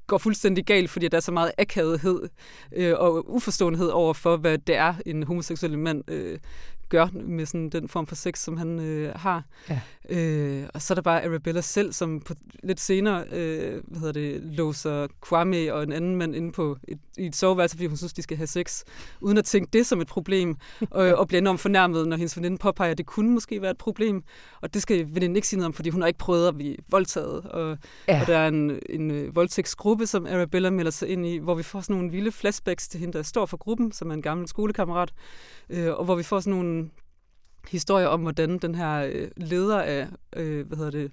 går 0.07 0.19
fuldstændig 0.19 0.65
galt, 0.65 0.91
fordi 0.91 1.09
der 1.09 1.17
er 1.17 1.21
så 1.21 1.33
meget 1.33 1.53
akavethed 1.59 2.29
øh, 2.73 2.95
og 2.99 3.31
uforståenhed 3.31 3.89
over 3.89 4.15
for, 4.15 4.37
hvad 4.37 4.59
det 4.59 4.77
er, 4.77 4.95
en 5.07 5.23
homoseksuel 5.23 5.79
mand 5.79 6.11
øh, 6.11 6.39
gør 6.93 7.09
med 7.13 7.47
sådan 7.47 7.69
den 7.69 7.89
form 7.89 8.07
for 8.07 8.15
sex, 8.15 8.39
som 8.39 8.57
han 8.57 8.81
øh, 8.81 9.13
har. 9.17 9.45
Ja. 9.71 9.81
Øh, 10.09 10.69
og 10.75 10.83
så 10.83 10.93
er 10.93 10.95
der 10.95 11.03
bare 11.03 11.25
Arabella 11.25 11.61
selv, 11.61 11.93
som 11.93 12.21
på, 12.21 12.35
lidt 12.63 12.81
senere 12.81 13.25
øh, 13.33 13.83
hvad 13.87 14.01
hedder 14.01 14.13
det, 14.13 14.41
låser 14.43 15.07
Kwame 15.23 15.75
og 15.75 15.83
en 15.83 15.93
anden 15.93 16.17
mand 16.17 16.37
inde 16.37 16.53
på 16.53 16.77
et, 16.89 16.99
i 17.19 17.27
et 17.27 17.37
soveværelse, 17.37 17.77
fordi 17.77 17.87
hun 17.87 17.97
synes, 17.97 18.13
de 18.13 18.23
skal 18.23 18.37
have 18.37 18.47
sex, 18.47 18.83
uden 19.21 19.39
at 19.39 19.45
tænke 19.45 19.69
det 19.73 19.87
som 19.87 20.01
et 20.01 20.07
problem, 20.07 20.57
og, 20.91 21.07
og 21.07 21.29
bliver 21.29 21.41
enormt 21.41 21.61
fornærmet, 21.61 22.09
når 22.09 22.17
hendes 22.17 22.37
veninde 22.37 22.59
påpeger, 22.59 22.91
at 22.91 22.99
det 22.99 23.07
kunne 23.07 23.31
måske 23.31 23.63
være 23.63 23.71
et 23.71 23.79
problem. 23.79 24.23
Og 24.61 24.75
det 24.75 24.83
skal 24.83 25.07
veninden 25.09 25.37
ikke 25.37 25.49
sige 25.49 25.59
noget 25.59 25.67
om, 25.67 25.73
fordi 25.73 25.91
hun 25.91 26.01
har 26.01 26.09
ikke 26.09 26.19
prøvet 26.19 26.49
at 26.49 26.55
blive 26.55 26.77
voldtaget. 26.89 27.45
Og, 27.45 27.79
ja. 28.09 28.21
og 28.21 28.27
der 28.27 28.39
er 28.39 28.49
en, 28.49 28.79
en 28.91 29.11
øh, 29.11 29.37
voldtægtsgruppe, 29.37 30.07
som 30.07 30.27
Arabella 30.27 30.71
melder 30.71 30.91
sig 30.91 31.09
ind 31.09 31.27
i, 31.27 31.39
hvor 31.39 31.55
vi 31.55 31.63
får 31.63 31.81
sådan 31.81 31.97
nogle 31.97 32.11
vilde 32.11 32.33
flashbacks 32.33 32.89
til 32.89 33.01
hende, 33.01 33.13
der 33.13 33.23
står 33.23 33.47
for 33.47 33.57
gruppen, 33.57 33.93
som 33.93 34.11
er 34.11 34.15
en 34.15 34.23
gammel 34.23 34.49
skolekammerat, 34.49 35.13
øh, 35.71 35.93
og 35.93 36.05
hvor 36.05 36.15
vi 36.15 36.23
får 36.23 36.41
sådan 36.41 36.53
nogle 36.53 36.82
historier 37.69 38.07
om, 38.07 38.21
hvordan 38.21 38.59
den 38.59 38.75
her 38.75 39.11
øh, 39.13 39.29
leder 39.37 39.81
af, 39.81 40.09
øh, 40.37 40.67
hvad 40.67 40.77
hedder 40.77 40.91
det, 40.91 41.13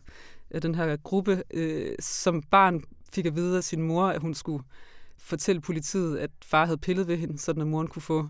af 0.52 0.62
den 0.62 0.76
her 0.76 0.96
gruppe, 0.96 1.44
øh, 1.54 1.92
som 2.00 2.42
barn 2.42 2.82
fik 3.14 3.26
at 3.26 3.36
vide 3.36 3.58
af 3.58 3.64
sin 3.64 3.82
mor, 3.82 4.08
at 4.08 4.22
hun 4.22 4.34
skulle 4.34 4.64
fortælle 5.18 5.62
politiet, 5.62 6.18
at 6.18 6.32
far 6.46 6.66
havde 6.66 6.78
pillet 6.78 7.08
ved 7.08 7.18
hende, 7.18 7.40
så 7.40 7.52
at 7.52 7.58
moren 7.58 7.88
kunne 7.88 8.02
få 8.02 8.28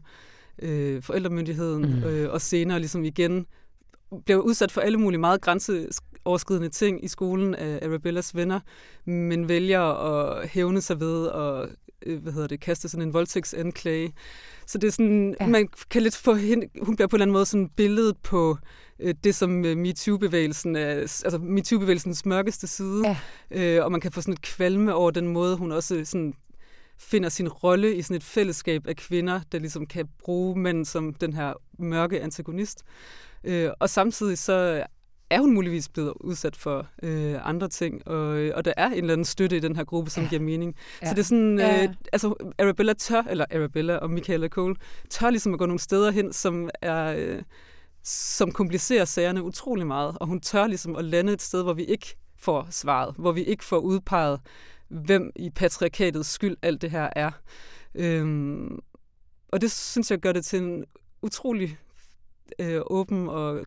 øh, 0.62 1.04
forældremyndigheden, 1.04 1.82
mm. 1.82 2.04
øh, 2.04 2.34
og 2.34 2.42
senere 2.42 2.80
ligesom 2.80 3.04
igen 3.06 3.46
blev 4.26 4.42
udsat 4.42 4.72
for 4.72 4.82
alle 4.82 4.98
mulige 4.98 5.20
meget 5.20 5.42
grænseoverskridende 5.42 6.70
ting 6.70 7.04
i 7.04 7.08
skolen 7.08 7.56
af 7.56 7.80
Arabellas 7.86 8.36
venner, 8.36 8.60
men 9.06 9.50
vælger 9.50 9.82
at 9.82 10.50
hævne 10.50 10.82
sig 10.82 11.00
ved 11.00 11.28
at 11.28 11.70
øh, 12.06 12.22
hvad 12.22 12.34
hedder 12.34 12.48
det, 12.48 12.60
kaste 12.60 12.90
sådan 12.90 13.08
en 13.08 13.14
voldtægtsanklage. 13.14 14.14
Så 14.66 14.78
det 14.78 14.88
er 14.88 14.92
sådan, 14.92 15.36
ja. 15.40 15.48
man 15.48 15.68
kan 15.90 16.02
lidt 16.02 16.16
få 16.16 16.34
hende, 16.34 16.68
hun 16.82 16.96
bliver 16.96 17.08
på 17.08 17.16
en 17.16 17.18
eller 17.18 17.26
anden 17.26 17.34
måde 17.34 17.46
sådan 17.46 17.70
billedet 17.70 18.18
på 18.18 18.58
øh, 19.00 19.16
det, 19.24 19.36
som 19.36 19.66
øh, 19.66 19.78
MeToo-bevægelsen 19.78 20.76
er, 20.76 20.90
altså 20.90 21.40
MeToo-bevægelsens 21.42 22.26
mørkeste 22.26 22.68
side, 22.68 23.04
ja. 23.08 23.18
øh, 23.52 23.86
og 23.86 23.92
man 23.92 24.02
kan 24.02 24.12
få 24.12 24.22
sådan 24.22 24.34
et 24.34 24.42
kvalme 24.42 24.94
over 24.94 25.12
den 25.12 25.28
måde, 25.28 25.58
hun 25.58 25.72
også 25.72 26.06
sådan 26.06 26.34
finder 26.98 27.30
sin 27.30 27.50
rolle 27.50 27.96
i 27.96 28.02
sådan 28.02 28.18
et 28.18 28.24
fællesskab 28.24 28.88
af 28.88 28.96
kvinder, 28.96 29.42
der 29.52 29.60
ligesom 29.60 29.86
kan 29.86 30.08
bruge 30.20 30.60
mænd 30.60 30.86
som 30.86 31.14
den 31.14 31.34
her 31.34 31.54
mørke 31.80 32.22
antagonist. 32.22 32.84
Øh, 33.44 33.70
og 33.80 33.90
samtidig 33.90 34.38
så 34.38 34.84
er 35.30 35.40
hun 35.40 35.54
muligvis 35.54 35.90
blevet 35.90 36.14
udsat 36.20 36.56
for 36.56 36.88
øh, 37.04 37.48
andre 37.48 37.68
ting, 37.68 38.08
og, 38.08 38.52
og 38.56 38.66
der 38.66 38.74
er 38.78 38.88
en 38.88 38.94
eller 38.94 39.14
anden 39.14 39.26
støtte 39.26 39.58
i 39.58 39.60
den 39.60 39.76
her 39.76 39.84
gruppe, 39.84 40.12
som 40.12 40.24
ja. 40.24 40.30
giver 40.30 40.42
mening. 40.42 40.76
Ja. 41.02 41.08
Så 41.08 41.14
det 41.14 41.20
er 41.20 41.24
sådan, 41.24 41.60
ja. 41.60 41.84
øh, 41.84 41.94
altså 42.14 42.52
Arabella 42.60 42.94
tør, 42.94 43.22
eller 43.30 43.46
Arabella 43.52 43.96
og 43.96 44.10
Michaela 44.10 44.48
Cole, 44.48 44.76
tør 45.10 45.30
ligesom 45.30 45.54
at 45.54 45.60
gå 45.60 45.66
nogle 45.66 45.80
steder 45.80 46.12
hen, 46.12 46.34
som 46.34 46.70
er... 46.82 47.14
Øh, 47.18 47.42
som 48.04 48.52
komplicerer 48.52 49.06
sagerne 49.06 49.44
utrolig 49.44 49.88
meget, 49.88 50.18
og 50.20 50.28
hun 50.28 50.42
tør 50.42 50.68
ligesom 50.68 50.96
at 50.96 51.06
lande 51.06 51.34
et 51.34 51.42
sted, 51.42 51.64
hvor 51.64 51.74
vi 51.74 51.84
ikke 51.84 52.16
får 52.38 52.68
svaret, 52.70 53.16
hvor 53.18 53.32
vi 53.32 53.44
ikke 53.44 53.64
får 53.64 53.78
udpeget, 53.78 54.40
hvem 54.88 55.32
i 55.36 55.50
patriarkatets 55.50 56.30
skyld 56.30 56.58
alt 56.62 56.82
det 56.82 56.92
her 56.92 57.10
er. 57.16 57.32
Øhm, 57.96 58.80
og 59.48 59.62
det 59.62 59.72
synes 59.72 60.12
jeg 60.12 60.20
gør 60.20 60.32
det 60.32 60.46
til 60.46 60.64
en 60.64 60.86
utrolig 61.22 61.78
øh, 62.60 62.82
åben 62.86 63.28
og 63.28 63.66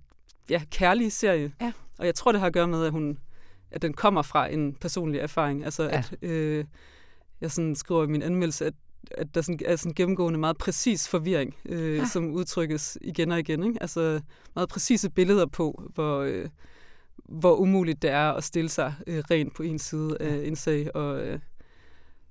ja, 0.50 0.62
kærlig 0.70 1.12
serie. 1.12 1.52
Ja. 1.60 1.72
Og 1.98 2.06
jeg 2.06 2.14
tror, 2.14 2.32
det 2.32 2.40
har 2.40 2.46
at 2.46 2.52
gøre 2.52 2.68
med, 2.68 2.84
at, 2.84 2.92
hun, 2.92 3.18
at 3.70 3.82
den 3.82 3.92
kommer 3.92 4.22
fra 4.22 4.46
en 4.52 4.74
personlig 4.74 5.20
erfaring. 5.20 5.64
Altså, 5.64 5.82
ja. 5.82 5.88
at 5.88 6.16
øh, 6.22 6.64
jeg 7.40 7.50
sådan 7.50 7.74
skriver 7.74 8.04
i 8.04 8.06
min 8.06 8.22
anmeldelse, 8.22 8.66
at, 8.66 8.74
at 9.10 9.34
der 9.34 9.42
sådan, 9.42 9.60
er 9.64 9.76
sådan 9.76 9.94
gennemgående 9.94 10.38
meget 10.38 10.58
præcis 10.58 11.08
forvirring, 11.08 11.56
øh, 11.64 11.96
ja. 11.96 12.04
som 12.04 12.30
udtrykkes 12.30 12.98
igen 13.00 13.32
og 13.32 13.38
igen. 13.38 13.64
Ikke? 13.64 13.82
Altså 13.82 14.20
meget 14.54 14.68
præcise 14.68 15.10
billeder 15.10 15.46
på, 15.46 15.90
hvor, 15.94 16.20
øh, 16.20 16.48
hvor 17.24 17.56
umuligt 17.56 18.02
det 18.02 18.10
er 18.10 18.32
at 18.32 18.44
stille 18.44 18.68
sig 18.68 18.94
øh, 19.06 19.22
rent 19.30 19.54
på 19.54 19.62
en 19.62 19.78
side 19.78 20.16
af 20.20 20.46
en 20.46 20.56
sag. 20.56 20.96
Og, 20.96 21.20
øh, 21.20 21.38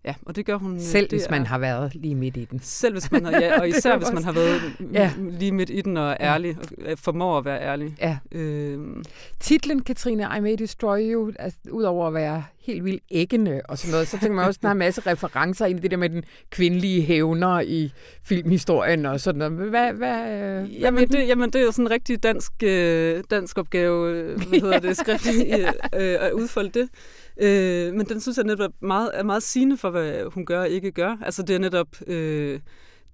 Ja, 0.06 0.16
og 0.26 0.36
det 0.36 0.46
gør 0.46 0.56
hun... 0.56 0.76
Øh, 0.76 0.82
Selv 0.82 1.08
det 1.10 1.20
hvis 1.20 1.30
man 1.30 1.42
er, 1.42 1.46
har 1.46 1.58
været 1.58 1.96
lige 1.96 2.16
midt 2.16 2.38
i 2.38 2.46
den. 2.46 2.60
Selv 2.64 2.94
hvis 2.94 3.12
man 3.12 3.26
har, 3.26 3.32
ja, 3.32 3.60
og 3.60 3.70
især 3.78 3.98
hvis 3.98 4.12
man 4.14 4.24
har 4.24 4.32
været 4.32 4.62
ja. 4.94 5.12
lige 5.18 5.52
midt 5.52 5.70
i 5.70 5.82
den 5.82 5.98
og 5.98 6.10
er 6.10 6.18
ærlig, 6.20 6.58
og 6.92 7.00
formår 7.00 7.38
at 7.38 7.46
være 7.46 7.62
ærlig. 7.62 7.96
Ja. 8.00 8.18
Øhm. 8.32 9.04
Titlen, 9.40 9.84
Katrine, 9.84 10.28
I 10.38 10.40
May 10.40 10.56
Destroy 10.60 11.00
You, 11.14 11.32
altså, 11.40 11.60
udover 11.72 12.08
at 12.08 12.14
være 12.14 12.44
helt 12.62 12.86
vildt 12.86 13.04
æggende 13.12 13.62
og 13.66 13.78
sådan 13.78 13.92
noget, 13.92 14.08
så 14.08 14.20
tænker 14.20 14.36
man 14.36 14.46
også, 14.46 14.58
at 14.58 14.62
der 14.62 14.68
er 14.68 14.72
en 14.72 14.78
masse 14.78 15.02
referencer 15.02 15.66
ind 15.66 15.80
i 15.80 15.82
det 15.82 15.92
der 15.92 15.98
med 15.98 16.10
den 16.10 16.24
kvindelige 16.50 17.02
hævner 17.02 17.60
i 17.60 17.92
filmhistorien 18.24 19.06
og 19.06 19.20
sådan 19.20 19.52
noget. 19.52 19.70
Hvad, 19.70 19.94
hvad, 19.94 20.32
øh, 20.32 20.82
jamen, 20.82 21.08
det, 21.10 21.28
jamen, 21.28 21.50
det 21.50 21.62
er 21.62 21.66
jo 21.66 21.72
sådan 21.72 21.86
en 21.86 21.92
rigtig 21.92 22.24
dansk, 22.24 22.52
øh, 22.64 23.24
dansk 23.32 23.58
opgave, 23.58 24.12
øh, 24.12 24.36
hvad 24.36 24.60
hedder 24.62 24.80
det, 24.80 24.98
skrift, 24.98 25.28
øh, 26.00 26.18
at 26.20 26.32
udfolde 26.32 26.70
det. 26.70 26.90
Øh, 27.38 27.94
men 27.94 28.06
den 28.06 28.22
synes 28.22 28.38
jeg 28.38 28.46
netop 28.46 28.72
meget, 28.82 29.12
er 29.14 29.24
meget 29.24 29.44
sigende 29.44 29.78
for, 29.78 29.90
hvad 29.90 30.24
hun 30.34 30.46
gør 30.46 30.60
og 30.60 30.70
ikke 30.70 30.92
gør. 30.92 31.18
Altså 31.22 31.44
det 31.44 31.56
er 31.56 31.60
netop... 31.60 31.88
Øh, 32.08 32.60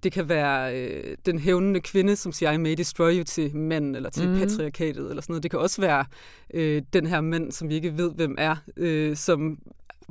det 0.02 0.12
kan 0.12 0.28
være 0.28 0.76
øh, 0.76 1.16
den 1.26 1.38
hævnende 1.38 1.80
kvinde, 1.80 2.16
som 2.16 2.32
siger, 2.32 2.52
I 2.52 2.56
may 2.56 2.74
destroy 2.74 3.16
you 3.16 3.24
til 3.24 3.56
mænd, 3.56 3.96
eller 3.96 4.10
til 4.10 4.28
mm. 4.28 4.38
patriarkatet, 4.38 5.10
eller 5.10 5.22
sådan 5.22 5.32
noget. 5.32 5.42
Det 5.42 5.50
kan 5.50 5.60
også 5.60 5.80
være 5.80 6.04
øh, 6.54 6.82
den 6.92 7.06
her 7.06 7.20
mænd, 7.20 7.52
som 7.52 7.68
vi 7.68 7.74
ikke 7.74 7.96
ved, 7.96 8.12
hvem 8.14 8.34
er, 8.38 8.56
øh, 8.76 9.16
som 9.16 9.58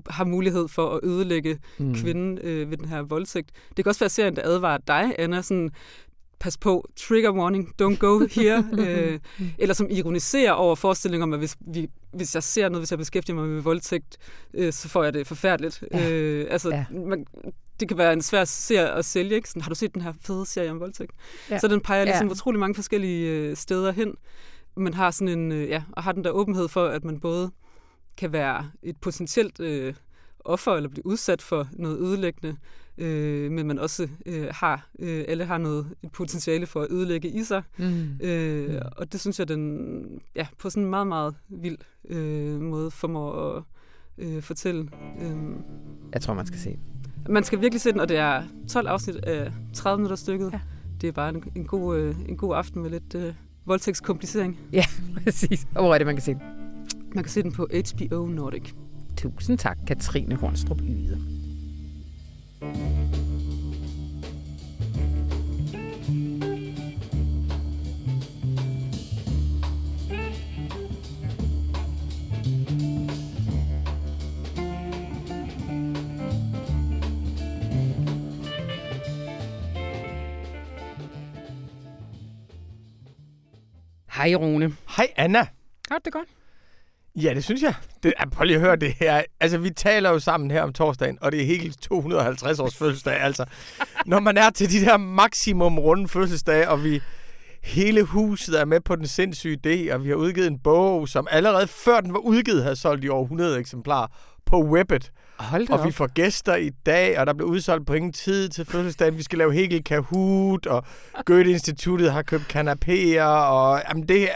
har 0.10 0.26
mulighed 0.26 0.68
for 0.68 0.90
at 0.90 1.00
ødelægge 1.04 1.60
mm. 1.78 1.96
kvinden 1.96 2.40
øh, 2.44 2.72
ved 2.72 2.78
den 2.78 2.88
her 2.88 3.02
voldtægt. 3.02 3.50
Det 3.78 3.86
kan 3.86 3.90
også 3.90 4.00
være 4.00 4.10
serien, 4.10 4.36
der 4.36 4.42
advarer 4.46 4.78
dig, 4.88 5.16
Anna, 5.18 5.42
sådan, 5.42 5.72
pas 6.40 6.58
på, 6.58 6.90
trigger 6.96 7.32
warning, 7.32 7.74
don't 7.82 7.98
go 7.98 8.20
here, 8.32 8.66
øh, 8.80 9.20
eller 9.58 9.76
som 9.76 9.88
ironiserer 9.90 10.52
over 10.52 10.76
forestillingen 10.76 11.24
om, 11.24 11.34
at 11.34 11.40
hvis, 11.40 11.58
vi, 11.60 11.90
hvis 12.14 12.36
jeg 12.36 12.44
ser 12.44 12.70
noget, 12.70 12.82
hvis 12.82 12.92
jeg 12.92 13.00
beskæftiger 13.00 13.36
mig 13.36 13.48
med 13.48 13.62
voldtægt, 13.62 14.18
øh, 14.54 14.74
så 14.74 14.90
får 14.90 15.04
jeg 15.04 15.14
det 15.14 15.28
forfærdeligt. 15.28 15.84
Ja. 15.94 16.12
Øh, 16.12 16.48
altså, 16.50 16.70
ja. 16.70 16.86
man, 16.92 17.26
det 17.80 17.88
kan 17.88 17.98
være 17.98 18.14
en 18.14 18.22
svær 18.22 18.46
serie 18.46 18.92
at 18.92 19.06
sælge, 19.06 19.36
ikke? 19.36 19.50
Sådan, 19.50 19.62
har 19.62 19.70
du 19.70 19.76
set 19.76 19.94
den 19.94 20.02
her 20.02 20.14
fede 20.22 20.46
serie 20.46 20.72
om 20.72 20.80
voldtægt? 20.80 21.12
Ja. 21.50 21.60
Så 21.60 21.68
den 21.68 21.82
peger 21.82 22.06
ligesom 22.06 22.28
ja. 22.28 22.32
utrolig 22.32 22.60
mange 22.60 22.76
forskellige 22.76 23.30
øh, 23.32 23.56
steder 23.56 23.92
hen. 23.92 24.14
Man 24.78 24.94
har 24.94 25.12
sådan 25.12 25.40
en, 25.40 25.52
øh, 25.52 25.70
ja, 25.70 25.84
og 25.92 26.04
har 26.04 26.12
den 26.12 26.24
der 26.24 26.30
åbenhed 26.30 26.68
for, 26.68 26.86
at 26.86 27.04
man 27.04 27.20
både 27.20 27.52
kan 28.18 28.32
være 28.32 28.72
et 28.84 28.98
potentielt 28.98 29.60
øh, 29.60 29.94
offer 30.48 30.72
eller 30.72 30.90
blive 30.90 31.06
udsat 31.06 31.42
for 31.42 31.68
noget 31.74 32.00
ødelæggende, 32.00 32.58
øh, 32.98 33.52
men 33.52 33.68
man 33.68 33.80
også 33.80 34.08
øh, 34.26 34.48
har, 34.52 34.90
øh, 35.00 35.26
alle 35.28 35.46
har 35.46 35.58
noget 35.58 35.88
et 36.04 36.12
potentiale 36.12 36.66
for 36.66 36.82
at 36.82 36.88
ødelægge 36.92 37.28
i 37.28 37.44
sig. 37.44 37.64
Mm. 37.78 38.20
Øh, 38.22 38.70
mm. 38.70 38.80
Og 38.98 39.12
det 39.12 39.20
synes 39.20 39.40
jeg, 39.40 39.48
den 39.48 40.22
ja, 40.36 40.48
på 40.60 40.70
sådan 40.70 40.84
en 40.84 40.90
meget, 40.90 41.08
meget 41.08 41.36
vild 41.50 41.78
øh, 42.10 42.62
måde 42.62 42.92
formår 42.92 43.56
at 43.56 43.64
øh, 44.18 44.42
fortælle. 44.42 44.90
Øh, 45.22 45.36
jeg 46.14 46.22
tror, 46.22 46.34
man 46.34 46.46
skal 46.46 46.60
se 46.60 46.80
Man 47.30 47.44
skal 47.44 47.62
virkelig 47.62 47.82
se 47.82 47.92
den, 47.92 48.00
og 48.00 48.10
det 48.10 48.18
er 48.18 48.44
12 48.70 48.88
afsnit 48.88 49.16
af 49.16 49.52
30 49.74 49.98
minutter 49.98 50.16
stykket. 50.16 50.50
Ja. 50.54 50.60
Det 51.02 51.08
er 51.08 51.12
bare 51.12 51.30
en, 51.30 51.44
en, 51.56 51.66
god, 51.66 51.98
øh, 51.98 52.16
en 52.30 52.38
god 52.38 52.56
aften 52.56 52.82
med 52.82 52.90
lidt 52.90 53.16
øh, 53.16 53.34
voldtægtskomplicering. 53.66 54.60
Ja, 54.74 54.84
præcis. 55.24 55.68
Og 55.76 55.84
hvor 55.84 55.94
er 55.94 55.98
det, 55.98 56.08
man 56.08 56.16
kan 56.16 56.24
se 56.24 56.34
den? 56.34 56.42
Man 57.16 57.24
kan 57.24 57.32
se 57.32 57.44
den 57.44 57.52
på 57.52 57.68
HBO 57.74 58.26
Nordic. 58.26 58.74
Tusind 59.18 59.58
tak, 59.58 59.78
Katrine 59.88 60.36
Hornstrup 60.36 60.82
Yde. 60.82 61.18
Hej 84.08 84.36
Rune. 84.36 84.76
Hej 84.98 85.14
Anna. 85.16 85.48
Har 85.90 86.00
det 86.06 86.14
godt? 86.14 86.37
Ja, 87.22 87.34
det 87.34 87.44
synes 87.44 87.62
jeg. 87.62 87.74
Det, 88.04 88.14
ah, 88.18 88.28
prøv 88.32 88.46
lige 88.46 88.56
at 88.56 88.62
høre 88.62 88.76
det 88.76 88.94
her. 88.94 89.24
Altså, 89.40 89.58
vi 89.58 89.70
taler 89.70 90.10
jo 90.10 90.20
sammen 90.20 90.52
her 90.52 90.62
om 90.62 90.74
torsdagen, 90.74 91.18
og 91.22 91.32
det 91.32 91.42
er 91.42 91.46
helt 91.46 91.82
250 91.82 92.60
års 92.60 92.76
fødselsdag. 92.76 93.20
Altså, 93.20 93.46
når 94.06 94.20
man 94.20 94.38
er 94.38 94.50
til 94.50 94.72
de 94.72 94.86
der 94.86 94.98
maksimum 94.98 95.80
runde 95.80 96.08
fødselsdage, 96.08 96.70
og 96.70 96.84
vi 96.84 97.02
hele 97.64 98.04
huset 98.04 98.60
er 98.60 98.66
med 98.66 98.80
på 98.80 98.96
den 98.96 99.08
sindssyge 99.08 99.58
idé, 99.68 99.94
og 99.94 100.04
vi 100.04 100.10
har 100.10 100.16
udgivet 100.16 100.48
en 100.48 100.60
bog, 100.60 101.10
som 101.10 101.28
allerede 101.32 101.68
før 101.68 102.02
den 102.02 102.14
var 102.14 102.20
udgivet, 102.20 102.64
havde 102.64 102.76
solgt 102.76 103.06
i 103.06 103.10
over 103.10 103.24
100 103.24 103.60
eksemplarer 103.60 104.08
på 104.46 104.64
webbet. 104.64 105.12
Hold 105.40 105.70
og 105.70 105.80
op. 105.80 105.86
vi 105.86 105.92
får 105.92 106.08
gæster 106.08 106.56
i 106.56 106.70
dag, 106.70 107.20
og 107.20 107.28
der 107.28 107.34
bliver 107.34 107.50
udsolgt 107.50 107.88
på 107.88 107.94
ingen 107.94 108.14
tid 108.14 108.50
til 108.50 108.66
fødselsdagen. 108.66 109.18
Vi 109.18 109.24
skal 109.24 109.38
lave 109.38 109.54
Hegel 109.54 109.84
Kahoot, 109.84 110.66
og 110.66 110.84
Goethe-instituttet 111.26 112.12
har 112.12 112.22
købt 112.22 112.56
kanapéer, 112.56 113.24
og 113.24 113.82
jamen 113.90 114.08
det 114.08 114.30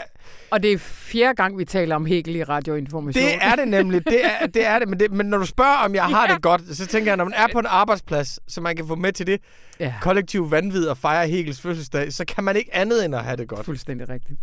og 0.50 0.62
det 0.62 0.72
er 0.72 0.78
fjerde 0.78 1.34
gang, 1.34 1.58
vi 1.58 1.64
taler 1.64 1.96
om 1.96 2.06
Hegel 2.06 2.36
i 2.36 2.42
radioinformation. 2.44 3.24
Det 3.24 3.34
er 3.40 3.54
det 3.54 3.68
nemlig. 3.68 4.04
Det 4.04 4.24
er 4.24 4.46
det, 4.46 4.66
er 4.66 4.78
det. 4.78 4.88
Men, 4.88 5.00
det, 5.00 5.12
men 5.12 5.26
når 5.26 5.38
du 5.38 5.46
spørger, 5.46 5.76
om 5.76 5.94
jeg 5.94 6.04
har 6.04 6.26
ja. 6.28 6.34
det 6.34 6.42
godt, 6.42 6.76
så 6.76 6.86
tænker 6.86 7.10
jeg, 7.10 7.16
når 7.16 7.24
man 7.24 7.34
er 7.36 7.46
på 7.52 7.58
en 7.58 7.66
arbejdsplads, 7.68 8.38
så 8.48 8.60
man 8.60 8.76
kan 8.76 8.86
få 8.88 8.94
med 8.94 9.12
til 9.12 9.26
det 9.26 9.40
ja. 9.80 9.94
kollektiv 10.00 10.50
vanvid 10.50 10.86
og 10.86 10.98
fejre 10.98 11.28
Hegels 11.28 11.60
fødselsdag, 11.60 12.12
så 12.12 12.24
kan 12.24 12.44
man 12.44 12.56
ikke 12.56 12.74
andet 12.74 13.04
end 13.04 13.14
at 13.14 13.24
have 13.24 13.36
det 13.36 13.48
godt. 13.48 13.64
Fuldstændig 13.64 14.08
rigtigt. 14.08 14.40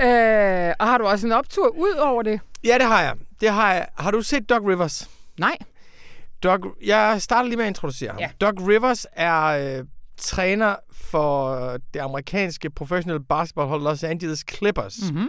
Øh, 0.00 0.74
og 0.78 0.86
har 0.86 0.98
du 0.98 1.06
også 1.06 1.26
en 1.26 1.32
optur 1.32 1.68
ud 1.68 1.94
over 2.00 2.22
det? 2.22 2.40
Ja, 2.64 2.78
det 2.78 2.86
har 2.86 3.02
jeg. 3.02 3.14
Det 3.40 3.48
har 3.50 3.74
jeg. 3.74 3.86
Har 3.98 4.10
du 4.10 4.22
set 4.22 4.50
Doc 4.50 4.60
Rivers? 4.68 5.10
Nej. 5.38 5.56
Doc, 6.42 6.60
jeg 6.84 7.22
starter 7.22 7.48
lige 7.48 7.56
med 7.56 7.64
at 7.64 7.68
introducere 7.68 8.10
ham. 8.10 8.20
Ja. 8.20 8.30
Doc 8.40 8.54
Rivers 8.68 9.06
er 9.12 9.44
øh, 9.44 9.84
træner 10.16 10.76
for 10.92 11.56
det 11.94 12.00
amerikanske 12.00 12.70
professionelle 12.70 13.24
basketballhold 13.24 13.82
Los 13.82 14.04
Angeles 14.04 14.44
Clippers. 14.54 14.98
Mm-hmm. 15.10 15.28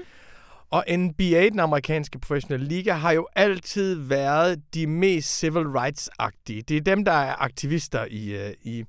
Og 0.72 0.86
NBA, 0.98 1.50
den 1.50 1.60
amerikanske 1.60 2.20
professionelle 2.20 2.68
liga, 2.68 2.94
har 2.94 3.12
jo 3.12 3.28
altid 3.36 3.96
været 3.96 4.62
de 4.74 4.88
mest 4.88 5.38
civil 5.38 5.66
rights-agtige. 5.66 6.62
Det 6.62 6.72
er 6.78 6.82
dem, 6.82 7.06
der 7.06 7.12
er 7.12 7.42
aktivister 7.42 8.06
i, 8.06 8.36
uh, 8.36 8.52
i, 8.62 8.84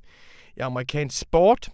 i 0.57 0.61
amerikansk 0.61 1.19
sport. 1.19 1.69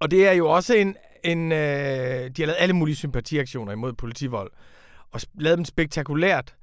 Og 0.00 0.10
det 0.10 0.28
er 0.28 0.32
jo 0.32 0.48
også 0.48 0.74
en... 0.74 0.96
en 1.24 1.52
uh, 1.52 1.58
de 1.58 2.32
har 2.38 2.46
lavet 2.46 2.56
alle 2.58 2.72
mulige 2.72 2.96
sympatiaktioner 2.96 3.72
imod 3.72 3.92
politivold. 3.92 4.50
Og 5.12 5.20
lavet 5.34 5.56
dem 5.58 5.64
spektakulært. 5.64 6.54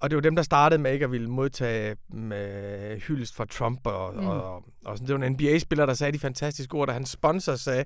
Og 0.00 0.10
det 0.10 0.16
var 0.16 0.22
dem, 0.22 0.36
der 0.36 0.42
startede 0.42 0.82
med 0.82 0.92
ikke 0.92 1.04
at 1.04 1.12
ville 1.12 1.30
modtage 1.30 1.96
med 2.08 3.00
hyldest 3.00 3.36
fra 3.36 3.44
Trump. 3.44 3.86
Og, 3.86 4.14
mm. 4.14 4.26
og, 4.26 4.54
og 4.84 4.98
sådan. 4.98 5.06
Det 5.06 5.20
var 5.20 5.26
en 5.26 5.32
NBA-spiller, 5.32 5.86
der 5.86 5.94
sagde 5.94 6.12
de 6.12 6.18
fantastiske 6.18 6.74
ord, 6.74 6.88
da 6.88 6.92
hans 6.92 7.10
sponsor 7.10 7.54
sagde, 7.54 7.84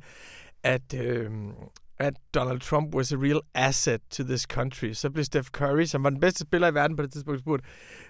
at, 0.63 0.95
øh, 0.95 1.31
at 2.03 2.15
Donald 2.35 2.61
Trump 2.61 2.95
was 2.95 3.13
a 3.13 3.17
real 3.17 3.41
asset 3.55 4.01
to 4.11 4.23
this 4.23 4.41
country. 4.41 4.93
Så 4.93 5.11
blev 5.11 5.25
Steph 5.25 5.49
Curry, 5.49 5.85
som 5.85 6.05
var 6.05 6.11
den 6.11 6.21
bedste 6.21 6.41
spiller 6.41 6.69
i 6.69 6.75
verden 6.75 6.97
på 6.97 7.03
det 7.03 7.13
tidspunkt, 7.13 7.41
spurgt, 7.41 7.65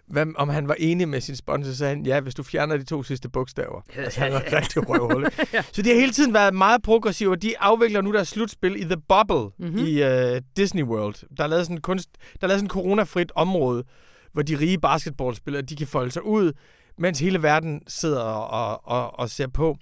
hvad, 0.07 0.27
om 0.37 0.49
han 0.49 0.69
var 0.69 0.77
enig 0.79 1.09
med 1.09 1.21
sin 1.21 1.37
sponsor, 1.37 1.71
så 1.71 1.79
sagde 1.79 1.95
han, 1.95 2.07
ja, 2.07 2.21
hvis 2.21 2.35
du 2.35 2.43
fjerner 2.43 2.77
de 2.77 2.85
to 2.85 3.03
sidste 3.03 3.29
bogstaver. 3.29 3.81
Altså, 3.97 4.21
han 4.21 4.33
var 4.33 4.43
rigtig 4.53 4.89
røvhul. 4.91 5.27
ja. 5.53 5.63
Så 5.73 5.83
de 5.83 5.89
har 5.89 5.97
hele 5.97 6.13
tiden 6.13 6.35
været 6.35 6.55
meget 6.55 6.83
progressive, 6.83 7.31
og 7.31 7.43
de 7.43 7.59
afvikler 7.61 8.01
nu 8.01 8.13
deres 8.13 8.29
slutspil 8.29 8.77
i 8.77 8.85
The 8.85 8.97
Bubble 9.09 9.69
mm-hmm. 9.69 9.87
i 9.87 10.03
uh, 10.03 10.39
Disney 10.57 10.83
World. 10.83 11.37
Der 11.37 11.45
er 11.45 11.49
lavet 11.49 11.65
sådan 11.65 11.77
en, 11.77 11.81
kunst, 11.81 12.09
der 12.41 12.47
er 12.47 12.47
lavet 12.47 12.59
sådan 12.59 12.67
en 12.67 12.71
coronafrit 12.71 13.33
område, 13.35 13.85
hvor 14.33 14.43
de 14.43 14.59
rige 14.59 14.79
basketballspillere, 14.79 15.63
de 15.63 15.77
kan 15.77 15.87
folde 15.87 16.11
sig 16.11 16.25
ud, 16.25 16.53
mens 16.99 17.21
hele 17.21 17.43
verden 17.43 17.81
sidder 17.87 18.21
og, 18.21 18.81
og, 18.85 19.19
og 19.19 19.31
ser 19.31 19.47
på. 19.47 19.77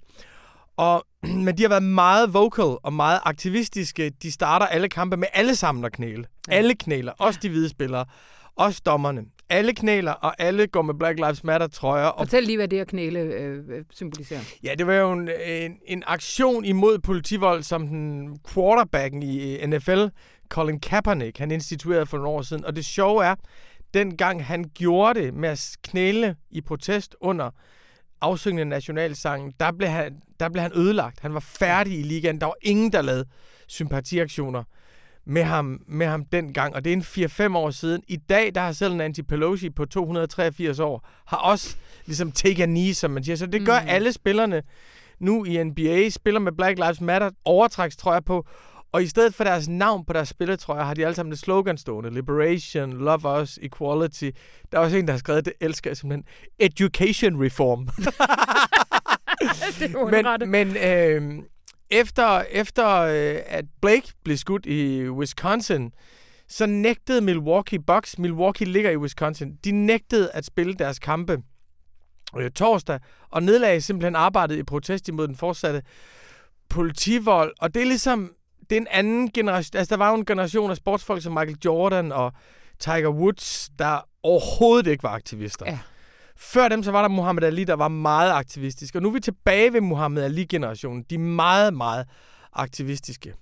Og, 0.81 1.05
men 1.45 1.57
de 1.57 1.61
har 1.61 1.69
været 1.69 1.83
meget 1.83 2.33
vocal 2.33 2.77
og 2.83 2.93
meget 2.93 3.19
aktivistiske. 3.23 4.09
De 4.09 4.31
starter 4.31 4.65
alle 4.65 4.89
kampe 4.89 5.17
med 5.17 5.27
alle 5.33 5.55
sammen 5.55 5.85
at 5.85 5.91
knæle. 5.91 6.25
Ja. 6.47 6.53
Alle 6.55 6.75
knæler, 6.75 7.11
også 7.19 7.39
de 7.43 7.49
hvide 7.49 7.69
spillere, 7.69 8.05
også 8.55 8.81
dommerne. 8.85 9.21
Alle 9.49 9.73
knæler, 9.73 10.11
og 10.11 10.35
alle 10.41 10.67
går 10.67 10.81
med 10.81 10.93
Black 10.93 11.19
Lives 11.19 11.43
Matter 11.43 11.67
trøjer. 11.67 12.05
Og... 12.05 12.27
Fortæl 12.27 12.43
lige, 12.43 12.57
hvad 12.57 12.67
det 12.67 12.79
at 12.79 12.87
knæle 12.87 13.19
øh, 13.19 13.57
øh, 13.69 13.83
symboliserer. 13.91 14.39
Ja, 14.63 14.73
det 14.77 14.87
var 14.87 14.93
jo 14.93 15.11
en, 15.11 15.29
en, 15.45 15.77
en 15.87 16.03
aktion 16.07 16.65
imod 16.65 16.99
politivold, 16.99 17.63
som 17.63 17.87
den 17.87 18.39
quarterbacken 18.53 19.23
i 19.23 19.65
NFL, 19.65 20.05
Colin 20.49 20.79
Kaepernick, 20.79 21.37
han 21.37 21.51
instituerede 21.51 22.05
for 22.05 22.17
nogle 22.17 22.29
år 22.29 22.41
siden. 22.41 22.65
Og 22.65 22.75
det 22.75 22.85
sjove 22.85 23.25
er, 23.25 23.35
dengang 23.93 24.45
han 24.45 24.65
gjorde 24.73 25.19
det 25.19 25.33
med 25.33 25.49
at 25.49 25.77
knæle 25.83 26.35
i 26.51 26.61
protest 26.61 27.15
under 27.21 27.49
afsyngende 28.21 28.65
nationalsangen, 28.65 29.53
der 29.59 29.71
blev, 29.71 29.89
han, 29.89 30.21
der 30.39 30.49
blev 30.49 30.61
han 30.61 30.71
ødelagt. 30.75 31.19
Han 31.19 31.33
var 31.33 31.39
færdig 31.39 31.99
i 31.99 32.03
ligaen. 32.03 32.41
Der 32.41 32.45
var 32.45 32.55
ingen, 32.61 32.91
der 32.91 33.01
lavede 33.01 33.25
sympatiaktioner 33.67 34.63
med 35.25 35.43
ham, 35.43 35.81
med 35.87 36.07
ham 36.07 36.25
dengang, 36.25 36.75
og 36.75 36.85
det 36.85 36.93
er 36.93 36.97
en 37.47 37.51
4-5 37.53 37.57
år 37.57 37.69
siden. 37.69 38.03
I 38.07 38.15
dag, 38.15 38.55
der 38.55 38.61
har 38.61 38.71
selv 38.71 38.95
Nancy 38.95 39.19
Pelosi 39.21 39.69
på 39.69 39.85
283 39.85 40.79
år, 40.79 41.07
har 41.27 41.37
også 41.37 41.77
ligesom 42.05 42.31
take 42.31 42.63
a 42.63 42.65
knee, 42.65 42.93
som 42.93 43.11
man 43.11 43.23
siger. 43.23 43.35
Så 43.35 43.45
det 43.45 43.65
gør 43.65 43.81
mm. 43.81 43.87
alle 43.89 44.13
spillerne 44.13 44.63
nu 45.19 45.45
i 45.45 45.63
NBA, 45.63 46.09
spiller 46.09 46.39
med 46.39 46.51
Black 46.51 46.79
Lives 46.79 47.01
Matter, 47.01 47.29
overtræks, 47.45 47.97
tror 47.97 48.13
jeg 48.13 48.25
på, 48.25 48.45
og 48.91 49.03
i 49.03 49.07
stedet 49.07 49.35
for 49.35 49.43
deres 49.43 49.67
navn 49.67 50.05
på 50.05 50.13
deres 50.13 50.29
spillertrøjer, 50.29 50.83
har 50.83 50.93
de 50.93 51.05
alle 51.05 51.15
sammen 51.15 51.31
det 51.31 51.39
slogan 51.39 51.77
stående. 51.77 52.09
Liberation, 52.09 52.93
Love 52.93 53.41
Us, 53.41 53.59
Equality. 53.61 54.29
Der 54.71 54.77
er 54.77 54.81
også 54.81 54.97
en, 54.97 55.07
der 55.07 55.13
har 55.13 55.17
skrevet, 55.17 55.45
det 55.45 55.53
elsker 55.59 55.89
jeg 55.89 55.97
simpelthen. 55.97 56.25
Education 56.59 57.45
Reform. 57.45 57.87
det 59.79 59.95
er 59.95 60.39
men 60.39 60.49
men 60.49 60.77
øh, 60.77 61.43
efter, 61.89 62.43
efter 62.51 62.97
øh, 62.97 63.39
at 63.45 63.65
Blake 63.81 64.13
blev 64.23 64.37
skudt 64.37 64.65
i 64.65 65.09
Wisconsin, 65.09 65.91
så 66.47 66.65
nægtede 66.65 67.21
Milwaukee 67.21 67.79
Bucks, 67.79 68.19
Milwaukee 68.19 68.67
ligger 68.67 68.91
i 68.91 68.97
Wisconsin, 68.97 69.55
de 69.63 69.71
nægtede 69.71 70.31
at 70.33 70.45
spille 70.45 70.73
deres 70.73 70.99
kampe 70.99 71.37
øh, 72.37 72.51
torsdag, 72.51 72.99
og 73.29 73.43
nedlagde 73.43 73.81
simpelthen 73.81 74.15
arbejdet 74.15 74.57
i 74.57 74.63
protest 74.63 75.07
imod 75.07 75.27
den 75.27 75.35
fortsatte 75.35 75.81
politivold. 76.69 77.53
Og 77.59 77.73
det 77.73 77.81
er 77.81 77.85
ligesom, 77.85 78.31
det 78.71 78.77
er 78.77 78.81
en 78.81 78.87
anden 78.91 79.31
generation. 79.31 79.79
Altså, 79.79 79.95
der 79.95 79.97
var 79.97 80.09
jo 80.09 80.15
en 80.15 80.25
generation 80.25 80.71
af 80.71 80.77
sportsfolk 80.77 81.23
som 81.23 81.33
Michael 81.33 81.57
Jordan 81.65 82.11
og 82.11 82.33
Tiger 82.79 83.09
Woods, 83.09 83.69
der 83.79 83.99
overhovedet 84.23 84.91
ikke 84.91 85.03
var 85.03 85.09
aktivister. 85.09 85.65
Ja. 85.65 85.79
Før 86.35 86.67
dem, 86.67 86.83
så 86.83 86.91
var 86.91 87.01
der 87.01 87.09
Muhammad 87.09 87.43
Ali, 87.43 87.63
der 87.63 87.73
var 87.73 87.87
meget 87.87 88.31
aktivistisk. 88.31 88.95
Og 88.95 89.01
nu 89.01 89.09
er 89.09 89.13
vi 89.13 89.19
tilbage 89.19 89.73
ved 89.73 89.81
Muhammad 89.81 90.23
Ali-generationen. 90.23 91.05
De 91.09 91.15
er 91.15 91.19
meget, 91.19 91.73
meget 91.73 92.05
aktivistiske. 92.53 93.33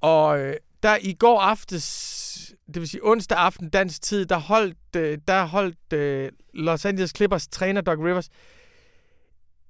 Og 0.00 0.38
øh, 0.38 0.56
der 0.82 0.96
i 1.00 1.12
går 1.12 1.40
aftes, 1.40 2.54
det 2.66 2.80
vil 2.80 2.88
sige 2.88 3.06
onsdag 3.06 3.38
aften 3.38 3.70
dansk 3.70 4.02
tid, 4.02 4.26
der 4.26 4.36
holdt, 4.36 4.96
øh, 4.96 5.18
der 5.28 5.44
holdt 5.44 5.92
øh, 5.92 6.30
Los 6.54 6.84
Angeles 6.84 7.12
Clippers 7.16 7.48
træner 7.48 7.80
Doc 7.80 7.98
Rivers 7.98 8.28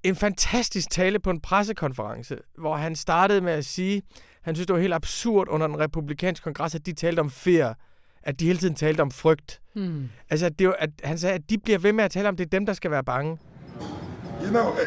en 0.03 0.15
fantastisk 0.15 0.89
tale 0.89 1.19
på 1.19 1.29
en 1.29 1.41
pressekonference, 1.41 2.37
hvor 2.57 2.75
han 2.75 2.95
startede 2.95 3.41
med 3.41 3.53
at 3.53 3.65
sige, 3.65 4.01
han 4.43 4.55
synes, 4.55 4.67
det 4.67 4.73
var 4.73 4.79
helt 4.79 4.93
absurd 4.93 5.47
under 5.49 5.67
den 5.67 5.79
republikanske 5.79 6.43
kongres, 6.43 6.75
at 6.75 6.85
de 6.85 6.93
talte 6.93 7.19
om 7.19 7.29
fear, 7.29 7.77
at 8.23 8.39
de 8.39 8.45
hele 8.45 8.59
tiden 8.59 8.75
talte 8.75 9.01
om 9.01 9.11
frygt. 9.11 9.61
Hmm. 9.73 10.09
Altså, 10.29 10.49
det 10.49 10.67
var, 10.67 10.75
at 10.79 10.89
han 11.03 11.17
sagde, 11.17 11.35
at 11.35 11.49
de 11.49 11.57
bliver 11.57 11.79
ved 11.79 11.93
med 11.93 12.03
at 12.03 12.11
tale 12.11 12.29
om, 12.29 12.35
det 12.35 12.45
er 12.45 12.49
dem, 12.49 12.65
der 12.65 12.73
skal 12.73 12.91
være 12.91 13.03
bange. 13.03 13.37
You 14.41 14.49
know, 14.49 14.69
uh, 14.69 14.77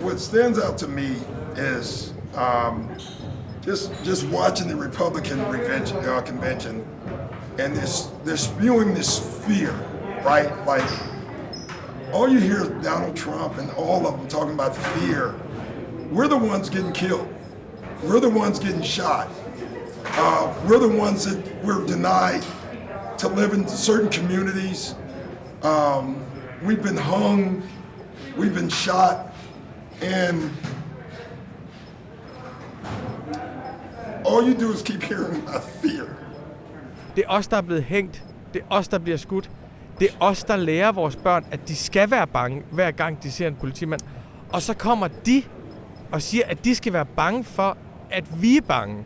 what 0.00 0.20
stands 0.20 0.58
out 0.58 0.78
to 0.78 0.88
me 0.88 1.16
is 1.78 2.14
um, 2.34 2.90
just 3.66 3.92
just 4.06 4.24
watching 4.26 4.70
the 4.70 4.76
Republican 4.76 5.38
convention, 5.38 5.98
uh, 5.98 6.20
convention 6.26 6.84
and 7.58 7.74
this 7.74 8.10
they're 8.24 8.36
spewing 8.36 8.94
this 8.94 9.18
fear, 9.46 9.72
right? 10.24 10.50
Like 10.66 10.88
all 12.12 12.28
you 12.28 12.38
hear 12.38 12.62
is 12.62 12.84
Donald 12.84 13.16
Trump 13.16 13.58
and 13.58 13.70
all 13.72 14.06
of 14.06 14.18
them 14.18 14.28
talking 14.28 14.54
about 14.54 14.76
fear. 14.76 15.34
We're 16.10 16.28
the 16.28 16.38
ones 16.38 16.70
getting 16.70 16.92
killed. 16.92 17.28
We're 18.02 18.20
the 18.20 18.30
ones 18.30 18.58
getting 18.58 18.82
shot. 18.82 19.28
Uh, 20.04 20.54
we're 20.66 20.78
the 20.78 20.88
ones 20.88 21.24
that 21.26 21.64
we're 21.64 21.84
denied 21.86 22.42
to 23.18 23.28
live 23.28 23.52
in 23.52 23.68
certain 23.68 24.08
communities. 24.08 24.94
Um, 25.62 26.24
we've 26.64 26.82
been 26.82 26.96
hung. 26.96 27.62
We've 28.38 28.54
been 28.54 28.70
shot. 28.70 29.34
And 30.00 30.50
all 34.24 34.42
you 34.42 34.54
do 34.54 34.72
is 34.72 34.82
keep 34.82 35.02
hearing 35.02 35.42
about 35.42 35.64
fear. 35.64 36.06
Det 37.16 37.24
er 37.24 37.30
os, 37.30 37.48
der 37.48 37.56
er 37.56 37.62
blevet 37.62 37.84
hængt. 37.84 38.24
Det 38.54 38.62
er 38.62 38.66
os, 38.76 38.88
der 38.88 38.98
bliver 38.98 39.18
skudt. 39.18 39.50
Det 40.00 40.08
er 40.08 40.14
os, 40.20 40.44
der 40.44 40.56
lærer 40.56 40.92
vores 40.92 41.16
børn, 41.16 41.44
at 41.50 41.68
de 41.68 41.76
skal 41.76 42.10
være 42.10 42.26
bange, 42.26 42.62
hver 42.70 42.90
gang 42.90 43.22
de 43.22 43.30
ser 43.32 43.48
en 43.48 43.54
politimand. 43.54 44.00
Og 44.52 44.62
så 44.62 44.74
kommer 44.74 45.08
de 45.08 45.42
og 46.12 46.22
siger, 46.22 46.44
at 46.46 46.64
de 46.64 46.74
skal 46.74 46.92
være 46.92 47.06
bange 47.06 47.44
for, 47.44 47.76
at 48.10 48.42
vi 48.42 48.56
er 48.56 48.60
bange. 48.60 49.04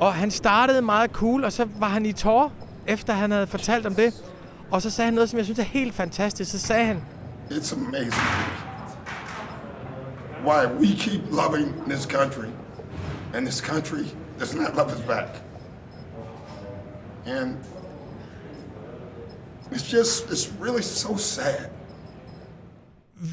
Og 0.00 0.14
han 0.14 0.30
startede 0.30 0.82
meget 0.82 1.10
cool, 1.10 1.44
og 1.44 1.52
så 1.52 1.68
var 1.78 1.88
han 1.88 2.06
i 2.06 2.12
tårer, 2.12 2.50
efter 2.86 3.12
han 3.12 3.30
havde 3.30 3.46
fortalt 3.46 3.86
om 3.86 3.94
det. 3.94 4.14
Og 4.70 4.82
så 4.82 4.90
sagde 4.90 5.06
han 5.06 5.14
noget, 5.14 5.30
som 5.30 5.36
jeg 5.36 5.44
synes 5.44 5.58
er 5.58 5.62
helt 5.62 5.94
fantastisk. 5.94 6.50
Så 6.50 6.58
sagde 6.58 6.86
han, 6.86 7.02
It's 7.50 7.74
amazing 7.74 8.12
why 10.44 10.66
we 10.66 10.94
keep 10.94 11.22
loving 11.30 11.88
this 11.88 12.06
country, 12.06 12.48
and 13.34 13.46
this 13.46 13.60
country 13.60 14.04
does 14.38 14.54
not 14.54 14.76
love 14.76 14.92
us 14.92 15.00
back. 15.00 15.28
And 17.26 17.58
it's 19.70 19.82
just, 19.82 20.28
it's 20.30 20.48
really 20.60 20.82
so 20.82 21.16
sad. 21.16 21.70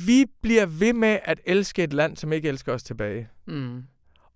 Vi 0.06 0.26
bliver 0.42 0.66
ved 0.66 0.94
med 0.94 1.20
at 1.24 1.40
elske 1.46 1.84
et 1.84 1.94
land, 1.94 2.18
som 2.18 2.34
ikke 2.34 2.50
elsker 2.50 2.74
os 2.74 2.84
tilbage. 2.84 3.30
Mm. 3.48 3.84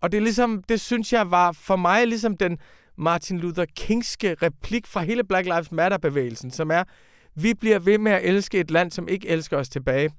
Og 0.02 0.12
det 0.12 0.18
er 0.18 0.22
ligesom, 0.22 0.64
det 0.64 0.82
synes 0.82 1.14
jeg 1.14 1.32
var 1.32 1.52
for 1.52 1.76
mig 1.76 2.08
ligesom 2.08 2.38
den 2.38 2.58
Martin 2.98 3.40
Luther 3.40 3.66
Kingske 3.76 4.36
replik 4.42 4.88
fra 4.88 5.02
hele 5.02 5.24
Black 5.24 5.46
Lives 5.46 5.72
Matter-bevægelsen, 5.72 6.52
som 6.52 6.72
er, 6.72 6.84
vi 7.36 7.54
bliver 7.54 7.80
ved 7.80 7.98
med 7.98 8.12
at 8.12 8.22
elske 8.24 8.60
et 8.60 8.72
land, 8.72 8.92
som 8.92 9.08
ikke 9.08 9.28
elsker 9.28 9.58
os 9.58 9.70
tilbage. 9.70 10.12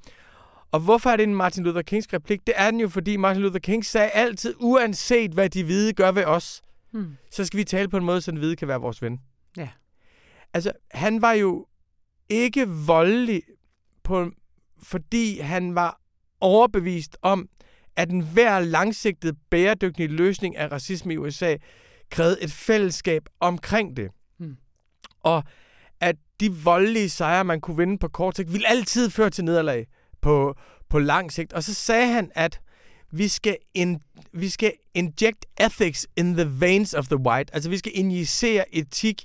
Og 0.73 0.81
hvorfor 0.81 1.11
er 1.11 1.17
det 1.17 1.23
en 1.23 1.35
Martin 1.35 1.65
Luther 1.65 1.83
Kings 1.83 2.13
replik? 2.13 2.47
Det 2.47 2.55
er 2.57 2.71
den 2.71 2.81
jo, 2.81 2.89
fordi 2.89 3.17
Martin 3.17 3.43
Luther 3.43 3.59
King 3.59 3.85
sagde 3.85 4.09
altid, 4.09 4.55
uanset 4.59 5.31
hvad 5.33 5.49
de 5.49 5.65
hvide 5.65 5.93
gør 5.93 6.13
ved 6.13 6.25
os, 6.25 6.63
hmm. 6.93 7.17
så 7.31 7.45
skal 7.45 7.59
vi 7.59 7.65
tale 7.65 7.89
på 7.89 7.97
en 7.97 8.05
måde, 8.05 8.21
så 8.21 8.31
den 8.31 8.39
hvide 8.39 8.57
kan 8.57 8.69
være 8.69 8.81
vores 8.81 9.03
ven. 9.03 9.21
Ja. 9.57 9.69
Altså, 10.53 10.73
han 10.91 11.23
var 11.23 11.33
jo 11.33 11.67
ikke 12.29 12.69
voldelig, 12.69 13.43
på, 14.05 14.31
fordi 14.83 15.39
han 15.39 15.75
var 15.75 16.01
overbevist 16.41 17.17
om, 17.23 17.49
at 17.97 18.11
en 18.11 18.21
hver 18.21 18.61
langsigtet 18.61 19.37
bæredygtig 19.51 20.11
løsning 20.11 20.57
af 20.57 20.73
racisme 20.73 21.15
i 21.15 21.17
USA 21.17 21.57
krævede 22.11 22.43
et 22.43 22.53
fællesskab 22.53 23.23
omkring 23.41 23.97
det. 23.97 24.11
Hmm. 24.39 24.57
Og 25.23 25.43
at 26.01 26.17
de 26.41 26.53
voldelige 26.53 27.09
sejre, 27.09 27.45
man 27.45 27.61
kunne 27.61 27.77
vinde 27.77 27.99
på 27.99 28.09
kort 28.09 28.37
sigt, 28.37 28.53
ville 28.53 28.69
altid 28.69 29.11
føre 29.11 29.31
til 29.31 29.45
nederlag 29.45 29.87
på, 30.21 30.55
på 30.89 30.99
lang 30.99 31.33
sigt. 31.33 31.53
Og 31.53 31.63
så 31.63 31.75
sagde 31.75 32.13
han, 32.13 32.31
at 32.35 32.61
vi 33.13 33.29
skal, 33.29 33.57
in, 33.75 34.01
vi 34.33 34.49
skal 34.49 34.73
inject 34.95 35.47
ethics 35.61 36.07
in 36.17 36.35
the 36.35 36.61
veins 36.61 36.95
of 36.95 37.07
the 37.07 37.17
white. 37.17 37.55
Altså, 37.55 37.71
vi 37.71 37.79
skal 37.79 37.93
injicere 37.95 38.75
etik 38.77 39.25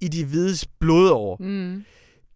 i 0.00 0.08
de 0.08 0.24
hvides 0.24 0.66
blodår. 0.80 1.36
Mm. 1.40 1.84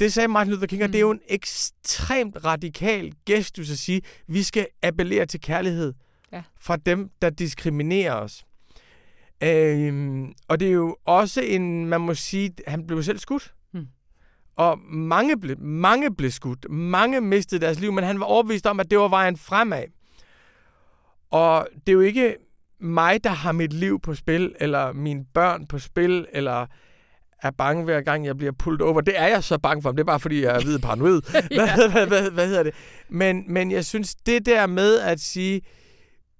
Det 0.00 0.12
sagde 0.12 0.28
Martin 0.28 0.52
Luther 0.52 0.66
King, 0.66 0.82
og 0.82 0.88
mm. 0.88 0.92
det 0.92 0.98
er 0.98 1.02
jo 1.02 1.10
en 1.10 1.20
ekstremt 1.28 2.44
radikal 2.44 3.12
gestus 3.26 3.70
at 3.70 3.78
sige, 3.78 4.02
vi 4.26 4.42
skal 4.42 4.66
appellere 4.82 5.26
til 5.26 5.40
kærlighed 5.40 5.94
ja. 6.32 6.42
fra 6.60 6.76
dem, 6.76 7.10
der 7.22 7.30
diskriminerer 7.30 8.14
os. 8.14 8.44
Øhm, 9.42 10.32
og 10.48 10.60
det 10.60 10.68
er 10.68 10.72
jo 10.72 10.96
også 11.04 11.40
en, 11.40 11.86
man 11.86 12.00
må 12.00 12.14
sige, 12.14 12.52
han 12.66 12.86
blev 12.86 13.02
selv 13.02 13.18
skudt. 13.18 13.52
Og 14.56 14.78
mange 14.88 15.40
blev, 15.40 15.58
mange 15.58 16.14
blev 16.14 16.30
skudt. 16.30 16.70
Mange 16.70 17.20
mistede 17.20 17.60
deres 17.60 17.80
liv, 17.80 17.92
men 17.92 18.04
han 18.04 18.20
var 18.20 18.26
overbevist 18.26 18.66
om, 18.66 18.80
at 18.80 18.90
det 18.90 18.98
var 18.98 19.08
vejen 19.08 19.36
fremad. 19.36 19.84
Og 21.30 21.68
det 21.74 21.88
er 21.88 21.92
jo 21.92 22.00
ikke 22.00 22.36
mig, 22.80 23.24
der 23.24 23.30
har 23.30 23.52
mit 23.52 23.72
liv 23.72 24.00
på 24.00 24.14
spil, 24.14 24.54
eller 24.60 24.92
mine 24.92 25.24
børn 25.34 25.66
på 25.66 25.78
spil, 25.78 26.26
eller 26.32 26.66
er 27.42 27.50
bange 27.50 27.84
hver 27.84 28.00
gang, 28.00 28.26
jeg 28.26 28.36
bliver 28.36 28.52
pullet 28.52 28.82
over. 28.82 29.00
Det 29.00 29.18
er 29.18 29.26
jeg 29.26 29.44
så 29.44 29.58
bange 29.58 29.82
for, 29.82 29.92
det 29.92 30.00
er 30.00 30.04
bare 30.04 30.20
fordi, 30.20 30.42
jeg 30.42 30.56
er 30.56 30.64
hvid 30.64 30.78
paranoid. 30.78 31.22
hvad, 31.54 31.90
hvad, 31.90 32.06
hvad, 32.06 32.30
hvad 32.30 32.46
hedder 32.46 32.62
det? 32.62 32.74
Men, 33.08 33.44
men 33.48 33.70
jeg 33.70 33.84
synes, 33.84 34.14
det 34.14 34.46
der 34.46 34.66
med 34.66 34.98
at 34.98 35.20
sige, 35.20 35.60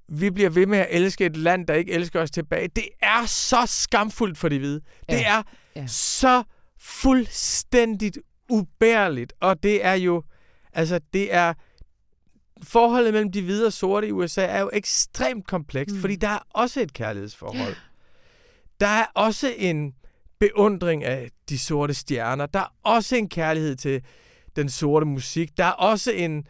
vi 0.09 0.31
bliver 0.31 0.51
ved 0.51 0.67
med 0.67 0.79
at 0.79 0.87
elske 0.91 1.27
et 1.27 1.37
land, 1.37 1.67
der 1.67 1.75
ikke 1.75 1.93
elsker 1.93 2.23
os 2.23 2.31
tilbage, 2.31 2.69
det 2.69 2.89
er 3.03 3.27
så 3.27 3.63
skamfuldt 3.67 4.39
for 4.39 4.49
de 4.49 4.59
hvide. 4.59 4.81
Ja. 5.09 5.17
Det 5.17 5.27
er 5.27 5.43
ja. 5.77 5.87
så 5.87 6.43
fuldstændigt 6.81 8.19
ubærligt. 8.51 9.33
Og 9.41 9.63
det 9.63 9.85
er 9.85 9.95
jo, 9.95 10.23
altså 10.73 11.01
det 11.13 11.35
er, 11.35 11.55
forholdet 12.63 13.13
mellem 13.13 13.33
de 13.33 13.43
hvide 13.43 13.67
og 13.67 13.73
sorte 13.73 14.09
i 14.09 14.13
USA 14.13 14.43
er 14.43 14.61
jo 14.61 14.71
ekstremt 14.73 15.47
komplekst, 15.47 15.95
mm. 15.95 16.01
fordi 16.01 16.17
der 16.17 16.29
er 16.29 16.39
også 16.51 16.81
et 16.81 16.93
kærlighedsforhold. 16.93 17.73
Ja. 17.73 17.75
Der 18.81 18.87
er 18.87 19.07
også 19.15 19.55
en 19.57 19.95
beundring 20.41 21.05
af 21.05 21.31
de 21.49 21.59
sorte 21.59 21.95
stjerner. 21.95 22.47
Der 22.47 22.61
er 22.61 22.75
også 22.83 23.17
en 23.17 23.29
kærlighed 23.29 23.77
til 23.77 24.03
den 24.57 24.69
sorte 24.69 25.07
musik. 25.07 25.57
Der 25.57 25.65
er 25.65 25.73
også 25.73 26.13
en 26.13 26.47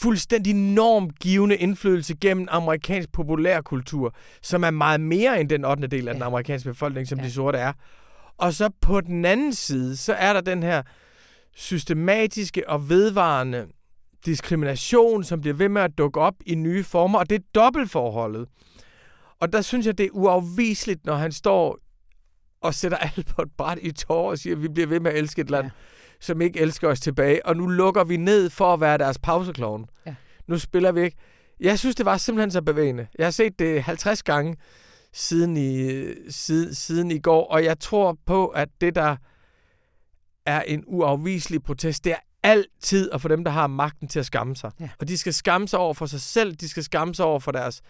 fuldstændig 0.00 0.54
normgivende 0.54 1.56
indflydelse 1.56 2.14
gennem 2.20 2.48
amerikansk 2.50 3.12
populærkultur, 3.12 4.14
som 4.42 4.64
er 4.64 4.70
meget 4.70 5.00
mere 5.00 5.40
end 5.40 5.48
den 5.48 5.64
8. 5.64 5.86
del 5.86 6.08
af 6.08 6.12
ja. 6.12 6.14
den 6.14 6.22
amerikanske 6.22 6.68
befolkning, 6.68 7.08
som 7.08 7.18
ja. 7.18 7.24
de 7.24 7.32
sorte 7.32 7.58
er. 7.58 7.72
Og 8.38 8.54
så 8.54 8.70
på 8.80 9.00
den 9.00 9.24
anden 9.24 9.54
side, 9.54 9.96
så 9.96 10.12
er 10.12 10.32
der 10.32 10.40
den 10.40 10.62
her 10.62 10.82
systematiske 11.54 12.68
og 12.68 12.88
vedvarende 12.88 13.66
diskrimination, 14.26 15.24
som 15.24 15.40
bliver 15.40 15.54
ved 15.54 15.68
med 15.68 15.82
at 15.82 15.98
dukke 15.98 16.20
op 16.20 16.34
i 16.46 16.54
nye 16.54 16.84
former, 16.84 17.18
og 17.18 17.30
det 17.30 17.36
er 17.36 17.44
dobbeltforholdet. 17.54 18.48
Og 19.40 19.52
der 19.52 19.60
synes 19.60 19.86
jeg, 19.86 19.98
det 19.98 20.06
er 20.06 20.10
uafviseligt, 20.10 21.06
når 21.06 21.14
han 21.14 21.32
står 21.32 21.78
og 22.60 22.74
sætter 22.74 22.98
alt 23.16 23.26
på 23.26 23.42
et 23.42 23.50
bræt 23.58 23.78
i 23.82 23.92
tår 23.92 24.30
og 24.30 24.38
siger, 24.38 24.56
at 24.56 24.62
vi 24.62 24.68
bliver 24.68 24.86
ved 24.86 25.00
med 25.00 25.10
at 25.10 25.18
elske 25.18 25.40
et 25.40 25.50
land, 25.50 25.64
ja. 25.64 25.70
som 26.20 26.40
ikke 26.40 26.60
elsker 26.60 26.88
os 26.88 27.00
tilbage, 27.00 27.46
og 27.46 27.56
nu 27.56 27.66
lukker 27.66 28.04
vi 28.04 28.16
ned 28.16 28.50
for 28.50 28.74
at 28.74 28.80
være 28.80 28.98
deres 28.98 29.18
pauseklovn. 29.18 29.86
Ja. 30.06 30.14
Nu 30.46 30.58
spiller 30.58 30.92
vi 30.92 31.02
ikke. 31.02 31.16
Jeg 31.60 31.78
synes, 31.78 31.96
det 31.96 32.06
var 32.06 32.16
simpelthen 32.16 32.50
så 32.50 32.62
bevægende. 32.62 33.06
Jeg 33.18 33.26
har 33.26 33.30
set 33.30 33.58
det 33.58 33.82
50 33.82 34.22
gange, 34.22 34.56
siden 35.12 35.56
i, 35.56 36.04
siden, 36.30 36.74
siden 36.74 37.10
i 37.10 37.18
går, 37.18 37.46
og 37.46 37.64
jeg 37.64 37.80
tror 37.80 38.18
på, 38.26 38.46
at 38.46 38.68
det, 38.80 38.94
der 38.94 39.16
er 40.46 40.62
en 40.62 40.84
uafviselig 40.86 41.62
protest, 41.62 42.04
det 42.04 42.12
er 42.12 42.18
altid 42.42 43.10
at 43.12 43.20
få 43.20 43.28
dem, 43.28 43.44
der 43.44 43.50
har 43.50 43.66
magten 43.66 44.08
til 44.08 44.18
at 44.18 44.26
skamme 44.26 44.56
sig. 44.56 44.70
Ja. 44.80 44.88
Og 45.00 45.08
de 45.08 45.18
skal 45.18 45.34
skamme 45.34 45.68
sig 45.68 45.78
over 45.78 45.94
for 45.94 46.06
sig 46.06 46.20
selv, 46.20 46.54
de 46.54 46.68
skal 46.68 46.82
skamme 46.82 47.14
sig 47.14 47.24
over 47.24 47.38
for 47.38 47.52
deres 47.52 47.80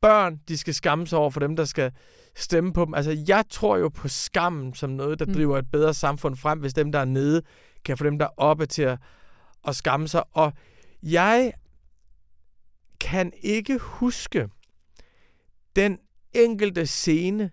børn, 0.00 0.40
de 0.48 0.58
skal 0.58 0.74
skamme 0.74 1.06
sig 1.06 1.18
over 1.18 1.30
for 1.30 1.40
dem, 1.40 1.56
der 1.56 1.64
skal 1.64 1.92
stemme 2.36 2.72
på 2.72 2.84
dem. 2.84 2.94
Altså, 2.94 3.24
jeg 3.28 3.44
tror 3.50 3.76
jo 3.76 3.88
på 3.88 4.08
skammen 4.08 4.74
som 4.74 4.90
noget, 4.90 5.18
der 5.18 5.26
mm. 5.26 5.32
driver 5.32 5.58
et 5.58 5.70
bedre 5.70 5.94
samfund 5.94 6.36
frem, 6.36 6.58
hvis 6.58 6.74
dem, 6.74 6.92
der 6.92 6.98
er 6.98 7.04
nede, 7.04 7.42
kan 7.84 7.98
få 7.98 8.04
dem, 8.04 8.18
der 8.18 8.26
er 8.26 8.30
oppe 8.36 8.66
til 8.66 8.82
at, 8.82 8.98
at 9.68 9.76
skamme 9.76 10.08
sig. 10.08 10.22
Og 10.32 10.52
jeg 11.02 11.52
kan 13.00 13.32
ikke 13.42 13.78
huske 13.78 14.48
den 15.76 15.98
enkelte 16.32 16.86
scene, 16.86 17.50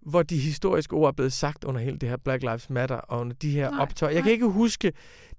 hvor 0.00 0.22
de 0.22 0.38
historiske 0.38 0.94
ord 0.94 1.08
er 1.08 1.12
blevet 1.12 1.32
sagt 1.32 1.64
under 1.64 1.80
hele 1.80 1.98
det 1.98 2.08
her 2.08 2.16
Black 2.16 2.42
Lives 2.42 2.70
Matter 2.70 2.96
og 2.96 3.20
under 3.20 3.36
de 3.36 3.50
her 3.50 3.78
optøjer. 3.80 4.14
Jeg 4.14 4.22
kan 4.22 4.32
ikke 4.32 4.46
huske 4.46 4.92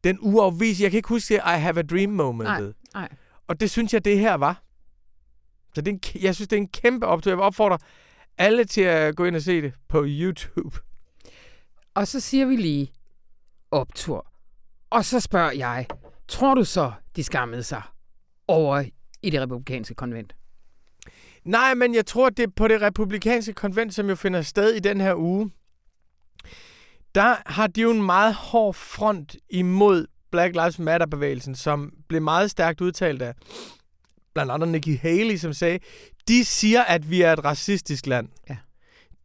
den 0.03 0.17
uafvis. 0.21 0.81
Jeg 0.81 0.91
kan 0.91 0.97
ikke 0.97 1.09
huske 1.09 1.35
I 1.35 1.59
have 1.59 1.79
a 1.79 1.81
dream 1.81 2.09
momentet. 2.09 2.75
Nej, 2.93 3.01
nej. 3.01 3.09
Og 3.47 3.59
det 3.59 3.71
synes 3.71 3.93
jeg, 3.93 4.05
det 4.05 4.19
her 4.19 4.33
var. 4.33 4.63
Så 5.75 5.81
det 5.81 5.87
er 5.87 5.93
en, 5.93 6.21
jeg 6.23 6.35
synes, 6.35 6.47
det 6.47 6.57
er 6.57 6.61
en 6.61 6.67
kæmpe 6.67 7.05
optur. 7.05 7.31
Jeg 7.31 7.37
vil 7.37 7.43
opfordre 7.43 7.77
alle 8.37 8.65
til 8.65 8.81
at 8.81 9.15
gå 9.15 9.25
ind 9.25 9.35
og 9.35 9.41
se 9.41 9.61
det 9.61 9.73
på 9.87 10.03
YouTube. 10.07 10.79
Og 11.93 12.07
så 12.07 12.19
siger 12.19 12.45
vi 12.45 12.55
lige 12.55 12.91
optur. 13.71 14.31
Og 14.89 15.05
så 15.05 15.19
spørger 15.19 15.51
jeg, 15.51 15.87
Tror 16.27 16.53
du 16.53 16.63
så, 16.63 16.91
de 17.15 17.23
skammede 17.23 17.63
sig 17.63 17.81
over 18.47 18.83
i 19.21 19.29
det 19.29 19.41
republikanske 19.41 19.95
konvent? 19.95 20.35
Nej, 21.43 21.73
men 21.73 21.95
jeg 21.95 22.05
tror, 22.05 22.29
det 22.29 22.55
på 22.55 22.67
det 22.67 22.81
republikanske 22.81 23.53
konvent, 23.53 23.93
som 23.93 24.09
jo 24.09 24.15
finder 24.15 24.41
sted 24.41 24.73
i 24.73 24.79
den 24.79 25.01
her 25.01 25.15
uge, 25.15 25.51
der 27.15 27.35
har 27.45 27.67
de 27.67 27.81
jo 27.81 27.91
en 27.91 28.01
meget 28.03 28.33
hård 28.33 28.73
front 28.73 29.35
imod 29.49 30.07
Black 30.31 30.55
Lives 30.55 30.79
Matter-bevægelsen, 30.79 31.55
som 31.55 31.93
blev 32.09 32.21
meget 32.21 32.51
stærkt 32.51 32.81
udtalt 32.81 33.21
af 33.21 33.33
blandt 34.33 34.51
andet 34.51 34.69
Nikki 34.69 34.95
Haley, 34.95 35.37
som 35.37 35.53
sagde, 35.53 35.79
de 36.27 36.45
siger, 36.45 36.83
at 36.83 37.09
vi 37.09 37.21
er 37.21 37.33
et 37.33 37.45
racistisk 37.45 38.07
land. 38.07 38.27
Ja. 38.49 38.57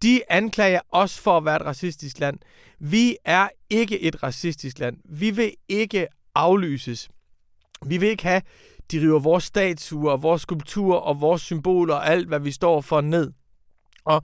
De 0.03 0.21
anklager 0.29 0.81
os 0.93 1.19
for 1.19 1.37
at 1.37 1.45
være 1.45 1.57
et 1.57 1.63
racistisk 1.63 2.19
land. 2.19 2.39
Vi 2.79 3.17
er 3.25 3.49
ikke 3.71 4.01
et 4.01 4.23
racistisk 4.23 4.79
land. 4.79 4.97
Vi 5.05 5.31
vil 5.31 5.55
ikke 5.69 6.07
aflyses. 6.35 7.09
Vi 7.87 7.97
vil 7.97 8.09
ikke 8.09 8.23
have, 8.23 8.43
de 8.91 9.01
river 9.01 9.19
vores 9.19 9.45
statuer, 9.45 10.17
vores 10.17 10.43
skulpturer 10.43 10.99
og 10.99 11.21
vores 11.21 11.43
symboler 11.43 11.95
og 11.95 12.09
alt, 12.09 12.29
hvad 12.29 12.41
vi 12.41 12.53
står 12.53 12.81
for 12.81 13.01
ned. 13.01 13.33
Og, 14.05 14.23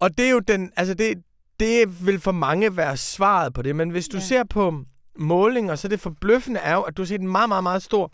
og 0.00 0.18
det 0.18 0.26
er 0.26 0.30
jo 0.30 0.38
den, 0.38 0.72
altså 0.76 0.94
det, 0.94 1.22
det 1.60 2.06
vil 2.06 2.20
for 2.20 2.32
mange 2.32 2.76
være 2.76 2.96
svaret 2.96 3.54
på 3.54 3.62
det. 3.62 3.76
Men 3.76 3.90
hvis 3.90 4.08
du 4.08 4.16
ja. 4.16 4.22
ser 4.22 4.44
på 4.44 4.84
målinger, 5.16 5.74
så 5.74 5.88
det 5.88 6.00
forbløffende 6.00 6.60
er 6.60 6.74
jo, 6.74 6.80
at 6.80 6.96
du 6.96 7.02
har 7.02 7.06
set 7.06 7.20
en 7.20 7.28
meget, 7.28 7.48
meget, 7.48 7.62
meget 7.62 7.82
stor 7.82 8.12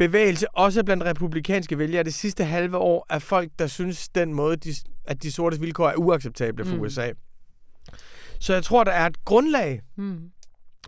bevægelse, 0.00 0.50
også 0.54 0.84
blandt 0.84 1.04
republikanske 1.04 1.78
vælgere, 1.78 2.02
det 2.02 2.14
sidste 2.14 2.44
halve 2.44 2.76
år, 2.76 3.06
af 3.08 3.22
folk, 3.22 3.50
der 3.58 3.66
synes, 3.66 4.08
den 4.08 4.34
måde, 4.34 4.56
de, 4.56 4.74
at 5.04 5.22
de 5.22 5.32
sorte 5.32 5.60
vilkår 5.60 5.88
er 5.88 5.96
uacceptable 5.96 6.64
for 6.64 6.76
mm. 6.76 6.80
USA. 6.80 7.12
Så 8.38 8.54
jeg 8.54 8.64
tror, 8.64 8.84
der 8.84 8.92
er 8.92 9.06
et 9.06 9.24
grundlag 9.24 9.80
mm. 9.96 10.30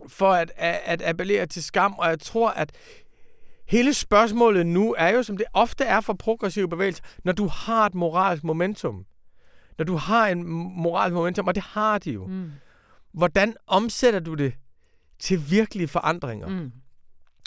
for 0.07 0.31
at, 0.31 0.51
at, 0.55 0.81
at 0.85 1.01
appellere 1.01 1.45
til 1.45 1.63
skam, 1.63 1.93
og 1.93 2.09
jeg 2.09 2.19
tror, 2.19 2.49
at 2.49 2.71
hele 3.67 3.93
spørgsmålet 3.93 4.65
nu 4.65 4.95
er 4.97 5.09
jo, 5.09 5.23
som 5.23 5.37
det 5.37 5.45
ofte 5.53 5.83
er 5.83 6.01
for 6.01 6.13
progressive 6.13 6.69
bevægelser, 6.69 7.03
når 7.23 7.31
du 7.31 7.47
har 7.47 7.85
et 7.85 7.95
moralsk 7.95 8.43
momentum. 8.43 9.05
Når 9.77 9.85
du 9.85 9.95
har 9.95 10.27
en 10.27 10.43
moralsk 10.77 11.13
momentum, 11.13 11.47
og 11.47 11.55
det 11.55 11.63
har 11.63 11.97
de 11.97 12.11
jo. 12.11 12.25
Mm. 12.27 12.51
Hvordan 13.11 13.55
omsætter 13.67 14.19
du 14.19 14.33
det 14.33 14.53
til 15.19 15.51
virkelige 15.51 15.87
forandringer? 15.87 16.47
Mm. 16.47 16.71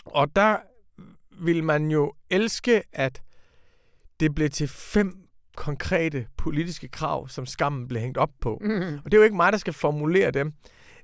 Og 0.05 0.37
der 0.37 0.57
vil 1.41 1.65
man 1.65 1.91
jo 1.91 2.13
elske, 2.31 2.83
at 2.93 3.23
det 4.21 4.35
blev 4.35 4.51
til 4.51 4.69
fem 4.69 5.27
konkrete 5.57 6.27
politiske 6.37 6.89
krav, 6.89 7.29
som 7.29 7.47
skammen 7.47 7.89
blev 7.89 8.01
hængt 8.01 8.19
op 8.19 8.31
på. 8.41 8.59
Mm. 8.61 8.99
Og 9.05 9.05
det 9.05 9.15
er 9.15 9.19
jo 9.19 9.23
ikke 9.23 9.37
mig, 9.37 9.53
der 9.53 9.59
skal 9.59 9.73
formulere 9.73 10.31
dem. 10.31 10.53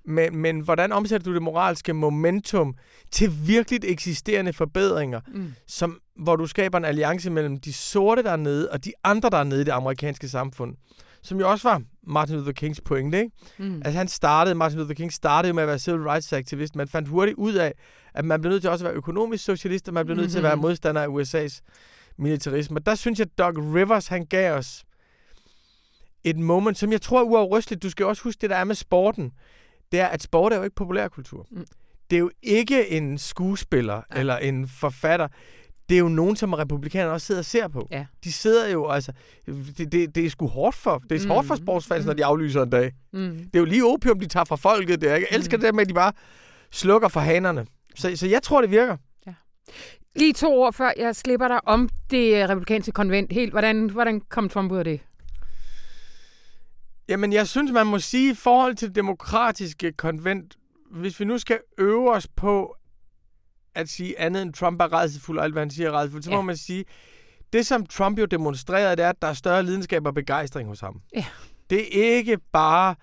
Men, 0.04 0.36
men 0.36 0.60
hvordan 0.60 0.92
omsætter 0.92 1.24
du 1.24 1.34
det 1.34 1.42
moralske 1.42 1.92
momentum 1.92 2.74
til 3.10 3.32
virkelig 3.46 3.80
eksisterende 3.84 4.52
forbedringer, 4.52 5.20
mm. 5.34 5.54
som, 5.66 6.00
hvor 6.16 6.36
du 6.36 6.46
skaber 6.46 6.78
en 6.78 6.84
alliance 6.84 7.30
mellem 7.30 7.56
de 7.56 7.72
sorte 7.72 8.22
dernede 8.22 8.70
og 8.70 8.84
de 8.84 8.92
andre 9.04 9.30
dernede 9.30 9.60
i 9.60 9.64
det 9.64 9.72
amerikanske 9.72 10.28
samfund? 10.28 10.76
Som 11.22 11.40
jo 11.40 11.50
også 11.50 11.68
var 11.68 11.82
Martin 12.06 12.36
Luther 12.36 12.52
Kings 12.52 12.80
pointe, 12.80 13.18
ikke? 13.18 13.30
Mm. 13.58 13.82
Altså 13.84 13.98
han 13.98 14.08
startede, 14.08 14.54
Martin 14.54 14.78
Luther 14.78 14.94
King 14.94 15.12
startede 15.12 15.52
med 15.52 15.62
at 15.62 15.68
være 15.68 15.78
civil 15.78 16.02
rights 16.02 16.32
aktivist. 16.32 16.76
Man 16.76 16.88
fandt 16.88 17.08
hurtigt 17.08 17.38
ud 17.38 17.54
af, 17.54 17.74
at 18.14 18.24
man 18.24 18.40
blev 18.40 18.50
nødt 18.50 18.62
til 18.62 18.70
også 18.70 18.84
at 18.84 18.88
være 18.88 18.96
økonomisk 18.96 19.44
socialist, 19.44 19.88
og 19.88 19.94
man 19.94 20.06
blev 20.06 20.16
nødt 20.16 20.24
mm-hmm. 20.24 20.30
til 20.30 20.38
at 20.38 20.42
være 20.42 20.56
mhm. 20.56 20.62
modstander 20.62 21.02
af 21.02 21.06
USA's 21.06 21.60
militarisme. 22.18 22.78
Og 22.78 22.86
der 22.86 22.94
synes 22.94 23.18
jeg, 23.18 23.26
at 23.26 23.38
Doug 23.38 23.74
Rivers, 23.74 24.06
han 24.06 24.26
gav 24.26 24.56
os 24.56 24.84
et 26.24 26.38
moment, 26.38 26.78
som 26.78 26.92
jeg 26.92 27.02
tror 27.02 27.20
er 27.20 27.24
uafrysteligt. 27.24 27.82
Du 27.82 27.90
skal 27.90 28.06
også 28.06 28.22
huske 28.22 28.40
det, 28.40 28.50
der 28.50 28.56
er 28.56 28.64
med 28.64 28.74
sporten. 28.74 29.32
Det 29.92 30.00
er, 30.00 30.06
at 30.06 30.22
sport 30.22 30.52
er 30.52 30.56
jo 30.56 30.62
ikke 30.62 30.76
populærkultur. 30.76 31.46
Mm. 31.50 31.66
Det 32.10 32.16
er 32.16 32.20
jo 32.20 32.30
ikke 32.42 32.90
en 32.90 33.18
skuespiller 33.18 34.02
ja. 34.14 34.20
eller 34.20 34.36
en 34.36 34.68
forfatter 34.68 35.28
det 35.88 35.94
er 35.94 35.98
jo 35.98 36.08
nogen, 36.08 36.36
som 36.36 36.52
republikanerne 36.52 37.12
også 37.12 37.26
sidder 37.26 37.40
og 37.40 37.44
ser 37.44 37.68
på. 37.68 37.88
Ja. 37.90 38.06
De 38.24 38.32
sidder 38.32 38.68
jo, 38.68 38.88
altså, 38.88 39.12
det, 39.46 39.92
det, 39.92 40.14
det 40.14 40.26
er 40.26 40.30
sgu 40.30 40.46
hårdt 40.46 40.76
for, 40.76 40.98
det 41.10 41.20
er 41.20 41.24
mm. 41.24 41.30
hårdt 41.30 41.46
for 41.46 41.54
sportsfans, 41.54 42.04
mm. 42.04 42.06
når 42.06 42.14
de 42.14 42.24
aflyser 42.24 42.62
en 42.62 42.70
dag. 42.70 42.92
Mm. 43.12 43.30
Det 43.30 43.54
er 43.54 43.58
jo 43.58 43.64
lige 43.64 43.84
opium, 43.84 44.20
de 44.20 44.26
tager 44.26 44.44
fra 44.44 44.56
folket. 44.56 45.00
Det 45.00 45.10
er, 45.10 45.14
jeg 45.14 45.26
elsker 45.30 45.56
mm. 45.56 45.60
det 45.60 45.74
med, 45.74 45.82
at 45.82 45.88
de 45.88 45.94
bare 45.94 46.12
slukker 46.70 47.08
for 47.08 47.20
hanerne. 47.20 47.66
Så, 47.94 48.16
så 48.16 48.26
jeg 48.26 48.42
tror, 48.42 48.60
det 48.60 48.70
virker. 48.70 48.96
Ja. 49.26 49.34
Lige 50.16 50.32
to 50.32 50.62
år 50.62 50.70
før 50.70 50.92
jeg 50.96 51.16
slipper 51.16 51.48
dig 51.48 51.68
om 51.68 51.88
det 52.10 52.48
republikanske 52.48 52.92
konvent 52.92 53.32
helt. 53.32 53.52
Hvordan, 53.52 53.90
hvordan 53.90 54.20
kom 54.20 54.48
Trump 54.48 54.72
ud 54.72 54.78
af 54.78 54.84
det? 54.84 55.00
Jamen, 57.08 57.32
jeg 57.32 57.48
synes, 57.48 57.72
man 57.72 57.86
må 57.86 57.98
sige, 57.98 58.32
i 58.32 58.34
forhold 58.34 58.74
til 58.74 58.88
det 58.88 58.96
demokratiske 58.96 59.92
konvent, 59.92 60.56
hvis 60.90 61.20
vi 61.20 61.24
nu 61.24 61.38
skal 61.38 61.58
øve 61.78 62.10
os 62.10 62.28
på 62.28 62.76
at 63.74 63.88
sige 63.88 64.20
andet 64.20 64.42
end 64.42 64.54
Trump 64.54 64.80
er 64.80 64.92
redselsfuld, 64.92 65.38
og 65.38 65.44
alt 65.44 65.54
hvad 65.54 65.62
han 65.62 65.70
siger 65.70 65.88
er 65.88 65.92
redselsfuld, 65.92 66.22
så 66.22 66.30
ja. 66.30 66.36
må 66.36 66.42
man 66.42 66.56
sige, 66.56 66.84
det 67.52 67.66
som 67.66 67.86
Trump 67.86 68.18
jo 68.18 68.24
demonstrerede, 68.24 68.96
det 68.96 69.04
er, 69.04 69.08
at 69.08 69.22
der 69.22 69.28
er 69.28 69.32
større 69.32 69.62
lidenskab 69.62 70.06
og 70.06 70.14
begejstring 70.14 70.68
hos 70.68 70.80
ham. 70.80 71.00
Ja. 71.14 71.24
Det 71.70 71.80
er 71.80 72.16
ikke 72.16 72.38
bare 72.52 72.94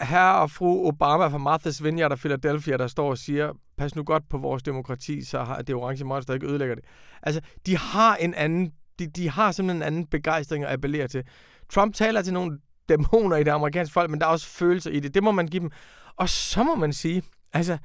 herre 0.00 0.40
og 0.40 0.50
fru 0.50 0.88
Obama 0.88 1.26
fra 1.26 1.56
Martha's 1.56 1.82
Vineyard 1.82 2.12
og 2.12 2.18
Philadelphia, 2.18 2.76
der 2.76 2.86
står 2.86 3.10
og 3.10 3.18
siger, 3.18 3.52
pas 3.76 3.96
nu 3.96 4.02
godt 4.02 4.28
på 4.28 4.38
vores 4.38 4.62
demokrati, 4.62 5.24
så 5.24 5.44
har 5.44 5.62
det 5.62 5.74
orange 5.74 6.04
monster 6.04 6.34
ikke 6.34 6.46
ødelægger 6.46 6.74
det. 6.74 6.84
Altså, 7.22 7.40
de 7.66 7.76
har 7.76 8.16
en 8.16 8.34
anden, 8.34 8.72
de, 8.98 9.06
de 9.06 9.30
har 9.30 9.52
simpelthen 9.52 9.82
en 9.82 9.86
anden 9.86 10.06
begejstring 10.06 10.64
at 10.64 10.72
appellere 10.72 11.08
til. 11.08 11.24
Trump 11.72 11.94
taler 11.94 12.22
til 12.22 12.32
nogle 12.32 12.58
dæmoner 12.88 13.36
i 13.36 13.44
det 13.44 13.50
amerikanske 13.50 13.92
folk, 13.92 14.10
men 14.10 14.20
der 14.20 14.26
er 14.26 14.30
også 14.30 14.46
følelser 14.46 14.90
i 14.90 15.00
det. 15.00 15.14
Det 15.14 15.22
må 15.22 15.30
man 15.30 15.46
give 15.46 15.60
dem. 15.60 15.70
Og 16.16 16.28
så 16.28 16.62
må 16.62 16.74
man 16.74 16.92
sige, 16.92 17.22
altså, 17.52 17.78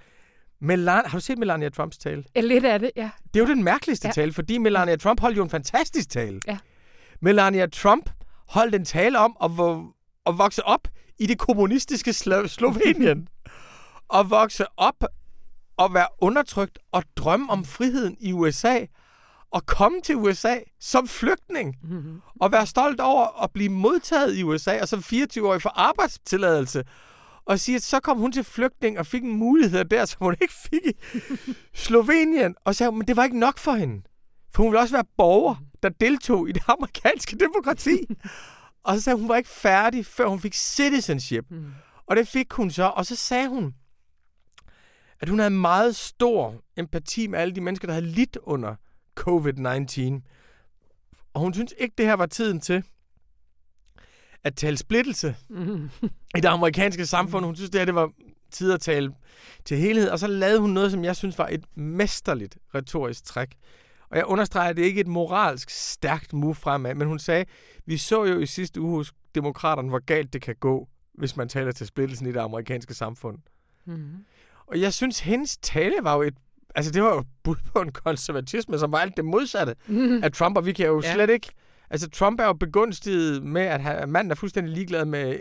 Melan 0.61 1.03
har 1.05 1.17
du 1.17 1.21
set 1.21 1.37
Melania 1.37 1.69
Trumps 1.69 1.97
tale? 1.97 2.23
Lidt 2.35 2.65
af 2.65 2.79
det, 2.79 2.91
ja. 2.95 3.09
Det 3.33 3.39
er 3.39 3.43
jo 3.43 3.55
den 3.55 3.63
mærkeligste 3.63 4.07
ja. 4.07 4.11
tale, 4.11 4.33
fordi 4.33 4.57
Melania 4.57 4.95
Trump 4.95 5.19
holdt 5.19 5.37
jo 5.37 5.43
en 5.43 5.49
fantastisk 5.49 6.09
tale. 6.09 6.39
Ja. 6.47 6.57
Melania 7.21 7.65
Trump 7.65 8.09
holdt 8.49 8.75
en 8.75 8.85
tale 8.85 9.19
om 9.19 9.37
at, 9.43 9.51
at 10.25 10.37
vokse 10.37 10.65
op 10.65 10.87
i 11.19 11.25
det 11.25 11.37
kommunistiske 11.37 12.13
Slo 12.13 12.47
Slovenien. 12.47 13.27
og 14.09 14.29
vokse 14.29 14.65
op 14.77 15.03
og 15.77 15.93
være 15.93 16.07
undertrykt 16.19 16.79
og 16.91 17.03
drømme 17.15 17.49
om 17.49 17.65
friheden 17.65 18.17
i 18.19 18.33
USA 18.33 18.85
og 19.51 19.65
komme 19.65 20.01
til 20.01 20.15
USA 20.15 20.55
som 20.79 21.07
flygtning 21.07 21.75
mm-hmm. 21.83 22.21
og 22.41 22.51
være 22.51 22.65
stolt 22.65 22.99
over 22.99 23.43
at 23.43 23.51
blive 23.51 23.69
modtaget 23.69 24.37
i 24.37 24.43
USA 24.43 24.81
og 24.81 24.87
som 24.87 24.99
24-årig 24.99 25.61
for 25.61 25.69
arbejdstilladelse 25.69 26.83
og 27.49 27.59
siger, 27.59 27.77
at 27.77 27.83
så 27.83 27.99
kom 27.99 28.17
hun 28.17 28.31
til 28.31 28.43
flygtning 28.43 28.99
og 28.99 29.05
fik 29.05 29.23
en 29.23 29.37
mulighed 29.37 29.85
der, 29.85 30.05
som 30.05 30.17
hun 30.21 30.35
ikke 30.41 30.53
fik 30.53 30.81
i 30.85 30.93
Slovenien. 31.85 32.55
Og 32.65 32.75
sagde, 32.75 32.91
men 32.91 33.07
det 33.07 33.15
var 33.15 33.23
ikke 33.23 33.39
nok 33.39 33.57
for 33.57 33.71
hende. 33.71 34.01
For 34.53 34.63
hun 34.63 34.71
ville 34.71 34.81
også 34.81 34.95
være 34.95 35.05
borger, 35.17 35.55
der 35.83 35.89
deltog 35.89 36.49
i 36.49 36.51
det 36.51 36.63
amerikanske 36.67 37.37
demokrati. 37.37 37.97
og 38.83 38.95
så 38.95 39.01
sagde 39.01 39.15
hun, 39.15 39.21
hun 39.21 39.29
var 39.29 39.35
ikke 39.35 39.49
færdig, 39.49 40.05
før 40.05 40.27
hun 40.27 40.39
fik 40.39 40.53
citizenship. 40.53 41.45
Mm. 41.49 41.65
Og 42.07 42.15
det 42.15 42.27
fik 42.27 42.53
hun 42.53 42.71
så. 42.71 42.83
Og 42.83 43.05
så 43.05 43.15
sagde 43.15 43.47
hun, 43.47 43.73
at 45.19 45.29
hun 45.29 45.39
havde 45.39 45.49
meget 45.49 45.95
stor 45.95 46.55
empati 46.77 47.27
med 47.27 47.39
alle 47.39 47.55
de 47.55 47.61
mennesker, 47.61 47.87
der 47.87 47.93
havde 47.93 48.05
lidt 48.05 48.37
under 48.43 48.75
covid-19. 49.19 50.21
Og 51.33 51.41
hun 51.41 51.53
synes 51.53 51.73
ikke, 51.77 51.93
det 51.97 52.05
her 52.05 52.13
var 52.13 52.25
tiden 52.25 52.59
til 52.59 52.83
at 54.43 54.55
tale 54.55 54.77
splittelse 54.77 55.35
mm. 55.49 55.89
i 56.37 56.39
det 56.41 56.45
amerikanske 56.45 57.05
samfund. 57.05 57.45
Hun 57.45 57.55
synes, 57.55 57.69
det 57.69 57.79
her 57.79 57.85
det 57.85 57.95
var 57.95 58.11
tid 58.51 58.71
at 58.71 58.81
tale 58.81 59.13
til 59.65 59.77
helhed. 59.77 60.09
Og 60.09 60.19
så 60.19 60.27
lavede 60.27 60.59
hun 60.59 60.69
noget, 60.69 60.91
som 60.91 61.03
jeg 61.03 61.15
synes 61.15 61.37
var 61.37 61.47
et 61.47 61.65
mesterligt 61.75 62.57
retorisk 62.75 63.23
træk. 63.23 63.55
Og 64.09 64.17
jeg 64.17 64.25
understreger, 64.25 64.69
at 64.69 64.77
det 64.77 64.83
ikke 64.83 64.99
er 64.99 65.03
et 65.03 65.07
moralsk 65.07 65.69
stærkt 65.69 66.33
move 66.33 66.55
fremad, 66.55 66.95
men 66.95 67.07
hun 67.07 67.19
sagde, 67.19 67.45
vi 67.85 67.97
så 67.97 68.25
jo 68.25 68.39
i 68.39 68.45
sidste 68.45 68.81
uge 68.81 68.97
hos 68.97 69.13
demokraterne, 69.35 69.89
hvor 69.89 70.05
galt 70.05 70.33
det 70.33 70.41
kan 70.41 70.55
gå, 70.59 70.87
hvis 71.13 71.37
man 71.37 71.49
taler 71.49 71.71
til 71.71 71.87
splittelsen 71.87 72.27
i 72.27 72.31
det 72.31 72.39
amerikanske 72.39 72.93
samfund. 72.93 73.37
Mm. 73.85 74.25
Og 74.67 74.81
jeg 74.81 74.93
synes, 74.93 75.19
hendes 75.19 75.57
tale 75.57 75.95
var 76.01 76.15
jo 76.15 76.21
et 76.21 76.33
Altså, 76.75 76.91
det 76.91 77.03
var 77.03 77.15
jo 77.15 77.23
bud 77.43 77.55
på 77.73 77.81
en 77.81 77.91
konservatisme, 77.91 78.79
som 78.79 78.91
var 78.91 78.97
alt 78.97 79.17
det 79.17 79.25
modsatte 79.25 79.75
mm. 79.87 80.23
af 80.23 80.31
Trump, 80.31 80.57
og 80.57 80.65
vi 80.65 80.73
kan 80.73 80.85
jo 80.85 81.01
ja. 81.01 81.13
slet 81.13 81.29
ikke 81.29 81.51
Altså, 81.89 82.09
Trump 82.09 82.39
er 82.39 82.45
jo 82.45 82.53
begunstiget 82.53 83.43
med, 83.43 83.61
at 83.61 83.81
han, 83.81 84.09
manden 84.09 84.31
er 84.31 84.35
fuldstændig 84.35 84.73
ligeglad 84.73 85.05
med 85.05 85.39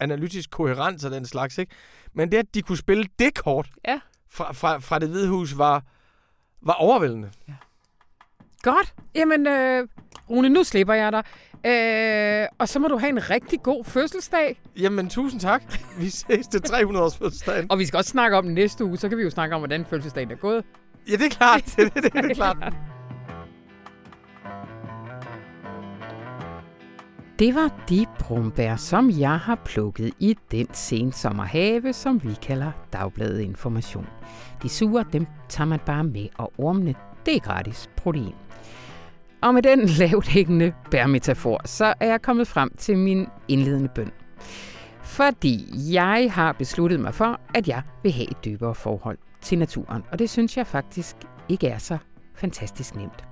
analytisk 0.00 0.50
koherens 0.50 1.04
og 1.04 1.10
den 1.10 1.26
slags, 1.26 1.58
ikke? 1.58 1.74
Men 2.14 2.32
det, 2.32 2.38
at 2.38 2.54
de 2.54 2.62
kunne 2.62 2.78
spille 2.78 3.06
det 3.18 3.34
kort 3.34 3.68
ja. 3.88 4.00
fra, 4.30 4.52
fra, 4.52 4.78
fra 4.78 4.98
det 4.98 5.08
hvide 5.08 5.28
hus, 5.28 5.58
var, 5.58 5.82
var 6.62 6.72
overvældende. 6.72 7.30
Ja. 7.48 7.54
Godt. 8.62 8.94
Jamen, 9.14 9.46
øh, 9.46 9.88
Rune, 10.30 10.48
nu 10.48 10.64
slipper 10.64 10.94
jeg 10.94 11.12
dig. 11.12 11.24
Øh, 11.66 12.48
og 12.58 12.68
så 12.68 12.78
må 12.78 12.88
du 12.88 12.98
have 12.98 13.08
en 13.08 13.30
rigtig 13.30 13.62
god 13.62 13.84
fødselsdag. 13.84 14.60
Jamen, 14.76 15.08
tusind 15.08 15.40
tak. 15.40 15.62
Vi 15.98 16.08
ses 16.08 16.46
til 16.46 16.62
300 16.62 17.04
års 17.04 17.16
fødselsdag. 17.16 17.66
og 17.70 17.78
vi 17.78 17.86
skal 17.86 17.96
også 17.96 18.10
snakke 18.10 18.36
om 18.36 18.44
næste 18.44 18.84
uge, 18.84 18.96
så 18.96 19.08
kan 19.08 19.18
vi 19.18 19.22
jo 19.22 19.30
snakke 19.30 19.54
om, 19.54 19.60
hvordan 19.60 19.86
fødselsdagen 19.86 20.30
er 20.30 20.36
gået. 20.36 20.64
Ja, 21.08 21.12
det 21.12 21.24
er 21.24 21.30
klart. 21.30 21.64
Det, 21.76 21.94
det, 21.94 22.02
det, 22.02 22.12
det 22.12 22.30
er 22.30 22.34
klart. 22.34 22.74
Det 27.38 27.54
var 27.54 27.70
de 27.88 28.06
brumbær, 28.18 28.76
som 28.76 29.10
jeg 29.10 29.38
har 29.38 29.60
plukket 29.64 30.12
i 30.18 30.36
den 30.50 30.66
sensommerhave, 30.72 31.92
som 31.92 32.24
vi 32.24 32.34
kalder 32.42 32.72
Dagbladet 32.92 33.40
Information. 33.40 34.06
De 34.62 34.68
sure, 34.68 35.04
dem 35.12 35.26
tager 35.48 35.68
man 35.68 35.80
bare 35.86 36.04
med, 36.04 36.26
og 36.38 36.52
ormene, 36.58 36.94
det 37.26 37.36
er 37.36 37.40
gratis 37.40 37.90
protein. 37.96 38.34
Og 39.42 39.54
med 39.54 39.62
den 39.62 39.86
lavt 40.00 40.28
hængende 40.28 40.72
bærmetafor, 40.90 41.60
så 41.64 41.94
er 42.00 42.06
jeg 42.06 42.22
kommet 42.22 42.48
frem 42.48 42.70
til 42.78 42.98
min 42.98 43.26
indledende 43.48 43.88
bøn. 43.88 44.10
Fordi 45.02 45.70
jeg 45.94 46.32
har 46.32 46.52
besluttet 46.52 47.00
mig 47.00 47.14
for, 47.14 47.40
at 47.54 47.68
jeg 47.68 47.82
vil 48.02 48.12
have 48.12 48.30
et 48.30 48.44
dybere 48.44 48.74
forhold 48.74 49.18
til 49.40 49.58
naturen. 49.58 50.02
Og 50.12 50.18
det 50.18 50.30
synes 50.30 50.56
jeg 50.56 50.66
faktisk 50.66 51.16
ikke 51.48 51.68
er 51.68 51.78
så 51.78 51.98
fantastisk 52.34 52.96
nemt. 52.96 53.27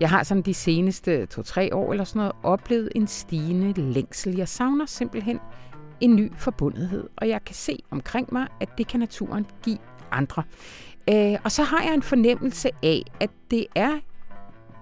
Jeg 0.00 0.10
har 0.10 0.22
sådan 0.22 0.42
de 0.42 0.54
seneste 0.54 1.26
to-tre 1.26 1.74
år 1.74 1.92
eller 1.92 2.04
sådan 2.04 2.18
noget 2.18 2.32
oplevet 2.42 2.88
en 2.94 3.06
stigende 3.06 3.82
længsel. 3.82 4.36
Jeg 4.36 4.48
savner 4.48 4.86
simpelthen 4.86 5.40
en 6.00 6.16
ny 6.16 6.32
forbundethed, 6.36 7.08
og 7.16 7.28
jeg 7.28 7.44
kan 7.44 7.54
se 7.54 7.82
omkring 7.90 8.28
mig, 8.32 8.46
at 8.60 8.68
det 8.78 8.86
kan 8.88 9.00
naturen 9.00 9.46
give 9.64 9.78
andre. 10.10 10.42
Øh, 11.10 11.36
og 11.44 11.52
så 11.52 11.62
har 11.62 11.82
jeg 11.82 11.94
en 11.94 12.02
fornemmelse 12.02 12.70
af, 12.82 13.02
at 13.20 13.30
det 13.50 13.66
er 13.74 13.98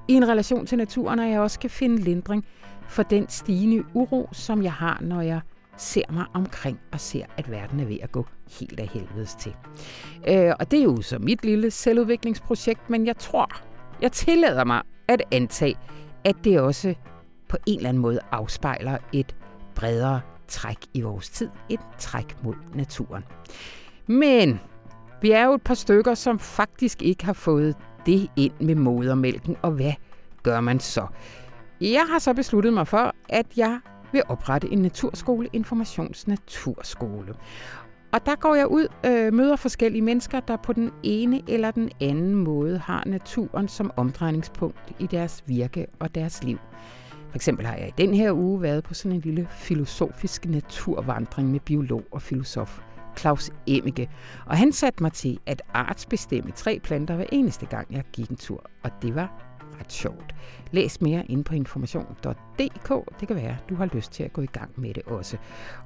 i 0.09 0.13
en 0.13 0.29
relation 0.29 0.67
til 0.67 0.79
naturen, 0.79 1.19
og 1.19 1.31
jeg 1.31 1.41
også 1.41 1.59
kan 1.59 1.71
finde 1.71 1.97
lindring 1.97 2.45
for 2.89 3.03
den 3.03 3.29
stigende 3.29 3.85
uro, 3.95 4.29
som 4.33 4.63
jeg 4.63 4.73
har, 4.73 4.99
når 5.01 5.21
jeg 5.21 5.41
ser 5.77 6.13
mig 6.13 6.25
omkring 6.35 6.81
og 6.93 7.01
ser, 7.01 7.25
at 7.37 7.51
verden 7.51 7.81
er 7.81 7.85
ved 7.85 7.99
at 8.03 8.13
gå 8.13 8.27
helt 8.61 8.81
af 8.81 8.89
helvedes 8.89 9.35
til. 9.35 9.55
Øh, 10.29 10.53
og 10.61 10.71
det 10.71 10.79
er 10.79 10.85
jo 10.85 11.03
så 11.03 11.19
mit 11.19 11.45
lille 11.45 11.71
selvudviklingsprojekt, 11.71 12.91
men 12.91 13.07
jeg 13.07 13.17
tror, 13.17 13.63
jeg 14.03 14.13
tillader 14.13 14.65
mig 14.65 14.83
at 15.09 15.23
antage, 15.33 15.77
at 16.25 16.37
det 16.45 16.61
også 16.61 16.95
på 17.49 17.57
en 17.67 17.77
eller 17.77 17.89
anden 17.89 18.03
måde 18.03 18.21
afspejler 18.33 18.99
et 19.13 19.37
bredere 19.75 20.21
træk 20.49 20.79
i 20.95 21.01
vores 21.01 21.31
tid. 21.31 21.49
Et 21.69 21.81
træk 21.99 22.37
mod 22.43 22.55
naturen. 22.75 23.25
Men 24.07 24.61
vi 25.23 25.31
er 25.31 25.45
jo 25.45 25.55
et 25.55 25.63
par 25.63 25.75
stykker, 25.75 26.15
som 26.15 26.39
faktisk 26.39 27.03
ikke 27.03 27.25
har 27.25 27.33
fået 27.33 27.77
det 28.07 28.31
ind 28.37 28.53
med 28.61 28.75
modermælken, 28.75 29.57
og 29.63 29.71
hvad 29.71 29.93
gør 30.43 30.61
man 30.61 30.81
så? 30.81 31.07
Jeg 31.81 32.07
har 32.11 32.19
så 32.19 32.35
besluttet 32.35 32.73
mig 32.73 32.89
for, 32.89 33.15
at 33.29 33.47
jeg 33.57 33.81
vil 34.13 34.23
oprette 34.29 34.69
en 34.69 34.79
naturskole, 34.79 35.49
informationsnaturskole. 35.53 37.35
Og 38.13 38.27
der 38.27 38.37
går 38.37 38.55
jeg 38.55 38.67
ud 38.67 38.87
og 39.05 39.11
øh, 39.11 39.33
møder 39.33 39.57
forskellige 39.57 40.03
mennesker, 40.03 40.41
der 40.41 40.57
på 40.57 40.73
den 40.73 40.91
ene 41.03 41.43
eller 41.49 41.71
den 41.71 41.91
anden 42.01 42.35
måde 42.35 42.79
har 42.79 43.03
naturen 43.07 43.69
som 43.69 43.91
omdrejningspunkt 43.97 44.93
i 44.99 45.07
deres 45.07 45.43
virke 45.47 45.87
og 45.99 46.15
deres 46.15 46.45
liv. 46.45 46.59
For 47.29 47.37
eksempel 47.37 47.67
har 47.67 47.77
jeg 47.77 47.89
i 47.89 47.95
den 47.99 48.15
her 48.15 48.33
uge 48.33 48.63
været 48.63 48.85
på 48.85 48.95
sådan 48.95 49.13
en 49.13 49.21
lille 49.21 49.49
filosofisk 49.51 50.47
naturvandring 50.47 51.51
med 51.51 51.61
biolog 51.61 52.05
og 52.11 52.23
filosof 52.23 52.81
Claus 53.17 53.51
Emmike. 53.67 54.11
Og 54.47 54.57
han 54.57 54.73
satte 54.73 55.03
mig 55.03 55.13
til 55.13 55.39
at 55.47 55.63
artsbestemme 55.75 56.51
tre 56.51 56.81
planter 56.83 57.17
hver 57.17 57.27
eneste 57.33 57.67
gang, 57.67 57.87
jeg 57.91 58.05
gik 58.13 58.31
en 58.31 58.37
tur. 58.37 58.65
Og 58.83 58.91
det 59.03 59.15
var 59.15 59.50
ret 59.81 59.93
sjovt. 59.93 60.35
Læs 60.71 61.01
mere 61.01 61.27
ind 61.27 61.45
på 61.45 61.55
information.dk. 61.55 63.21
Det 63.21 63.29
kan 63.29 63.37
være, 63.37 63.57
du 63.69 63.75
har 63.75 63.87
lyst 63.87 64.13
til 64.13 64.23
at 64.23 64.33
gå 64.33 64.43
i 64.43 64.47
gang 64.47 64.71
med 64.77 64.95
det 64.95 65.03
også. 65.03 65.37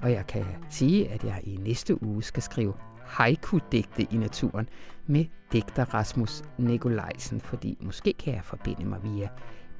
Og 0.02 0.12
jeg 0.12 0.26
kan 0.26 0.44
sige, 0.70 1.08
at 1.08 1.24
jeg 1.24 1.40
i 1.44 1.56
næste 1.56 2.02
uge 2.02 2.22
skal 2.22 2.42
skrive 2.42 2.74
haiku-digte 3.06 4.06
i 4.10 4.16
naturen 4.16 4.68
med 5.06 5.24
digter 5.52 5.94
Rasmus 5.94 6.42
Nikolajsen, 6.58 7.40
fordi 7.40 7.78
måske 7.80 8.12
kan 8.12 8.34
jeg 8.34 8.44
forbinde 8.44 8.84
mig 8.84 8.98
via 9.02 9.28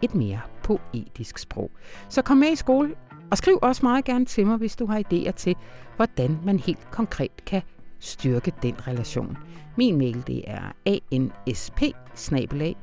et 0.02 0.14
mere 0.14 0.40
poetisk 0.62 1.38
sprog. 1.38 1.70
Så 2.08 2.22
kom 2.22 2.36
med 2.36 2.52
i 2.52 2.56
skole, 2.56 2.94
og 3.30 3.38
skriv 3.38 3.58
også 3.62 3.80
meget 3.82 4.04
gerne 4.04 4.24
til 4.24 4.46
mig, 4.46 4.56
hvis 4.56 4.76
du 4.76 4.86
har 4.86 5.02
idéer 5.12 5.30
til, 5.30 5.56
hvordan 5.96 6.38
man 6.44 6.58
helt 6.58 6.90
konkret 6.90 7.44
kan 7.46 7.62
styrke 7.98 8.52
den 8.62 8.88
relation. 8.88 9.36
Min 9.76 9.98
mail 9.98 10.26
det 10.26 10.42
er 10.46 10.72
ansp 10.86 11.82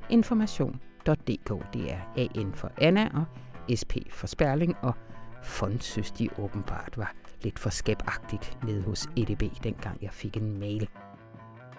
information 0.10 0.80
www.dk. 1.08 1.74
Det 1.74 1.92
er 1.92 2.28
AN 2.36 2.54
for 2.54 2.72
Anna 2.78 3.10
og 3.14 3.26
SP 3.80 3.94
for 4.10 4.28
Sperling, 4.28 4.76
og 4.82 4.94
fond 5.44 5.80
synes 5.80 6.12
de 6.12 6.30
åbenbart 6.40 6.98
var 6.98 7.14
lidt 7.42 7.60
for 7.60 7.70
skabagtigt 7.70 8.58
nede 8.64 8.82
hos 8.82 9.10
EDB, 9.18 9.44
dengang 9.64 9.98
jeg 10.02 10.12
fik 10.12 10.38
en 10.38 10.60
mail. 10.60 10.90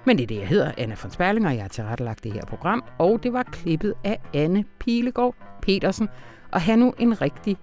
Men 0.06 0.18
det 0.18 0.22
er 0.22 0.26
det, 0.26 0.38
jeg 0.38 0.48
hedder, 0.48 0.72
Anna 0.78 0.96
von 1.02 1.10
Sperling, 1.10 1.46
og 1.46 1.54
jeg 1.54 1.62
har 1.62 1.68
tilrettelagt 1.68 2.24
det 2.24 2.32
her 2.32 2.44
program, 2.44 2.84
og 2.98 3.22
det 3.22 3.32
var 3.32 3.42
klippet 3.42 3.94
af 4.04 4.20
Anne 4.34 4.64
Pilegaard 4.78 5.34
Petersen. 5.62 6.08
Og 6.52 6.60
have 6.60 6.76
nu 6.76 6.94
en 6.98 7.20
rigtig 7.22 7.56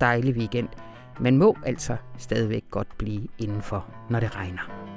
dejlig 0.00 0.36
weekend. 0.36 0.68
Man 1.20 1.38
må 1.38 1.56
altså 1.64 1.96
stadigvæk 2.18 2.64
godt 2.70 2.98
blive 2.98 3.28
indenfor, 3.38 3.86
når 4.10 4.20
det 4.20 4.36
regner. 4.36 4.95